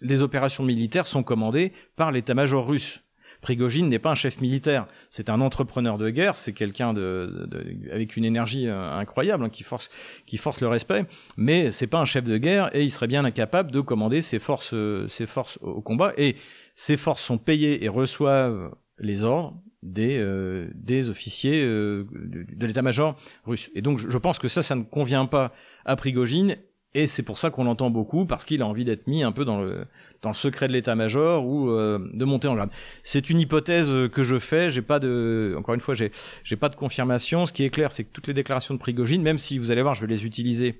les 0.01 0.21
opérations 0.21 0.63
militaires 0.63 1.07
sont 1.07 1.23
commandées 1.23 1.73
par 1.95 2.11
l'état-major 2.11 2.65
russe. 2.65 3.01
Prigogine 3.41 3.89
n'est 3.89 3.99
pas 3.99 4.11
un 4.11 4.15
chef 4.15 4.39
militaire, 4.39 4.87
c'est 5.09 5.29
un 5.29 5.41
entrepreneur 5.41 5.97
de 5.97 6.09
guerre, 6.09 6.37
c'est 6.37 6.53
quelqu'un 6.53 6.93
de, 6.93 7.45
de, 7.49 7.91
avec 7.91 8.15
une 8.15 8.23
énergie 8.23 8.67
euh, 8.69 8.93
incroyable 8.93 9.43
hein, 9.43 9.49
qui 9.49 9.63
force 9.63 9.89
qui 10.25 10.37
force 10.37 10.61
le 10.61 10.69
respect, 10.69 11.05
mais 11.35 11.69
c'est 11.69 11.87
pas 11.87 11.99
un 11.99 12.05
chef 12.05 12.23
de 12.23 12.37
guerre 12.37 12.73
et 12.73 12.83
il 12.83 12.89
serait 12.89 13.07
bien 13.07 13.25
incapable 13.25 13.69
de 13.69 13.81
commander 13.81 14.21
ses 14.21 14.39
forces 14.39 14.73
euh, 14.73 15.09
ses 15.09 15.25
forces 15.25 15.59
au 15.61 15.81
combat 15.81 16.13
et 16.17 16.37
ces 16.75 16.97
forces 16.97 17.23
sont 17.23 17.37
payées 17.37 17.83
et 17.83 17.89
reçoivent 17.89 18.75
les 18.99 19.23
ordres 19.23 19.61
des, 19.83 20.17
euh, 20.17 20.69
des 20.75 21.09
officiers 21.09 21.63
euh, 21.63 22.05
de, 22.13 22.65
l'état-major 22.65 23.15
russe. 23.45 23.69
Et 23.75 23.81
donc 23.81 23.99
je, 23.99 24.17
pense 24.17 24.39
que 24.39 24.47
ça, 24.47 24.63
ça 24.63 24.75
ne 24.75 24.83
convient 24.83 25.25
pas 25.25 25.51
à 25.85 25.95
Prigogine, 25.95 26.55
et 26.95 27.07
c'est 27.07 27.23
pour 27.23 27.37
ça 27.37 27.49
qu'on 27.49 27.63
l'entend 27.63 27.89
beaucoup, 27.89 28.25
parce 28.25 28.45
qu'il 28.45 28.61
a 28.61 28.67
envie 28.67 28.85
d'être 28.85 29.07
mis 29.07 29.23
un 29.23 29.31
peu 29.31 29.45
dans 29.45 29.61
le, 29.61 29.85
dans 30.21 30.29
le 30.29 30.35
secret 30.35 30.67
de 30.67 30.73
l'état-major 30.73 31.45
ou 31.45 31.69
euh, 31.69 31.99
de 32.13 32.23
monter 32.23 32.47
en 32.47 32.55
grade. 32.55 32.69
C'est 33.03 33.29
une 33.29 33.39
hypothèse 33.39 33.91
que 34.11 34.23
je 34.23 34.39
fais, 34.39 34.69
j'ai 34.69 34.83
pas 34.83 34.99
de, 34.99 35.55
encore 35.57 35.75
une 35.75 35.81
fois, 35.81 35.95
j'ai, 35.95 36.11
j'ai 36.43 36.55
pas 36.55 36.69
de 36.69 36.75
confirmation. 36.75 37.45
Ce 37.45 37.53
qui 37.53 37.63
est 37.63 37.71
clair, 37.71 37.91
c'est 37.91 38.03
que 38.03 38.11
toutes 38.13 38.27
les 38.27 38.33
déclarations 38.33 38.73
de 38.73 38.79
Prigogine, 38.79 39.21
même 39.21 39.39
si 39.39 39.57
vous 39.57 39.71
allez 39.71 39.81
voir, 39.81 39.95
je 39.95 40.01
vais 40.01 40.07
les 40.07 40.25
utiliser 40.25 40.79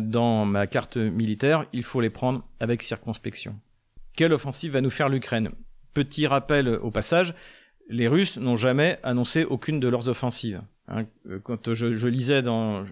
dans 0.00 0.44
ma 0.44 0.66
carte 0.66 0.96
militaire, 0.96 1.64
il 1.72 1.84
faut 1.84 2.00
les 2.00 2.10
prendre 2.10 2.44
avec 2.60 2.82
circonspection. 2.82 3.54
Quelle 4.18 4.32
offensive 4.32 4.72
va 4.72 4.80
nous 4.80 4.90
faire 4.90 5.08
l'Ukraine 5.08 5.50
Petit 5.94 6.26
rappel 6.26 6.68
au 6.68 6.90
passage, 6.90 7.34
les 7.88 8.08
Russes 8.08 8.36
n'ont 8.36 8.56
jamais 8.56 8.98
annoncé 9.04 9.44
aucune 9.44 9.78
de 9.78 9.86
leurs 9.86 10.08
offensives. 10.08 10.60
Hein. 10.88 11.06
quand 11.44 11.72
je, 11.72 12.08
lisais 12.08 12.42
dans, 12.42 12.84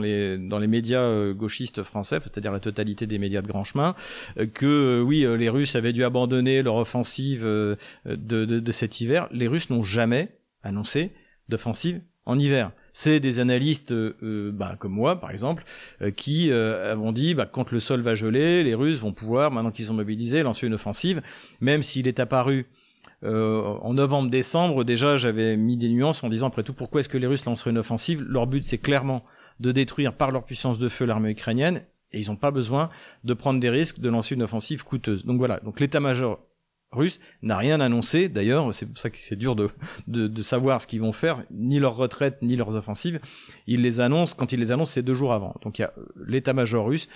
les, 0.00 0.38
médias 0.68 1.00
euh, 1.00 1.34
gauchistes 1.34 1.82
français, 1.82 2.20
c'est-à-dire 2.22 2.52
la 2.52 2.60
totalité 2.60 3.08
des 3.08 3.18
médias 3.18 3.42
de 3.42 3.48
grand 3.48 3.64
chemin, 3.64 3.96
euh, 4.38 4.46
que 4.46 5.00
euh, 5.00 5.02
oui, 5.02 5.26
les 5.36 5.48
Russes 5.48 5.74
avaient 5.74 5.92
dû 5.92 6.04
abandonner 6.04 6.62
leur 6.62 6.76
offensive 6.76 7.42
de 7.44 8.70
cet 8.70 9.00
hiver, 9.00 9.26
les 9.32 9.48
Russes 9.48 9.70
n'ont 9.70 9.82
jamais 9.82 10.38
annoncé 10.62 11.10
d'offensive 11.48 12.00
en 12.30 12.38
hiver. 12.38 12.72
C'est 12.92 13.20
des 13.20 13.38
analystes 13.38 13.92
euh, 13.92 14.50
bah, 14.52 14.76
comme 14.78 14.92
moi, 14.92 15.20
par 15.20 15.30
exemple, 15.30 15.64
qui 16.16 16.50
euh, 16.50 16.96
ont 16.96 17.12
dit 17.12 17.34
bah, 17.34 17.46
quand 17.46 17.70
le 17.70 17.80
sol 17.80 18.00
va 18.00 18.14
geler, 18.14 18.62
les 18.64 18.74
Russes 18.74 19.00
vont 19.00 19.12
pouvoir, 19.12 19.50
maintenant 19.50 19.70
qu'ils 19.70 19.86
sont 19.86 19.94
mobilisés, 19.94 20.42
lancer 20.42 20.66
une 20.66 20.74
offensive, 20.74 21.22
même 21.60 21.82
s'il 21.82 22.08
est 22.08 22.20
apparu 22.20 22.66
euh, 23.22 23.62
en 23.82 23.94
novembre-décembre, 23.94 24.84
déjà, 24.84 25.16
j'avais 25.16 25.56
mis 25.56 25.76
des 25.76 25.88
nuances 25.88 26.24
en 26.24 26.28
disant, 26.28 26.48
après 26.48 26.62
tout, 26.62 26.72
pourquoi 26.72 27.00
est-ce 27.00 27.08
que 27.08 27.18
les 27.18 27.26
Russes 27.26 27.44
lanceraient 27.44 27.70
une 27.70 27.78
offensive? 27.78 28.22
Leur 28.22 28.46
but, 28.46 28.64
c'est 28.64 28.78
clairement 28.78 29.24
de 29.60 29.72
détruire 29.72 30.14
par 30.14 30.30
leur 30.30 30.44
puissance 30.44 30.78
de 30.78 30.88
feu 30.88 31.04
l'armée 31.04 31.30
ukrainienne, 31.30 31.82
et 32.12 32.20
ils 32.20 32.28
n'ont 32.28 32.36
pas 32.36 32.50
besoin 32.50 32.88
de 33.24 33.34
prendre 33.34 33.60
des 33.60 33.70
risques 33.70 34.00
de 34.00 34.08
lancer 34.08 34.34
une 34.34 34.42
offensive 34.42 34.84
coûteuse. 34.84 35.24
Donc 35.26 35.38
voilà, 35.38 35.60
donc 35.60 35.80
l'état-major 35.80 36.40
russe 36.92 37.20
n'a 37.42 37.56
rien 37.56 37.80
annoncé. 37.80 38.28
D'ailleurs, 38.28 38.74
c'est 38.74 38.86
pour 38.86 38.98
ça 38.98 39.10
que 39.10 39.16
c'est 39.18 39.36
dur 39.36 39.56
de, 39.56 39.68
de, 40.08 40.26
de, 40.26 40.42
savoir 40.42 40.80
ce 40.80 40.86
qu'ils 40.86 41.00
vont 41.00 41.12
faire, 41.12 41.42
ni 41.50 41.78
leur 41.78 41.96
retraite, 41.96 42.38
ni 42.42 42.56
leurs 42.56 42.74
offensives. 42.74 43.20
Ils 43.66 43.82
les 43.82 44.00
annoncent, 44.00 44.34
quand 44.36 44.52
ils 44.52 44.60
les 44.60 44.72
annoncent, 44.72 44.92
c'est 44.92 45.02
deux 45.02 45.14
jours 45.14 45.32
avant. 45.32 45.54
Donc 45.62 45.78
il 45.78 45.82
y 45.82 45.84
a 45.84 45.92
l'état-major 46.26 46.86
russe 46.86 47.08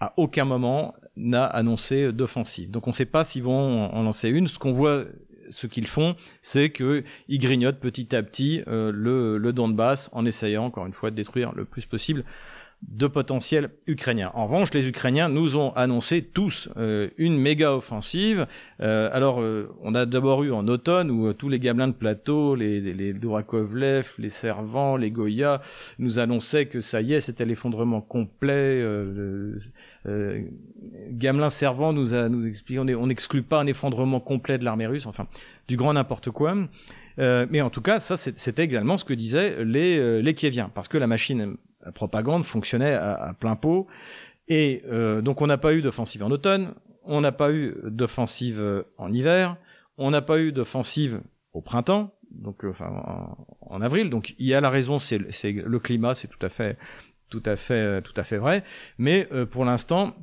à 0.00 0.14
aucun 0.16 0.46
moment 0.46 0.94
n'a 1.16 1.44
annoncé 1.44 2.12
d'offensive. 2.12 2.70
Donc 2.70 2.86
on 2.86 2.90
ne 2.90 2.94
sait 2.94 3.04
pas 3.04 3.22
s'ils 3.22 3.42
vont 3.42 3.90
en 3.92 4.02
lancer 4.02 4.30
une. 4.30 4.46
Ce 4.46 4.58
qu'on 4.58 4.72
voit 4.72 5.04
ce 5.50 5.66
qu'ils 5.66 5.86
font, 5.86 6.16
c'est 6.42 6.70
qu'ils 6.70 7.04
grignotent 7.30 7.80
petit 7.80 8.14
à 8.16 8.22
petit 8.22 8.62
euh, 8.66 8.90
le, 8.94 9.36
le 9.36 9.52
Donbass 9.52 10.08
en 10.12 10.24
essayant, 10.24 10.64
encore 10.64 10.86
une 10.86 10.92
fois, 10.92 11.10
de 11.10 11.16
détruire 11.16 11.52
le 11.54 11.64
plus 11.64 11.86
possible 11.86 12.24
de 12.82 13.06
potentiels 13.06 13.70
ukrainiens. 13.86 14.30
En 14.34 14.46
revanche, 14.46 14.72
les 14.72 14.88
Ukrainiens 14.88 15.28
nous 15.28 15.56
ont 15.56 15.72
annoncé 15.74 16.22
tous 16.22 16.68
euh, 16.76 17.08
une 17.18 17.38
méga 17.38 17.74
offensive. 17.74 18.46
Euh, 18.80 19.10
alors, 19.12 19.42
on 19.82 19.94
a 19.94 20.06
d'abord 20.06 20.42
eu 20.44 20.52
en 20.52 20.66
automne 20.66 21.10
où 21.10 21.32
tous 21.32 21.48
les 21.48 21.58
gamelins 21.58 21.88
de 21.88 21.92
plateau, 21.92 22.54
les, 22.54 22.80
les, 22.80 23.12
Dorakovlev, 23.12 24.14
les 24.18 24.30
Servants, 24.30 24.96
les 24.96 25.10
Goya, 25.10 25.60
nous 25.98 26.18
annonçaient 26.18 26.66
que 26.66 26.80
ça 26.80 27.02
y 27.02 27.12
est, 27.12 27.20
c'était 27.20 27.44
l'effondrement 27.44 28.00
complet. 28.00 28.84
Gamelin 31.10 31.50
Servant 31.50 31.92
nous 31.92 32.14
a 32.14 32.28
nous 32.28 32.46
expliqué 32.46 32.78
on 32.78 33.06
n'exclut 33.06 33.42
pas 33.42 33.60
un 33.60 33.66
effondrement 33.66 34.20
complet 34.20 34.58
de 34.58 34.64
l'armée 34.64 34.86
russe. 34.86 35.06
Enfin, 35.06 35.26
du 35.68 35.76
grand 35.76 35.92
n'importe 35.92 36.30
quoi. 36.30 36.56
Euh, 37.18 37.46
mais 37.50 37.60
en 37.60 37.70
tout 37.70 37.82
cas, 37.82 37.98
ça, 37.98 38.16
c'était 38.16 38.64
également 38.64 38.96
ce 38.96 39.04
que 39.04 39.14
disaient 39.14 39.64
les, 39.64 39.98
euh, 39.98 40.20
les 40.20 40.34
Kieviens, 40.34 40.70
parce 40.72 40.88
que 40.88 40.98
la 40.98 41.06
machine 41.06 41.56
à 41.84 41.92
propagande 41.92 42.44
fonctionnait 42.44 42.94
à, 42.94 43.34
plein 43.38 43.56
pot. 43.56 43.86
Et 44.48 44.82
euh, 44.90 45.20
donc, 45.22 45.40
on 45.42 45.46
n'a 45.46 45.58
pas 45.58 45.74
eu 45.74 45.82
d'offensive 45.82 46.22
en 46.22 46.30
automne, 46.30 46.74
on 47.04 47.20
n'a 47.20 47.32
pas 47.32 47.52
eu 47.52 47.76
d'offensive 47.84 48.84
en 48.98 49.12
hiver, 49.12 49.56
on 49.96 50.10
n'a 50.10 50.22
pas 50.22 50.40
eu 50.40 50.52
d'offensive 50.52 51.20
au 51.52 51.60
printemps, 51.60 52.14
donc 52.30 52.64
enfin 52.64 53.36
en, 53.60 53.80
avril. 53.80 54.10
Donc, 54.10 54.34
il 54.38 54.46
y 54.46 54.54
a 54.54 54.60
la 54.60 54.70
raison, 54.70 54.98
c'est 54.98 55.18
le 55.18 55.78
climat, 55.78 56.14
c'est 56.14 56.28
tout 56.28 56.44
à 56.44 56.48
fait, 56.48 56.76
tout 57.28 57.42
à 57.44 57.56
fait, 57.56 58.02
tout 58.02 58.14
à 58.16 58.24
fait 58.24 58.38
vrai. 58.38 58.64
Mais 58.98 59.28
pour 59.50 59.64
l'instant, 59.64 60.14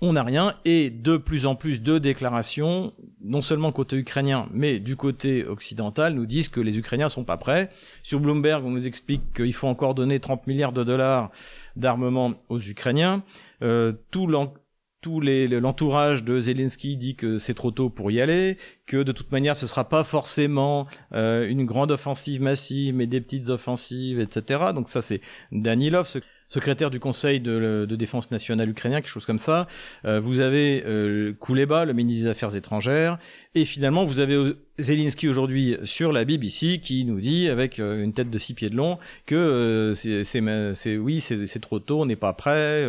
on 0.00 0.12
n'a 0.12 0.22
rien 0.22 0.54
et 0.64 0.90
de 0.90 1.16
plus 1.16 1.46
en 1.46 1.54
plus 1.54 1.82
de 1.82 1.98
déclarations, 1.98 2.92
non 3.22 3.40
seulement 3.40 3.72
côté 3.72 3.96
ukrainien, 3.96 4.48
mais 4.52 4.78
du 4.78 4.96
côté 4.96 5.44
occidental, 5.44 6.14
nous 6.14 6.26
disent 6.26 6.48
que 6.48 6.60
les 6.60 6.78
Ukrainiens 6.78 7.08
sont 7.08 7.24
pas 7.24 7.38
prêts. 7.38 7.70
Sur 8.02 8.20
Bloomberg, 8.20 8.64
on 8.64 8.70
nous 8.70 8.86
explique 8.86 9.32
qu'il 9.34 9.54
faut 9.54 9.68
encore 9.68 9.94
donner 9.94 10.20
30 10.20 10.46
milliards 10.46 10.72
de 10.72 10.84
dollars 10.84 11.30
d'armement 11.76 12.34
aux 12.48 12.60
Ukrainiens. 12.60 13.22
Euh, 13.62 13.92
tout 14.10 14.26
l'entourage 14.26 16.24
de 16.24 16.40
Zelensky 16.40 16.96
dit 16.96 17.16
que 17.16 17.38
c'est 17.38 17.54
trop 17.54 17.70
tôt 17.70 17.88
pour 17.88 18.10
y 18.10 18.20
aller, 18.20 18.58
que 18.86 19.02
de 19.02 19.12
toute 19.12 19.32
manière 19.32 19.56
ce 19.56 19.66
sera 19.66 19.88
pas 19.88 20.04
forcément 20.04 20.86
euh, 21.12 21.48
une 21.48 21.64
grande 21.64 21.92
offensive 21.92 22.42
massive, 22.42 22.94
mais 22.94 23.06
des 23.06 23.20
petites 23.20 23.48
offensives, 23.48 24.20
etc. 24.20 24.72
Donc 24.74 24.88
ça 24.88 25.00
c'est 25.00 25.20
Danilov, 25.52 26.06
secrétaire 26.48 26.90
du 26.90 27.00
Conseil 27.00 27.40
de, 27.40 27.86
défense 27.96 28.30
nationale 28.30 28.68
ukrainien, 28.68 29.00
quelque 29.00 29.10
chose 29.10 29.26
comme 29.26 29.38
ça. 29.38 29.66
Euh, 30.04 30.20
vous 30.20 30.40
avez 30.40 30.82
euh, 30.86 31.32
Kouleba, 31.38 31.84
le 31.84 31.92
ministre 31.92 32.24
des 32.24 32.30
Affaires 32.30 32.54
étrangères, 32.54 33.18
et 33.54 33.64
finalement 33.64 34.04
vous 34.04 34.20
avez 34.20 34.34
euh, 34.34 34.58
Zelensky 34.78 35.28
aujourd'hui 35.28 35.76
sur 35.84 36.12
la 36.12 36.24
BBC 36.24 36.78
qui 36.78 37.04
nous 37.06 37.20
dit 37.20 37.48
avec 37.48 37.78
euh, 37.78 38.04
une 38.04 38.12
tête 38.12 38.30
de 38.30 38.38
six 38.38 38.52
pieds 38.52 38.68
de 38.68 38.76
long 38.76 38.98
que 39.24 39.92
c'est 39.94 40.96
oui 40.98 41.20
c'est 41.20 41.60
trop 41.60 41.78
tôt, 41.78 42.02
on 42.02 42.06
n'est 42.06 42.16
pas 42.16 42.34
prêt, 42.34 42.86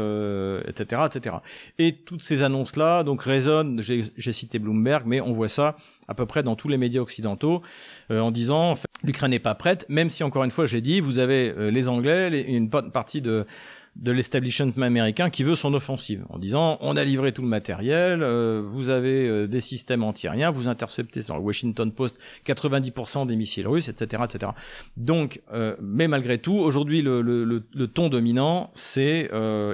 etc., 0.68 1.04
etc. 1.06 1.38
Et 1.80 1.94
toutes 1.94 2.22
ces 2.22 2.44
annonces 2.44 2.76
là 2.76 3.04
donc 3.04 3.24
résonnent. 3.24 3.82
J'ai 3.82 4.34
cité 4.34 4.60
Bloomberg, 4.60 5.04
mais 5.06 5.22
on 5.22 5.34
voit 5.34 5.48
ça 5.48 5.78
à 6.08 6.16
peu 6.16 6.26
près 6.26 6.44
dans 6.44 6.56
tous 6.56 6.70
les 6.70 6.78
médias 6.78 7.02
occidentaux, 7.02 7.62
euh, 8.12 8.20
en 8.20 8.32
disant 8.32 8.76
l'Ukraine 9.04 9.32
n'est 9.32 9.40
pas 9.40 9.56
prête, 9.56 9.86
même 9.90 10.10
si 10.10 10.24
encore 10.24 10.44
une 10.44 10.52
fois 10.52 10.66
j'ai 10.66 10.82
dit, 10.82 11.00
vous 11.02 11.20
avez 11.20 11.54
euh, 11.58 11.70
les 11.70 11.88
Anglais, 11.88 12.42
une 12.48 12.68
bonne 12.68 12.92
partie 12.92 13.22
de 13.22 13.46
de 14.00 14.12
l'establishment 14.12 14.72
américain 14.82 15.30
qui 15.30 15.44
veut 15.44 15.56
son 15.56 15.74
offensive, 15.74 16.24
en 16.30 16.38
disant 16.38 16.78
on 16.82 16.96
a 16.96 17.04
livré 17.04 17.32
tout 17.32 17.42
le 17.42 17.48
matériel, 17.48 18.22
euh, 18.22 18.64
vous 18.66 18.90
avez 18.90 19.28
euh, 19.28 19.48
des 19.48 19.62
systèmes 19.62 20.04
antiaériens, 20.04 20.52
vous 20.52 20.68
interceptez 20.68 21.22
sur 21.22 21.36
le 21.36 21.42
Washington 21.42 21.92
Post 21.92 22.20
90% 22.46 23.26
des 23.26 23.36
missiles 23.36 23.68
russes, 23.68 23.90
etc., 23.90 24.24
etc. 24.26 24.52
Donc, 24.98 25.42
euh, 25.52 25.76
mais 25.82 26.08
malgré 26.08 26.38
tout, 26.38 26.56
aujourd'hui 26.56 27.02
le, 27.02 27.22
le, 27.22 27.44
le, 27.44 27.88
ton 27.88 28.10
dominant, 28.10 28.70
c'est 28.74 29.30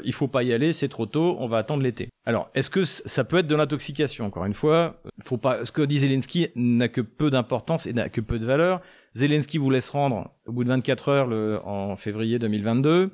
il 0.06 0.14
faut 0.14 0.28
pas 0.28 0.44
y 0.44 0.54
aller, 0.54 0.74
c'est 0.74 0.88
trop 0.88 1.06
tôt, 1.06 1.38
on 1.40 1.48
va 1.48 1.58
attendre 1.58 1.84
l'été. 1.84 2.10
Alors, 2.26 2.50
est-ce 2.56 2.70
que 2.70 2.86
ça 2.86 3.24
peut 3.24 3.38
être 3.38 3.48
de 3.48 3.56
l'intoxication? 3.56 4.26
Encore 4.26 4.46
une 4.46 4.54
fois, 4.54 5.02
faut 5.24 5.38
pas. 5.38 5.66
Ce 5.66 5.72
que 5.72 5.82
dit 5.82 6.00
Zelensky 6.00 6.48
n'a 6.56 6.88
que 6.88 7.02
peu 7.02 7.30
d'importance 7.30 7.86
et 7.86 7.94
n'a 7.94 8.10
que 8.10 8.22
peu 8.22 8.40
de 8.40 8.46
valeur. 8.46 8.82
Zelensky 9.14 9.58
vous 9.58 9.70
laisse 9.70 9.90
rendre 9.90 10.32
au 10.46 10.54
bout 10.54 10.64
de 10.64 10.70
24 10.70 11.10
heures 11.10 11.28
le, 11.28 11.60
en 11.66 11.96
février 11.98 12.40
2022. 12.40 13.12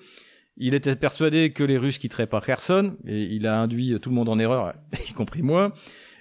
Il 0.60 0.74
était 0.74 0.96
persuadé 0.96 1.52
que 1.52 1.64
les 1.64 1.78
Russes 1.78 1.98
quitteraient 1.98 2.28
pas 2.28 2.42
Kherson, 2.42 2.96
et 3.08 3.24
il 3.24 3.48
a 3.48 3.60
induit 3.60 3.98
tout 4.02 4.10
le 4.10 4.16
monde 4.16 4.30
en 4.30 4.38
erreur, 4.38 4.74
y 5.10 5.14
compris 5.14 5.42
moi. 5.42 5.74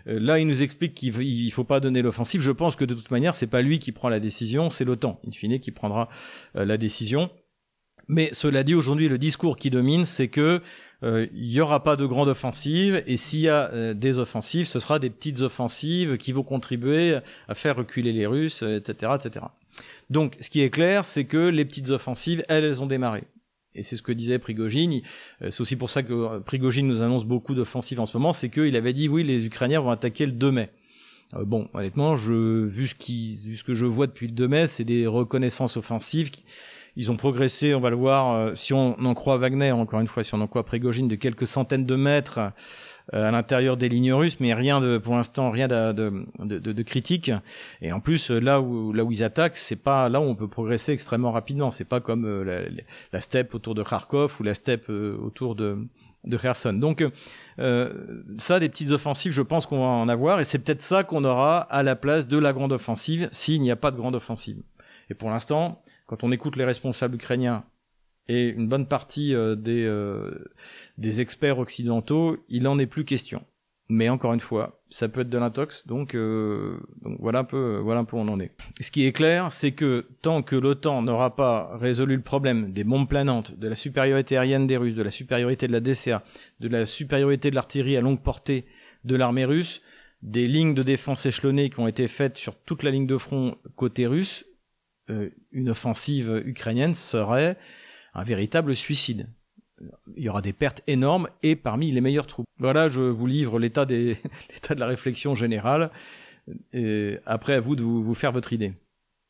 Euh, 0.09 0.19
là, 0.21 0.39
il 0.39 0.47
nous 0.47 0.63
explique 0.63 0.95
qu'il 0.95 1.13
ne 1.17 1.51
faut 1.51 1.65
pas 1.65 1.81
donner 1.81 2.03
l'offensive. 2.03 2.41
Je 2.41 2.51
pense 2.51 2.77
que 2.77 2.85
de 2.85 2.95
toute 2.95 3.11
manière, 3.11 3.35
c'est 3.35 3.47
pas 3.47 3.63
lui 3.63 3.79
qui 3.79 3.93
prend 3.93 4.09
la 4.09 4.21
décision, 4.21 4.71
c'est 4.71 4.85
l'OTAN, 4.85 5.21
in 5.27 5.33
fine, 5.33 5.59
qui 5.61 5.71
prendra 5.71 6.09
euh, 6.57 6.65
la 6.65 6.77
décision. 6.77 7.31
Mais 8.07 8.31
cela 8.33 8.65
dit, 8.65 8.75
aujourd'hui, 8.75 9.09
le 9.09 9.19
discours 9.19 9.57
qui 9.57 9.69
domine, 9.69 10.07
c'est 10.07 10.29
que 10.29 10.63
euh, 11.03 11.27
il 11.35 11.51
n'y 11.51 11.61
aura 11.61 11.83
pas 11.83 11.97
de 11.97 12.07
grande 12.07 12.29
offensive, 12.29 13.03
et 13.07 13.19
s'il 13.19 13.41
y 13.41 13.49
a 13.51 13.93
des 13.93 14.19
offensives, 14.19 14.67
ce 14.67 14.81
sera 14.81 14.99
des 14.99 15.11
petites 15.11 15.43
offensives 15.43 16.17
qui 16.17 16.33
vont 16.33 16.43
contribuer 16.43 17.19
à 17.49 17.55
faire 17.55 17.77
reculer 17.77 18.13
les 18.13 18.27
Russes, 18.27 18.63
etc., 18.63 19.13
etc. 19.15 19.47
Donc, 20.09 20.37
ce 20.41 20.49
qui 20.49 20.63
est 20.63 20.71
clair, 20.71 21.05
c'est 21.05 21.27
que 21.27 21.49
les 21.49 21.67
petites 21.67 21.91
offensives, 21.91 22.43
elles, 22.49 22.65
elles 22.65 22.83
ont 22.83 22.87
démarré. 22.87 23.25
Et 23.79 23.83
c'est 23.83 23.95
ce 23.95 24.03
que 24.03 24.13
disait 24.13 24.41
Prigogine. 24.41 25.01
Euh, 25.41 25.51
c'est 25.51 25.61
aussi 25.61 25.77
pour 25.77 25.89
ça 25.89 26.03
que 26.03 26.13
euh, 26.13 26.41
Prigogine 26.41 26.87
nous 26.87 27.01
annonce 27.01 27.25
beaucoup 27.25 27.55
d'offensives 27.55 28.01
en 28.01 28.07
ce 28.07 28.17
moment, 28.17 28.33
c'est 28.33 28.51
qu'il 28.51 28.75
avait 28.75 28.93
dit 28.93 29.09
oui, 29.09 29.23
les 29.23 29.47
Ukrainiens 29.47 29.81
vont 29.81 29.91
attaquer 29.91 30.27
le 30.27 30.33
2 30.33 30.51
mai. 30.51 30.71
Euh, 31.35 31.45
bon, 31.45 31.69
honnêtement, 31.75 32.17
je, 32.17 32.65
vu, 32.65 32.89
ce 32.89 32.97
qui, 32.97 33.39
vu 33.47 33.57
ce 33.57 33.63
que 33.63 33.75
je 33.75 33.87
vois 33.87 34.09
depuis 34.09 34.27
le 34.27 34.33
2 34.33 34.49
mai, 34.49 34.67
c'est 34.67 34.85
des 34.85 35.07
reconnaissances 35.07 35.77
offensives. 35.77 36.31
Ils 36.97 37.13
ont 37.13 37.17
progressé, 37.17 37.75
on 37.75 37.81
va 37.81 37.91
le 37.91 37.97
voir, 37.97 38.57
si 38.57 38.73
on 38.73 38.99
en 38.99 39.15
croit 39.15 39.39
Wagner, 39.39 39.71
encore 39.71 40.01
une 40.01 40.09
fois, 40.09 40.25
si 40.25 40.35
on 40.35 40.41
en 40.41 40.49
croit 40.49 40.65
Prigogine, 40.65 41.07
de 41.07 41.15
quelques 41.15 41.47
centaines 41.47 41.87
de 41.87 41.95
mètres 41.95 42.41
à 43.13 43.31
l'intérieur 43.31 43.77
des 43.77 43.89
lignes 43.89 44.13
russes, 44.13 44.39
mais 44.41 44.53
rien 44.53 44.81
de, 44.81 44.99
pour 44.99 45.17
l'instant, 45.17 45.51
rien 45.51 45.69
de, 45.69 45.93
de, 45.93 46.27
de, 46.41 46.59
de, 46.59 46.83
critique. 46.83 47.31
Et 47.81 47.93
en 47.93 48.01
plus, 48.01 48.31
là 48.31 48.61
où, 48.61 48.93
là 48.93 49.05
où 49.05 49.13
ils 49.13 49.23
attaquent, 49.23 49.57
c'est 49.57 49.77
pas 49.77 50.09
là 50.09 50.21
où 50.21 50.25
on 50.25 50.35
peut 50.35 50.49
progresser 50.49 50.93
extrêmement 50.93 51.33
rapidement. 51.33 51.71
C'est 51.71 51.89
pas 51.89 52.01
comme 52.01 52.25
euh, 52.25 52.45
la, 52.45 52.83
la, 53.13 53.21
steppe 53.21 53.55
autour 53.55 53.75
de 53.75 53.83
Kharkov 53.83 54.37
ou 54.41 54.43
la 54.43 54.55
steppe 54.55 54.91
euh, 54.91 55.17
autour 55.23 55.55
de, 55.55 55.79
de 56.25 56.37
Kherson. 56.37 56.75
Donc 56.75 57.05
euh, 57.59 58.23
ça, 58.39 58.61
des 58.61 58.69
petites 58.69 58.91
offensives, 58.91 59.33
je 59.33 59.43
pense 59.43 59.67
qu'on 59.67 59.79
va 59.79 59.87
en 59.87 60.09
avoir, 60.09 60.41
et 60.41 60.45
c'est 60.45 60.59
peut-être 60.59 60.83
ça 60.83 61.05
qu'on 61.05 61.25
aura 61.25 61.61
à 61.61 61.83
la 61.83 61.97
place 61.97 62.29
de 62.29 62.39
la 62.39 62.53
grande 62.53 62.73
offensive 62.73 63.29
s'il 63.33 63.63
n'y 63.63 63.71
a 63.71 63.77
pas 63.77 63.91
de 63.91 63.97
grande 63.97 64.15
offensive. 64.15 64.63
Et 65.11 65.15
pour 65.15 65.31
l'instant, 65.31 65.83
quand 66.07 66.25
on 66.25 66.33
écoute 66.33 66.57
les 66.57 66.65
responsables 66.65 67.15
ukrainiens 67.15 67.65
et 68.29 68.49
une 68.49 68.69
bonne 68.69 68.87
partie 68.87 69.35
des, 69.57 69.87
des 70.99 71.21
experts 71.21 71.59
occidentaux, 71.59 72.45
il 72.49 72.69
en 72.69 72.79
est 72.79 72.87
plus 72.87 73.05
question. 73.05 73.43
Mais 73.91 74.11
encore 74.11 74.35
une 74.35 74.41
fois, 74.41 74.83
ça 74.91 75.09
peut 75.09 75.23
être 75.23 75.31
de 75.31 75.39
l'intox, 75.39 75.87
donc, 75.87 76.15
euh, 76.15 76.79
donc, 77.01 77.17
voilà 77.21 77.39
un 77.39 77.45
peu, 77.45 77.79
voilà 77.79 78.01
un 78.01 78.05
peu 78.05 78.17
où 78.17 78.21
on 78.21 78.29
en 78.29 78.39
est. 78.39 78.53
Ce 78.81 78.91
qui 78.91 79.07
est 79.07 79.13
clair, 79.13 79.51
c'est 79.51 79.73
que 79.73 80.07
tant 80.21 80.43
que 80.43 80.57
l'OTAN 80.57 81.01
n'aura 81.01 81.35
pas 81.37 81.75
résolu 81.79 82.17
le 82.17 82.23
problème 82.23 82.73
des 82.73 82.85
bombes 82.85 83.09
planantes, 83.09 83.59
de 83.59 83.67
la 83.67 83.77
supériorité 83.77 84.37
aérienne 84.37 84.67
des 84.67 84.77
Russes, 84.77 84.95
de 84.95 85.03
la 85.03 85.11
supériorité 85.11 85.69
de 85.69 85.73
la 85.73 85.81
DCA, 85.81 86.23
de 86.61 86.69
la 86.69 86.85
supériorité 86.85 87.49
de 87.49 87.55
l'artillerie 87.55 87.97
à 87.97 88.03
longue 88.03 88.23
portée 88.23 88.67
de 89.05 89.17
l'armée 89.17 89.47
russe, 89.47 89.81
des 90.21 90.49
lignes 90.49 90.75
de 90.75 90.83
défense 90.83 91.25
échelonnées 91.25 91.71
qui 91.71 91.81
ont 91.81 91.89
été 91.89 92.09
faites 92.09 92.37
sur 92.37 92.57
toute 92.57 92.83
la 92.83 92.91
ligne 92.91 93.07
de 93.07 93.17
front 93.17 93.57
côté 93.75 94.07
russe, 94.07 94.45
euh, 95.09 95.31
une 95.51 95.71
offensive 95.71 96.43
ukrainienne 96.45 96.93
serait 96.93 97.57
un 98.13 98.25
véritable 98.25 98.77
suicide. 98.77 99.31
Il 100.17 100.23
y 100.23 100.29
aura 100.29 100.43
des 100.43 100.53
pertes 100.53 100.83
énormes 100.87 101.29
et 101.43 101.57
parmi 101.57 101.91
les 101.91 102.01
meilleures 102.01 102.27
troupes. 102.27 102.47
Voilà, 102.59 102.89
je 102.89 103.01
vous 103.01 103.27
livre 103.27 103.59
l'état 103.59 103.85
des 103.85 104.17
l'état 104.53 104.75
de 104.75 104.81
la 104.81 104.87
réflexion 104.87 105.35
générale. 105.35 105.91
Et 106.73 107.19
après, 107.27 107.55
à 107.55 107.61
vous 107.61 107.77
de 107.77 107.83
vous, 107.83 108.15
faire 108.15 108.33
votre 108.33 108.53
idée. 108.53 108.73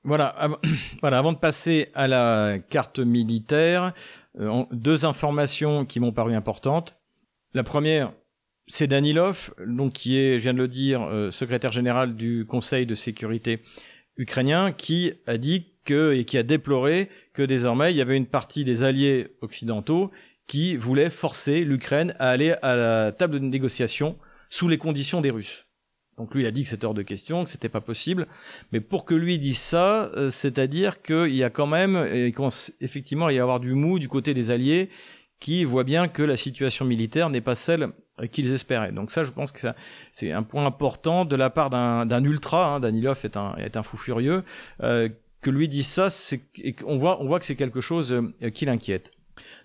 Voilà, 0.04 0.50
voilà, 1.00 1.18
avant 1.18 1.32
de 1.32 1.38
passer 1.38 1.88
à 1.94 2.06
la 2.06 2.58
carte 2.58 3.00
militaire, 3.00 3.92
euh, 4.38 4.64
deux 4.70 5.04
informations 5.04 5.84
qui 5.84 6.00
m'ont 6.00 6.12
paru 6.12 6.34
importantes. 6.34 6.96
La 7.54 7.64
première, 7.64 8.12
c'est 8.68 8.86
Danilov, 8.86 9.54
donc 9.66 9.94
qui 9.94 10.18
est, 10.18 10.38
je 10.38 10.44
viens 10.44 10.54
de 10.54 10.58
le 10.58 10.68
dire, 10.68 11.02
euh, 11.02 11.30
secrétaire 11.30 11.72
général 11.72 12.14
du 12.14 12.44
Conseil 12.46 12.86
de 12.86 12.94
sécurité 12.94 13.60
ukrainien, 14.16 14.72
qui 14.72 15.12
a 15.26 15.38
dit 15.38 15.66
que 15.84 16.12
et 16.12 16.24
qui 16.24 16.36
a 16.36 16.42
déploré 16.42 17.08
que 17.32 17.42
désormais 17.42 17.92
il 17.92 17.96
y 17.96 18.02
avait 18.02 18.16
une 18.16 18.26
partie 18.26 18.64
des 18.64 18.82
alliés 18.82 19.28
occidentaux 19.40 20.10
qui 20.48 20.76
voulaient 20.76 21.10
forcer 21.10 21.62
l'Ukraine 21.62 22.14
à 22.18 22.30
aller 22.30 22.56
à 22.62 22.74
la 22.74 23.12
table 23.12 23.38
de 23.38 23.44
négociation 23.44 24.16
sous 24.50 24.66
les 24.66 24.78
conditions 24.78 25.20
des 25.20 25.30
Russes. 25.30 25.66
Donc 26.16 26.34
lui 26.34 26.46
a 26.46 26.50
dit 26.50 26.64
que 26.64 26.68
c'était 26.68 26.84
hors 26.84 26.94
de 26.94 27.02
question, 27.02 27.44
que 27.44 27.50
c'était 27.50 27.68
pas 27.68 27.80
possible. 27.80 28.26
Mais 28.72 28.80
pour 28.80 29.04
que 29.04 29.14
lui 29.14 29.38
dise 29.38 29.58
ça, 29.58 30.10
euh, 30.16 30.30
c'est-à-dire 30.30 31.00
qu'il 31.00 31.34
y 31.34 31.44
a 31.44 31.50
quand 31.50 31.68
même, 31.68 31.96
effectivement, 32.80 33.28
il 33.28 33.36
y 33.36 33.38
a 33.38 33.42
avoir 33.42 33.60
du 33.60 33.74
mou 33.74 34.00
du 34.00 34.08
côté 34.08 34.34
des 34.34 34.50
Alliés 34.50 34.90
qui 35.38 35.64
voient 35.64 35.84
bien 35.84 36.08
que 36.08 36.22
la 36.24 36.36
situation 36.36 36.84
militaire 36.84 37.30
n'est 37.30 37.40
pas 37.40 37.54
celle 37.54 37.90
euh, 38.20 38.26
qu'ils 38.26 38.52
espéraient. 38.52 38.90
Donc 38.90 39.12
ça, 39.12 39.22
je 39.22 39.30
pense 39.30 39.52
que 39.52 39.68
c'est 40.10 40.32
un 40.32 40.42
point 40.42 40.66
important 40.66 41.24
de 41.24 41.36
la 41.36 41.50
part 41.50 41.70
d'un 41.70 42.24
ultra. 42.24 42.74
Hein, 42.74 42.80
Danilov 42.80 43.20
est 43.24 43.36
un, 43.36 43.82
fou 43.84 43.96
furieux. 43.96 44.42
Euh, 44.82 45.08
que 45.40 45.50
lui 45.50 45.68
dise 45.68 45.86
ça, 45.86 46.08
on 46.84 46.96
voit, 46.96 47.22
on 47.22 47.28
voit 47.28 47.38
que 47.38 47.44
c'est 47.44 47.54
quelque 47.54 47.80
chose 47.80 48.12
qui 48.54 48.64
l'inquiète. 48.64 49.12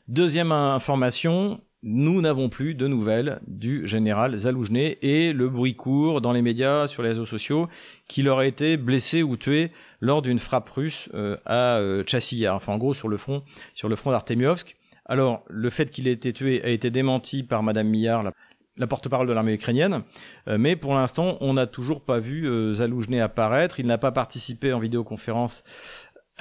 Deuxième 0.07 0.51
information, 0.51 1.61
nous 1.84 2.21
n'avons 2.21 2.49
plus 2.49 2.76
de 2.76 2.88
nouvelles 2.88 3.41
du 3.47 3.86
général 3.88 4.38
Zaloujny 4.38 4.97
et 5.01 5.34
le 5.34 5.49
bruit 5.49 5.76
court 5.76 6.21
dans 6.21 6.32
les 6.32 6.41
médias, 6.41 6.88
sur 6.88 7.03
les 7.03 7.09
réseaux 7.09 7.26
sociaux, 7.26 7.67
qu'il 8.07 8.30
aurait 8.30 8.47
été 8.47 8.78
blessé 8.78 9.21
ou 9.21 9.36
tué 9.38 9.71
lors 9.99 10.21
d'une 10.21 10.39
frappe 10.39 10.69
russe 10.69 11.09
euh, 11.13 11.38
à 11.45 11.78
euh, 11.80 12.03
enfin 12.49 12.74
en 12.74 12.78
gros 12.78 12.93
sur 12.93 13.09
le 13.09 13.17
front, 13.17 13.43
d'Artemiovsk. 14.05 14.78
Alors, 15.05 15.43
le 15.49 15.69
fait 15.69 15.91
qu'il 15.91 16.07
ait 16.07 16.13
été 16.13 16.32
tué 16.32 16.63
a 16.63 16.69
été 16.69 16.89
démenti 16.89 17.43
par 17.43 17.61
Madame 17.63 17.88
Millard, 17.88 18.24
la, 18.78 18.88
porte-parole 18.88 19.28
de 19.28 19.34
l'armée 19.34 19.53
ukrainienne, 19.53 20.03
euh, 20.47 20.57
mais 20.57 20.76
pour 20.76 20.93
l'instant, 20.95 21.38
on 21.41 21.53
n'a 21.53 21.67
toujours 21.67 22.01
pas 22.01 22.19
vu 22.19 22.47
euh, 22.47 22.76
Zaloujny 22.76 23.19
apparaître. 23.19 23.80
Il 23.80 23.88
n'a 23.88 23.97
pas 23.97 24.11
participé 24.11 24.71
en 24.71 24.80
vidéoconférence 24.80 25.63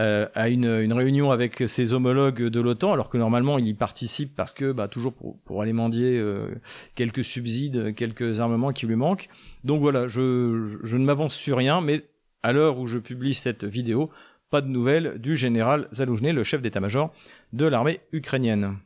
euh, 0.03 0.27
à 0.35 0.49
une, 0.49 0.93
réunion 0.93 1.31
avec 1.31 1.63
ses 1.67 1.93
homologues 1.93 2.43
de 2.43 2.61
l'OTAN, 2.61 2.93
alors 2.93 3.09
que 3.09 3.17
normalement 3.17 3.59
il 3.59 3.69
y 3.69 3.75
participe 3.75 4.35
parce 4.35 4.53
que 4.53 4.73
bah, 4.73 4.89
toujours 4.89 5.13
pour, 5.13 5.63
aller 5.63 5.73
mendier 5.73 6.19
euh, 6.19 6.49
quelques 6.97 7.23
subsides, 7.23 7.95
quelques 7.95 8.41
armements 8.41 8.73
qui 8.73 8.87
lui 8.87 8.97
manquent. 8.97 9.29
Donc 9.63 9.81
voilà, 9.81 10.09
je, 10.09 10.79
je, 10.83 10.97
ne 10.97 11.05
m'avance 11.05 11.35
sur 11.35 11.57
rien, 11.57 11.81
mais 11.81 12.05
à 12.43 12.53
l'heure 12.53 12.79
où 12.79 12.89
je 12.89 12.99
publie 12.99 13.33
cette 13.33 13.65
vidéo, 13.65 14.11
pas 14.51 14.61
de 14.61 14.67
nouvelles 14.67 15.21
du 15.21 15.37
général 15.37 15.87
Zaloujny, 15.95 16.33
le 16.33 16.43
chef 16.43 16.63
d'état-major 16.63 17.13
de 17.53 17.67
l'armée 17.67 18.01
ukrainienne. 18.11 18.79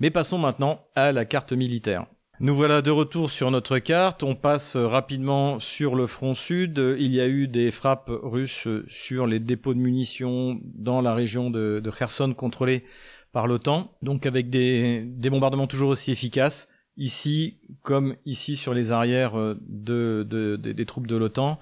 Mais 0.00 0.10
passons 0.10 0.38
maintenant 0.38 0.84
à 0.96 1.12
la 1.12 1.24
carte 1.24 1.52
militaire. 1.52 2.06
Nous 2.40 2.54
voilà 2.54 2.82
de 2.82 2.92
retour 2.92 3.32
sur 3.32 3.50
notre 3.50 3.80
carte. 3.80 4.22
On 4.22 4.36
passe 4.36 4.76
rapidement 4.76 5.58
sur 5.58 5.96
le 5.96 6.06
front 6.06 6.34
sud. 6.34 6.80
Il 6.96 7.12
y 7.12 7.20
a 7.20 7.26
eu 7.26 7.48
des 7.48 7.72
frappes 7.72 8.12
russes 8.22 8.68
sur 8.86 9.26
les 9.26 9.40
dépôts 9.40 9.74
de 9.74 9.80
munitions 9.80 10.60
dans 10.62 11.00
la 11.00 11.14
région 11.14 11.50
de, 11.50 11.82
Kherson 11.90 12.32
contrôlée 12.34 12.84
par 13.32 13.48
l'OTAN. 13.48 13.90
Donc 14.02 14.24
avec 14.24 14.50
des, 14.50 15.04
bombardements 15.28 15.66
toujours 15.66 15.88
aussi 15.88 16.12
efficaces. 16.12 16.68
Ici, 16.96 17.58
comme 17.82 18.14
ici 18.24 18.54
sur 18.54 18.72
les 18.72 18.92
arrières 18.92 19.34
de, 19.68 20.56
des 20.56 20.86
troupes 20.86 21.08
de 21.08 21.16
l'OTAN, 21.16 21.58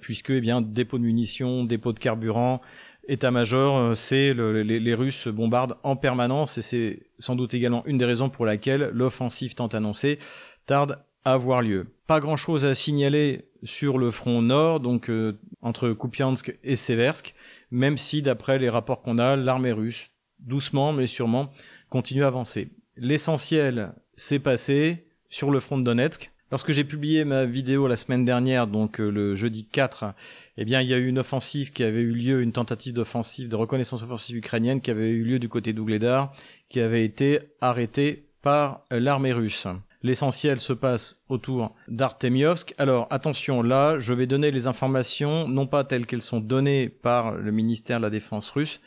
puisque 0.00 0.30
eh 0.30 0.40
bien 0.40 0.60
dépôts 0.60 0.98
de 0.98 1.04
munitions, 1.04 1.62
dépôts 1.62 1.92
de 1.92 2.00
carburant, 2.00 2.60
état-major, 3.08 3.76
euh, 3.76 3.94
c'est 3.94 4.34
les, 4.34 4.94
Russes 4.94 5.28
bombardent 5.28 5.76
en 5.82 5.96
permanence 5.96 6.58
et 6.58 6.62
c'est 6.62 7.00
sans 7.18 7.36
doute 7.36 7.54
également 7.54 7.84
une 7.86 7.98
des 7.98 8.04
raisons 8.04 8.30
pour 8.30 8.46
laquelle 8.46 8.90
l'offensive 8.92 9.54
tant 9.54 9.68
annoncée 9.68 10.18
tarde 10.66 10.98
à 11.24 11.32
avoir 11.32 11.62
lieu. 11.62 11.86
Pas 12.06 12.20
grand-chose 12.20 12.64
à 12.64 12.74
signaler 12.74 13.48
sur 13.62 13.98
le 13.98 14.10
front 14.10 14.42
nord, 14.42 14.80
donc 14.80 15.10
euh, 15.10 15.38
entre 15.62 15.90
Kupiansk 15.90 16.56
et 16.62 16.76
Seversk, 16.76 17.34
même 17.70 17.96
si 17.96 18.22
d'après 18.22 18.58
les 18.58 18.68
rapports 18.68 19.02
qu'on 19.02 19.18
a, 19.18 19.36
l'armée 19.36 19.72
russe, 19.72 20.08
doucement 20.38 20.92
mais 20.92 21.06
sûrement, 21.06 21.50
continue 21.88 22.24
à 22.24 22.28
avancer. 22.28 22.68
L'essentiel 22.96 23.92
s'est 24.14 24.38
passé 24.38 25.06
sur 25.28 25.50
le 25.50 25.60
front 25.60 25.78
de 25.78 25.82
Donetsk, 25.82 26.32
Lorsque 26.52 26.70
j'ai 26.70 26.84
publié 26.84 27.24
ma 27.24 27.44
vidéo 27.44 27.88
la 27.88 27.96
semaine 27.96 28.24
dernière, 28.24 28.68
donc 28.68 29.00
euh, 29.00 29.10
le 29.10 29.34
jeudi 29.34 29.66
4, 29.66 30.14
eh 30.58 30.64
bien 30.64 30.80
il 30.80 30.86
y 30.86 30.94
a 30.94 30.96
eu 30.96 31.08
une 31.08 31.18
offensive 31.18 31.72
qui 31.72 31.82
avait 31.82 32.02
eu 32.02 32.12
lieu, 32.12 32.40
une 32.40 32.52
tentative 32.52 32.94
d'offensive, 32.94 33.48
de 33.48 33.56
reconnaissance 33.56 34.04
offensive 34.04 34.36
ukrainienne 34.36 34.80
qui 34.80 34.92
avait 34.92 35.10
eu 35.10 35.24
lieu 35.24 35.40
du 35.40 35.48
côté 35.48 35.72
d'Ougledar, 35.72 36.32
qui 36.68 36.78
avait 36.78 37.04
été 37.04 37.40
arrêtée 37.60 38.28
par 38.42 38.84
euh, 38.92 39.00
l'armée 39.00 39.32
russe. 39.32 39.66
L'essentiel 40.04 40.60
se 40.60 40.72
passe 40.72 41.20
autour 41.28 41.74
d'Artemiovsk. 41.88 42.74
Alors 42.78 43.08
attention, 43.10 43.60
là, 43.60 43.98
je 43.98 44.12
vais 44.12 44.28
donner 44.28 44.52
les 44.52 44.68
informations, 44.68 45.48
non 45.48 45.66
pas 45.66 45.82
telles 45.82 46.06
qu'elles 46.06 46.22
sont 46.22 46.38
données 46.38 46.88
par 46.88 47.32
le 47.32 47.50
ministère 47.50 47.98
de 47.98 48.04
la 48.04 48.10
Défense 48.10 48.50
russe, 48.50 48.80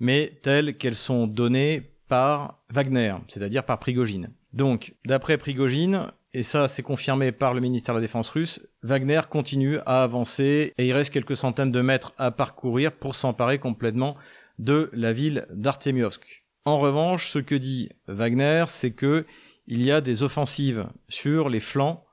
mais 0.00 0.40
telles 0.42 0.76
qu'elles 0.76 0.96
sont 0.96 1.28
données 1.28 1.92
par 2.08 2.58
Wagner, 2.70 3.14
c'est-à-dire 3.28 3.64
par 3.64 3.78
Prigogine. 3.78 4.30
Donc, 4.52 4.94
d'après 5.04 5.38
Prigogine, 5.38 6.08
et 6.34 6.42
ça 6.42 6.68
c'est 6.68 6.82
confirmé 6.82 7.32
par 7.32 7.54
le 7.54 7.60
ministère 7.60 7.94
de 7.94 8.00
la 8.00 8.04
Défense 8.04 8.28
russe, 8.28 8.60
Wagner 8.82 9.22
continue 9.30 9.78
à 9.86 10.02
avancer 10.02 10.74
et 10.76 10.86
il 10.86 10.92
reste 10.92 11.12
quelques 11.12 11.36
centaines 11.36 11.72
de 11.72 11.80
mètres 11.80 12.12
à 12.18 12.30
parcourir 12.32 12.92
pour 12.92 13.14
s'emparer 13.14 13.58
complètement 13.58 14.16
de 14.58 14.90
la 14.92 15.12
ville 15.12 15.46
d'Artemiovsk. 15.50 16.44
En 16.64 16.78
revanche, 16.78 17.28
ce 17.30 17.38
que 17.38 17.54
dit 17.54 17.88
Wagner, 18.08 18.64
c'est 18.66 18.90
que 18.90 19.24
il 19.66 19.82
y 19.82 19.90
a 19.90 20.00
des 20.00 20.22
offensives 20.22 20.86
sur 21.08 21.48
les 21.48 21.60
flancs 21.60 22.04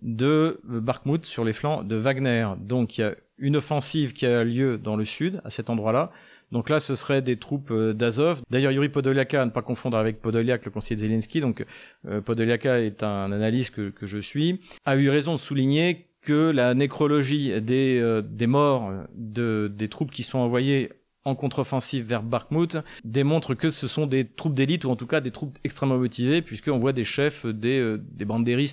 de 0.00 0.60
Bakhmut, 0.64 1.26
sur 1.26 1.44
les 1.44 1.52
flancs 1.52 1.82
de 1.82 1.96
Wagner. 1.96 2.48
Donc 2.58 2.96
il 2.96 3.00
y 3.02 3.04
a 3.04 3.14
une 3.38 3.56
offensive 3.56 4.12
qui 4.12 4.26
a 4.26 4.44
lieu 4.44 4.78
dans 4.78 4.96
le 4.96 5.04
sud, 5.04 5.40
à 5.44 5.50
cet 5.50 5.68
endroit-là, 5.68 6.12
donc 6.54 6.70
là, 6.70 6.78
ce 6.78 6.94
serait 6.94 7.20
des 7.20 7.36
troupes 7.36 7.72
euh, 7.72 7.92
d'Azov. 7.92 8.40
D'ailleurs, 8.48 8.70
Yuri 8.70 8.88
Podoliaka, 8.88 9.42
à 9.42 9.44
ne 9.44 9.50
pas 9.50 9.60
confondre 9.60 9.96
avec 9.96 10.22
Podoliak, 10.22 10.64
le 10.64 10.70
conseiller 10.70 10.94
de 10.94 11.00
Zelensky, 11.00 11.40
donc 11.40 11.64
euh, 12.06 12.20
Podoliaka 12.20 12.80
est 12.80 13.02
un 13.02 13.32
analyste 13.32 13.74
que, 13.74 14.06
je 14.06 14.18
suis, 14.18 14.60
a 14.84 14.94
eu 14.94 15.10
raison 15.10 15.32
de 15.32 15.38
souligner 15.38 16.06
que 16.22 16.52
la 16.52 16.74
nécrologie 16.74 17.60
des, 17.60 17.98
euh, 18.00 18.22
morts 18.46 18.92
de, 19.16 19.68
des 19.74 19.88
troupes 19.88 20.12
qui 20.12 20.22
sont 20.22 20.38
envoyées 20.38 20.92
en 21.24 21.34
contre-offensive 21.34 22.04
vers 22.04 22.22
Bakhmut 22.22 22.78
démontre 23.04 23.54
que 23.54 23.68
ce 23.68 23.88
sont 23.88 24.06
des 24.06 24.24
troupes 24.24 24.54
d'élite 24.54 24.84
ou 24.84 24.90
en 24.90 24.96
tout 24.96 25.06
cas 25.06 25.20
des 25.20 25.30
troupes 25.30 25.56
extrêmement 25.64 25.98
motivées 25.98 26.42
puisqu'on 26.42 26.78
voit 26.78 26.92
des 26.92 27.04
chefs 27.04 27.46
des, 27.46 27.78
euh, 27.78 28.02
des 28.12 28.26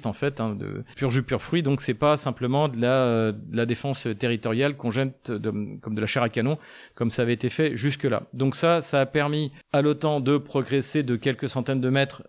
en 0.06 0.14
fait 0.14 0.40
hein, 0.40 0.56
de 0.56 0.84
pur 0.96 1.12
jus 1.12 1.24
pur 1.24 1.42
fruit. 1.42 1.64
Donc 1.64 1.82
c'est 1.82 1.94
pas 1.94 2.18
simplement 2.18 2.68
de 2.68 2.80
la, 2.80 3.06
euh, 3.06 3.34
la 3.52 3.66
défense 3.66 4.08
territoriale 4.18 4.76
qu'on 4.76 4.92
jette 4.92 5.32
comme 5.82 5.96
de 5.96 6.02
la 6.02 6.08
chair 6.08 6.24
à 6.24 6.30
canon 6.30 6.58
comme 6.96 7.10
ça 7.10 7.22
avait 7.22 7.34
été 7.34 7.50
fait 7.50 7.76
jusque 7.78 8.04
là 8.04 8.24
donc 8.34 8.56
ça 8.56 8.82
ça 8.82 9.02
a 9.02 9.06
permis 9.06 9.52
à 9.72 9.82
l'OTAN 9.82 10.20
de 10.20 10.38
progresser 10.38 11.04
de 11.04 11.16
quelques 11.16 11.50
centaines 11.50 11.82
de 11.82 11.90
mètres 11.90 12.24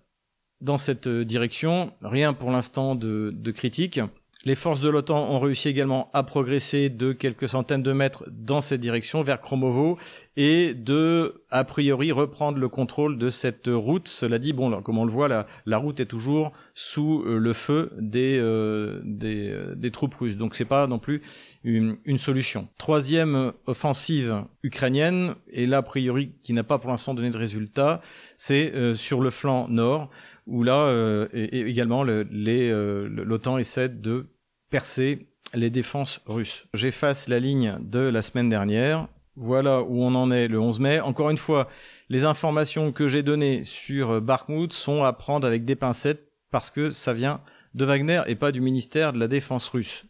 dans 0.62 0.78
cette 0.78 1.08
euh, 1.08 1.24
direction. 1.24 1.92
Rien 2.02 2.32
pour 2.32 2.50
l'instant 2.50 2.94
de, 2.94 3.32
de 3.34 3.50
critique 3.50 4.00
les 4.44 4.54
forces 4.56 4.80
de 4.80 4.88
l'OTAN 4.88 5.30
ont 5.30 5.38
réussi 5.38 5.68
également 5.68 6.10
à 6.12 6.24
progresser 6.24 6.88
de 6.88 7.12
quelques 7.12 7.48
centaines 7.48 7.82
de 7.82 7.92
mètres 7.92 8.24
dans 8.30 8.60
cette 8.60 8.80
direction 8.80 9.22
vers 9.22 9.40
Kromovo 9.40 9.98
et 10.36 10.74
de, 10.74 11.42
a 11.50 11.62
priori, 11.64 12.10
reprendre 12.10 12.58
le 12.58 12.68
contrôle 12.68 13.18
de 13.18 13.28
cette 13.28 13.68
route. 13.68 14.08
Cela 14.08 14.38
dit, 14.38 14.52
bon, 14.52 14.82
comme 14.82 14.98
on 14.98 15.04
le 15.04 15.12
voit, 15.12 15.28
la, 15.66 15.78
route 15.78 16.00
est 16.00 16.06
toujours 16.06 16.52
sous 16.74 17.22
euh, 17.26 17.38
le 17.38 17.52
feu 17.52 17.92
des, 17.98 18.38
euh, 18.40 19.00
des, 19.04 19.50
euh, 19.50 19.74
des, 19.76 19.90
troupes 19.90 20.14
russes. 20.14 20.36
Donc 20.36 20.54
c'est 20.54 20.64
pas 20.64 20.86
non 20.86 20.98
plus 20.98 21.22
une, 21.64 21.96
une, 22.04 22.18
solution. 22.18 22.68
Troisième 22.78 23.52
offensive 23.66 24.44
ukrainienne, 24.62 25.34
et 25.50 25.66
là, 25.66 25.78
a 25.78 25.82
priori, 25.82 26.32
qui 26.42 26.52
n'a 26.52 26.64
pas 26.64 26.78
pour 26.78 26.90
l'instant 26.90 27.14
donné 27.14 27.30
de 27.30 27.38
résultat, 27.38 28.00
c'est 28.38 28.94
sur 28.94 29.20
le 29.20 29.30
flanc 29.30 29.68
nord 29.68 30.10
où 30.48 30.64
là 30.64 31.28
également 31.32 32.02
l'OTAN 32.02 33.58
essaie 33.58 33.88
de 33.88 34.26
percer 34.72 35.26
les 35.52 35.68
défenses 35.68 36.22
russes. 36.26 36.64
J'efface 36.72 37.28
la 37.28 37.38
ligne 37.38 37.76
de 37.78 38.00
la 38.00 38.22
semaine 38.22 38.48
dernière. 38.48 39.06
Voilà 39.36 39.82
où 39.82 40.02
on 40.02 40.14
en 40.14 40.30
est 40.30 40.48
le 40.48 40.58
11 40.58 40.80
mai. 40.80 41.00
Encore 41.00 41.28
une 41.28 41.36
fois, 41.36 41.68
les 42.08 42.24
informations 42.24 42.90
que 42.90 43.06
j'ai 43.06 43.22
données 43.22 43.64
sur 43.64 44.22
Bakhmut 44.22 44.72
sont 44.72 45.02
à 45.02 45.12
prendre 45.12 45.46
avec 45.46 45.66
des 45.66 45.76
pincettes 45.76 46.26
parce 46.50 46.70
que 46.70 46.88
ça 46.88 47.12
vient 47.12 47.42
de 47.74 47.84
Wagner 47.84 48.22
et 48.26 48.34
pas 48.34 48.50
du 48.50 48.62
ministère 48.62 49.12
de 49.12 49.18
la 49.18 49.28
Défense 49.28 49.68
russe. 49.68 50.06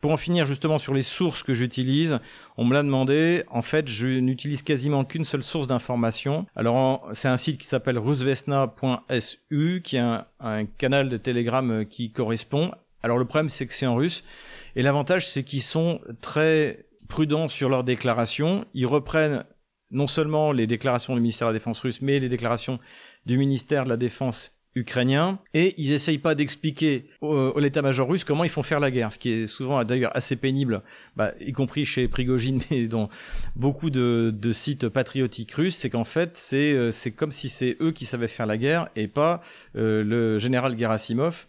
Pour 0.00 0.10
en 0.10 0.16
finir 0.16 0.44
justement 0.44 0.78
sur 0.78 0.92
les 0.92 1.02
sources 1.02 1.44
que 1.44 1.54
j'utilise, 1.54 2.18
on 2.56 2.64
me 2.64 2.74
l'a 2.74 2.82
demandé. 2.82 3.44
En 3.48 3.62
fait, 3.62 3.86
je 3.88 4.08
n'utilise 4.08 4.62
quasiment 4.62 5.04
qu'une 5.04 5.24
seule 5.24 5.44
source 5.44 5.68
d'information. 5.68 6.46
Alors, 6.56 7.08
c'est 7.12 7.28
un 7.28 7.36
site 7.36 7.58
qui 7.58 7.66
s'appelle 7.66 7.98
rusvesna.su, 7.98 9.82
qui 9.84 9.96
est 9.96 10.00
un, 10.00 10.26
un 10.40 10.66
canal 10.66 11.08
de 11.08 11.16
Telegram 11.16 11.86
qui 11.86 12.10
correspond. 12.10 12.72
Alors, 13.04 13.18
le 13.18 13.26
problème, 13.26 13.50
c'est 13.50 13.66
que 13.66 13.74
c'est 13.74 13.84
en 13.84 13.96
russe. 13.96 14.24
Et 14.76 14.82
l'avantage, 14.82 15.28
c'est 15.28 15.42
qu'ils 15.44 15.60
sont 15.60 16.00
très 16.22 16.86
prudents 17.06 17.48
sur 17.48 17.68
leurs 17.68 17.84
déclarations. 17.84 18.64
Ils 18.72 18.86
reprennent 18.86 19.44
non 19.90 20.06
seulement 20.06 20.52
les 20.52 20.66
déclarations 20.66 21.14
du 21.14 21.20
ministère 21.20 21.48
de 21.48 21.52
la 21.52 21.58
Défense 21.58 21.80
russe, 21.80 22.00
mais 22.00 22.18
les 22.18 22.30
déclarations 22.30 22.80
du 23.26 23.36
ministère 23.36 23.84
de 23.84 23.90
la 23.90 23.98
Défense 23.98 24.52
ukrainien, 24.74 25.38
et 25.52 25.74
ils 25.78 25.92
essayent 25.92 26.18
pas 26.18 26.34
d'expliquer 26.34 27.08
au, 27.20 27.60
l'état-major 27.60 28.08
russe 28.08 28.24
comment 28.24 28.42
ils 28.42 28.50
font 28.50 28.64
faire 28.64 28.80
la 28.80 28.90
guerre, 28.90 29.12
ce 29.12 29.18
qui 29.18 29.30
est 29.30 29.46
souvent 29.46 29.84
d'ailleurs 29.84 30.16
assez 30.16 30.34
pénible, 30.34 30.82
bah, 31.14 31.32
y 31.40 31.52
compris 31.52 31.84
chez 31.84 32.08
Prigogine, 32.08 32.60
mais 32.70 32.88
dans 32.88 33.08
beaucoup 33.54 33.90
de, 33.90 34.32
sites 34.50 34.88
patriotiques 34.88 35.52
russes, 35.52 35.76
c'est 35.76 35.90
qu'en 35.90 36.04
fait 36.04 36.36
c'est 36.36 36.72
euh, 36.72 36.90
c'est 36.90 37.12
comme 37.12 37.30
si 37.30 37.48
c'est 37.48 37.76
eux 37.80 37.92
qui 37.92 38.04
savaient 38.04 38.28
faire 38.28 38.46
la 38.46 38.56
guerre 38.56 38.88
et 38.96 39.06
pas 39.06 39.42
euh, 39.76 40.02
le 40.02 40.38
général 40.38 40.76
Gerasimov 40.76 41.46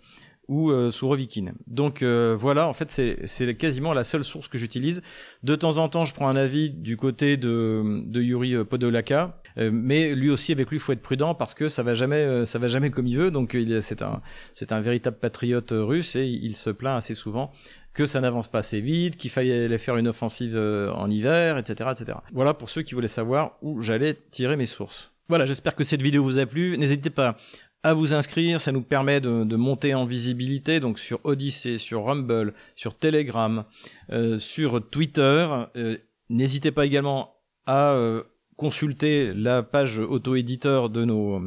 ou 0.48 0.72
euh, 0.72 0.92
Sourovikine. 0.92 1.54
Donc 1.68 2.02
euh, 2.02 2.36
voilà, 2.38 2.68
en 2.68 2.74
fait, 2.74 2.92
c'est 2.92 3.56
quasiment 3.56 3.94
la 3.94 4.04
seule 4.04 4.24
source 4.24 4.48
que 4.48 4.58
j'utilise. 4.58 5.02
De 5.44 5.56
temps 5.56 5.78
en 5.78 5.90
temps, 5.90 6.06
je 6.06 6.14
prends 6.14 6.28
un 6.28 6.36
avis 6.36 6.70
du 6.70 6.98
côté 6.98 7.38
de, 7.38 8.04
de 8.06 8.22
Yuri 8.22 8.64
Podolaka, 8.66 9.42
euh, 9.58 9.72
mais 9.74 10.14
lui 10.16 10.30
aussi, 10.30 10.52
avec 10.52 10.70
lui, 10.70 10.80
faut 10.80 10.92
être 10.92 11.02
prudent 11.02 11.36
parce 11.36 11.54
que 11.54 11.70
ça 11.70 11.84
va 11.84 11.94
jamais, 11.94 12.18
euh, 12.18 12.46
ça 12.46 12.60
va 12.60 12.68
jamais 12.68 12.90
comme 12.92 13.08
il 13.08 13.18
veut. 13.18 13.32
Donc 13.32 13.58
c'est 13.82 14.02
un, 14.02 14.22
c'est 14.54 14.72
un 14.72 14.82
véritable 14.82 15.18
patriote 15.18 15.72
russe 15.72 16.16
et 16.16 16.26
il 16.26 16.56
se 16.56 16.70
plaint 16.70 16.98
assez 16.98 17.16
souvent 17.16 17.52
que 17.94 18.06
ça 18.06 18.20
n'avance 18.20 18.50
pas 18.50 18.60
assez 18.60 18.82
vite, 18.82 19.16
qu'il 19.16 19.30
fallait 19.30 19.78
faire 19.78 19.96
une 19.96 20.10
offensive 20.10 20.58
en 20.58 21.10
hiver, 21.10 21.58
etc., 21.58 21.92
etc. 21.94 22.18
Voilà 22.34 22.54
pour 22.54 22.70
ceux 22.70 22.82
qui 22.82 22.94
voulaient 22.94 23.08
savoir 23.08 23.58
où 23.62 23.82
j'allais 23.82 24.18
tirer 24.32 24.58
mes 24.58 24.66
sources. 24.66 25.14
Voilà, 25.28 25.48
j'espère 25.48 25.76
que 25.76 25.84
cette 25.84 26.04
vidéo 26.04 26.24
vous 26.24 26.38
a 26.38 26.46
plu. 26.46 26.78
N'hésitez 26.78 27.10
pas 27.10 27.38
à 27.86 27.94
vous 27.94 28.16
inscrire, 28.16 28.60
ça 28.60 28.72
nous 28.72 28.82
permet 28.82 29.22
de, 29.22 29.56
monter 29.56 29.94
en 29.94 30.06
visibilité, 30.06 30.80
donc 30.80 30.98
sur 30.98 31.20
Odyssey, 31.24 31.78
sur 31.78 32.06
Rumble, 32.06 32.56
sur 32.76 32.98
Telegram, 32.98 33.64
euh, 34.12 34.40
sur 34.40 34.90
Twitter. 34.90 35.48
Euh, 35.76 35.96
n'hésitez 36.32 36.72
pas 36.72 36.88
également 36.88 37.36
à 37.68 37.92
euh, 37.92 38.24
consulter 38.58 39.36
la 39.36 39.62
page 39.62 40.00
auto-éditeur 40.00 40.90
de, 40.90 41.06
nos, 41.06 41.40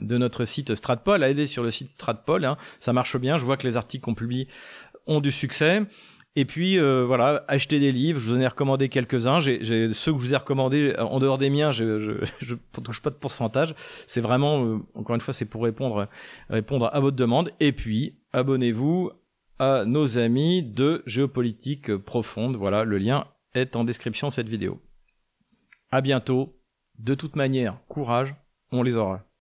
de 0.00 0.18
notre 0.18 0.46
site 0.46 0.74
Stratpol, 0.74 1.22
à 1.22 1.28
aider 1.28 1.46
sur 1.46 1.62
le 1.62 1.70
site 1.70 1.90
Stratpol, 1.90 2.44
hein. 2.44 2.56
ça 2.80 2.92
marche 2.92 3.16
bien, 3.16 3.36
je 3.36 3.44
vois 3.44 3.56
que 3.56 3.66
les 3.66 3.76
articles 3.76 4.04
qu'on 4.04 4.16
publie 4.16 4.48
ont 5.06 5.20
du 5.20 5.30
succès. 5.30 5.82
Et 6.36 6.44
puis 6.44 6.78
euh, 6.78 7.04
voilà, 7.06 7.44
acheter 7.46 7.78
des 7.78 7.92
livres. 7.92 8.18
Je 8.18 8.30
vous 8.30 8.36
en 8.36 8.40
ai 8.40 8.46
recommandé 8.46 8.88
quelques-uns. 8.88 9.38
J'ai 9.40 9.62
ceux 9.92 10.12
que 10.12 10.18
je 10.18 10.24
vous 10.24 10.34
ai 10.34 10.36
recommandés 10.36 10.94
en 10.98 11.18
dehors 11.20 11.38
des 11.38 11.50
miens. 11.50 11.70
Je, 11.70 12.00
je, 12.00 12.12
je 12.40 12.54
touche 12.82 13.00
pas 13.00 13.10
de 13.10 13.14
pourcentage. 13.14 13.74
C'est 14.06 14.20
vraiment, 14.20 14.64
euh, 14.64 14.78
encore 14.94 15.14
une 15.14 15.20
fois, 15.20 15.32
c'est 15.34 15.44
pour 15.44 15.62
répondre 15.62 16.08
répondre 16.50 16.90
à 16.92 17.00
votre 17.00 17.16
demande. 17.16 17.52
Et 17.60 17.72
puis 17.72 18.16
abonnez-vous 18.32 19.12
à 19.58 19.84
nos 19.86 20.18
amis 20.18 20.62
de 20.62 21.02
géopolitique 21.06 21.96
profonde. 21.96 22.56
Voilà, 22.56 22.84
le 22.84 22.98
lien 22.98 23.26
est 23.54 23.76
en 23.76 23.84
description 23.84 24.28
de 24.28 24.32
cette 24.32 24.48
vidéo. 24.48 24.80
À 25.90 26.00
bientôt. 26.00 26.58
De 26.98 27.16
toute 27.16 27.34
manière, 27.34 27.78
courage, 27.88 28.36
on 28.70 28.84
les 28.84 28.96
aura. 28.96 29.24